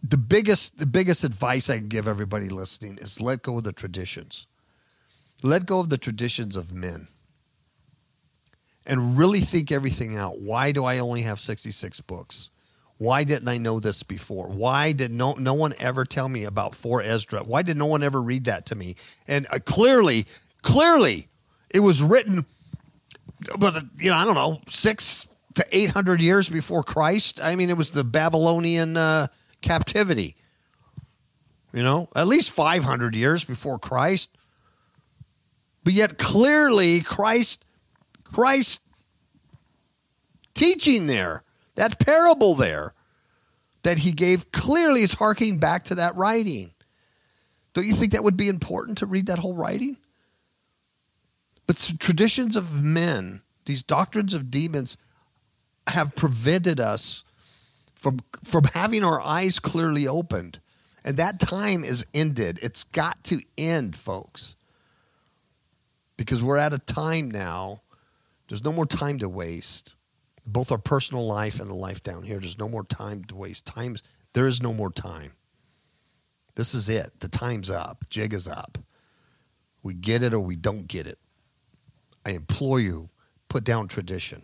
The 0.02 0.16
biggest, 0.16 0.78
the 0.78 0.86
biggest 0.86 1.24
advice 1.24 1.70
I 1.70 1.78
can 1.78 1.88
give 1.88 2.08
everybody 2.08 2.48
listening 2.48 2.98
is 2.98 3.20
let 3.20 3.42
go 3.42 3.58
of 3.58 3.64
the 3.64 3.72
traditions. 3.72 4.46
Let 5.42 5.66
go 5.66 5.80
of 5.80 5.88
the 5.88 5.98
traditions 5.98 6.56
of 6.56 6.72
men. 6.72 7.08
And 8.86 9.16
really 9.16 9.40
think 9.40 9.72
everything 9.72 10.16
out. 10.16 10.40
Why 10.40 10.72
do 10.72 10.84
I 10.84 10.98
only 10.98 11.22
have 11.22 11.40
66 11.40 12.00
books? 12.02 12.50
Why 12.98 13.24
didn't 13.24 13.48
I 13.48 13.58
know 13.58 13.80
this 13.80 14.02
before? 14.02 14.48
Why 14.48 14.92
did 14.92 15.10
no 15.10 15.32
no 15.34 15.54
one 15.54 15.74
ever 15.78 16.04
tell 16.04 16.28
me 16.28 16.44
about 16.44 16.74
4 16.74 17.02
Esdras? 17.02 17.46
Why 17.46 17.62
did 17.62 17.76
no 17.76 17.86
one 17.86 18.02
ever 18.02 18.22
read 18.22 18.44
that 18.44 18.66
to 18.66 18.74
me? 18.74 18.96
And 19.26 19.46
uh, 19.50 19.58
clearly, 19.64 20.26
clearly, 20.62 21.28
it 21.70 21.80
was 21.80 22.02
written, 22.02 22.46
but 23.58 23.84
you 23.96 24.10
know, 24.10 24.16
I 24.16 24.24
don't 24.24 24.34
know, 24.34 24.60
six 24.68 25.26
to 25.54 25.66
800 25.70 26.20
years 26.20 26.48
before 26.48 26.82
Christ. 26.82 27.40
I 27.42 27.56
mean, 27.56 27.70
it 27.70 27.76
was 27.76 27.90
the 27.90 28.04
Babylonian 28.04 28.96
uh, 28.96 29.28
captivity. 29.60 30.36
You 31.72 31.82
know, 31.82 32.08
at 32.14 32.28
least 32.28 32.50
500 32.50 33.16
years 33.16 33.42
before 33.42 33.78
Christ. 33.80 34.30
But 35.82 35.92
yet 35.92 36.16
clearly 36.18 37.00
Christ 37.00 37.64
Christ 38.24 38.80
teaching 40.54 41.06
there, 41.06 41.43
that 41.74 41.98
parable 41.98 42.54
there 42.54 42.94
that 43.82 43.98
he 43.98 44.12
gave 44.12 44.52
clearly 44.52 45.02
is 45.02 45.14
harking 45.14 45.58
back 45.58 45.84
to 45.84 45.94
that 45.96 46.16
writing. 46.16 46.72
Don't 47.74 47.86
you 47.86 47.92
think 47.92 48.12
that 48.12 48.24
would 48.24 48.36
be 48.36 48.48
important 48.48 48.98
to 48.98 49.06
read 49.06 49.26
that 49.26 49.40
whole 49.40 49.54
writing? 49.54 49.98
But 51.66 51.92
traditions 51.98 52.56
of 52.56 52.82
men 52.82 53.42
these 53.64 53.82
doctrines 53.82 54.34
of 54.34 54.50
demons 54.50 54.96
have 55.88 56.14
prevented 56.14 56.80
us 56.80 57.24
from 57.94 58.20
from 58.42 58.64
having 58.64 59.04
our 59.04 59.20
eyes 59.20 59.58
clearly 59.58 60.06
opened. 60.06 60.60
And 61.06 61.16
that 61.18 61.38
time 61.38 61.84
is 61.84 62.06
ended. 62.14 62.58
It's 62.62 62.84
got 62.84 63.22
to 63.24 63.42
end, 63.58 63.94
folks. 63.94 64.56
Because 66.16 66.42
we're 66.42 66.56
at 66.56 66.72
a 66.72 66.78
time 66.78 67.30
now, 67.30 67.82
there's 68.48 68.64
no 68.64 68.72
more 68.72 68.86
time 68.86 69.18
to 69.18 69.28
waste. 69.28 69.94
Both 70.46 70.70
our 70.70 70.78
personal 70.78 71.26
life 71.26 71.58
and 71.60 71.70
the 71.70 71.74
life 71.74 72.02
down 72.02 72.22
here, 72.22 72.38
there's 72.38 72.58
no 72.58 72.68
more 72.68 72.84
time 72.84 73.24
to 73.24 73.34
waste. 73.34 73.66
Times 73.66 74.02
there 74.34 74.46
is 74.46 74.62
no 74.62 74.72
more 74.72 74.90
time. 74.90 75.32
This 76.54 76.74
is 76.74 76.88
it. 76.88 77.20
The 77.20 77.28
time's 77.28 77.70
up. 77.70 78.04
Jig 78.10 78.32
is 78.34 78.46
up. 78.46 78.78
We 79.82 79.94
get 79.94 80.22
it 80.22 80.34
or 80.34 80.40
we 80.40 80.56
don't 80.56 80.86
get 80.86 81.06
it. 81.06 81.18
I 82.24 82.30
implore 82.30 82.80
you, 82.80 83.10
put 83.48 83.64
down 83.64 83.88
tradition. 83.88 84.42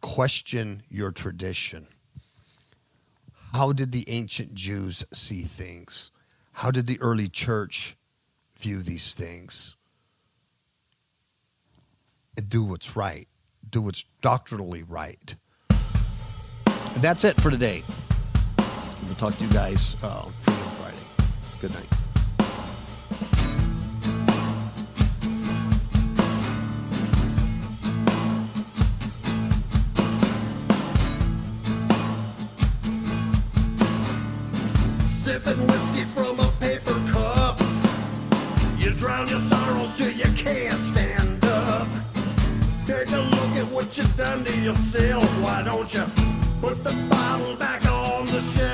Question 0.00 0.82
your 0.88 1.10
tradition. 1.10 1.88
How 3.52 3.72
did 3.72 3.92
the 3.92 4.08
ancient 4.08 4.54
Jews 4.54 5.04
see 5.12 5.42
things? 5.42 6.10
How 6.52 6.70
did 6.70 6.86
the 6.86 7.00
early 7.00 7.28
church 7.28 7.96
view 8.56 8.82
these 8.82 9.14
things? 9.14 9.76
And 12.36 12.48
do 12.48 12.62
what's 12.62 12.96
right, 12.96 13.28
do 13.70 13.82
what's 13.82 14.04
doctrinally 14.20 14.82
right. 14.82 15.34
And 15.70 17.02
that's 17.02 17.24
it 17.24 17.36
for 17.36 17.50
today. 17.50 17.82
We'll 19.04 19.14
talk 19.16 19.36
to 19.36 19.44
you 19.44 19.50
guys 19.50 19.96
uh, 20.02 20.22
on 20.24 20.32
Friday. 20.32 20.96
Good 21.60 21.74
night. 21.74 22.07
Why 45.88 45.94
don't 45.94 46.18
you 46.18 46.24
put 46.60 46.84
the 46.84 47.06
bottle 47.08 47.56
back 47.56 47.82
on 47.86 48.26
the 48.26 48.42
shelf? 48.42 48.67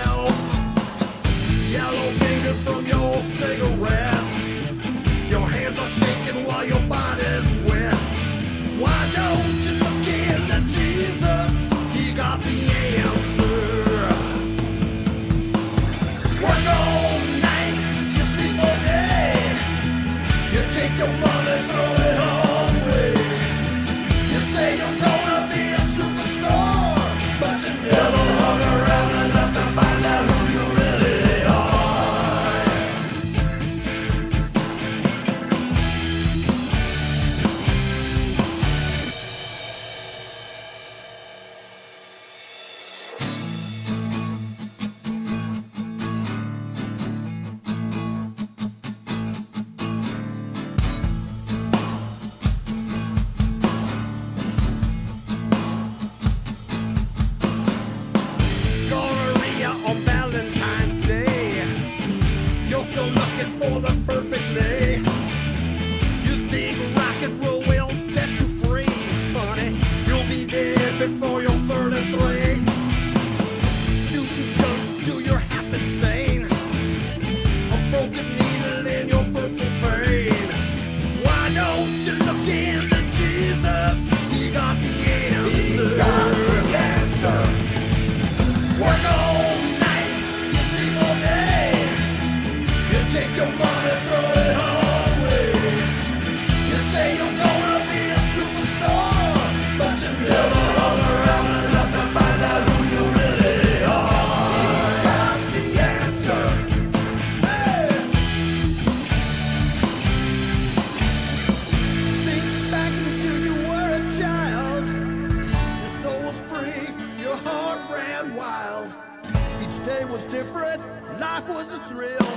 Life 121.35 121.49
was 121.49 121.73
a 121.73 121.81
thrill. 121.89 122.33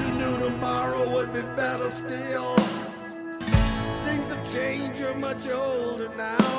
You 0.00 0.12
knew 0.18 0.38
tomorrow 0.38 1.12
would 1.12 1.32
be 1.32 1.42
better 1.56 1.90
still. 1.90 2.54
Things 4.06 4.26
have 4.32 4.44
changed, 4.52 5.00
you're 5.00 5.14
much 5.14 5.48
older 5.50 6.08
now. 6.16 6.56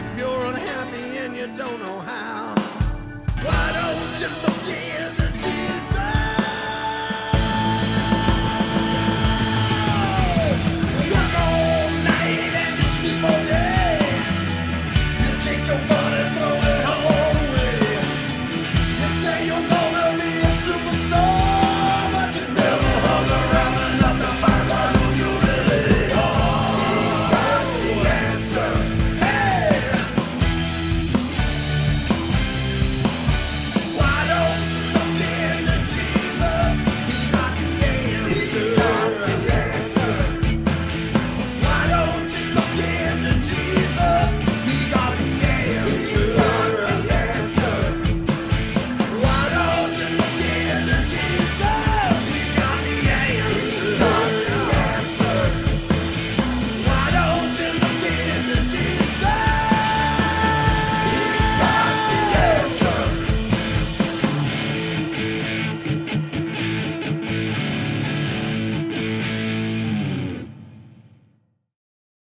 If 0.00 0.06
you're 0.18 0.44
unhappy 0.52 1.08
and 1.24 1.34
you 1.34 1.46
don't 1.46 1.80
know 1.84 1.98
how, 2.12 2.54
why 3.46 3.64
don't 3.80 4.12
you 4.20 4.30
look 4.44 4.64
in 4.68 5.27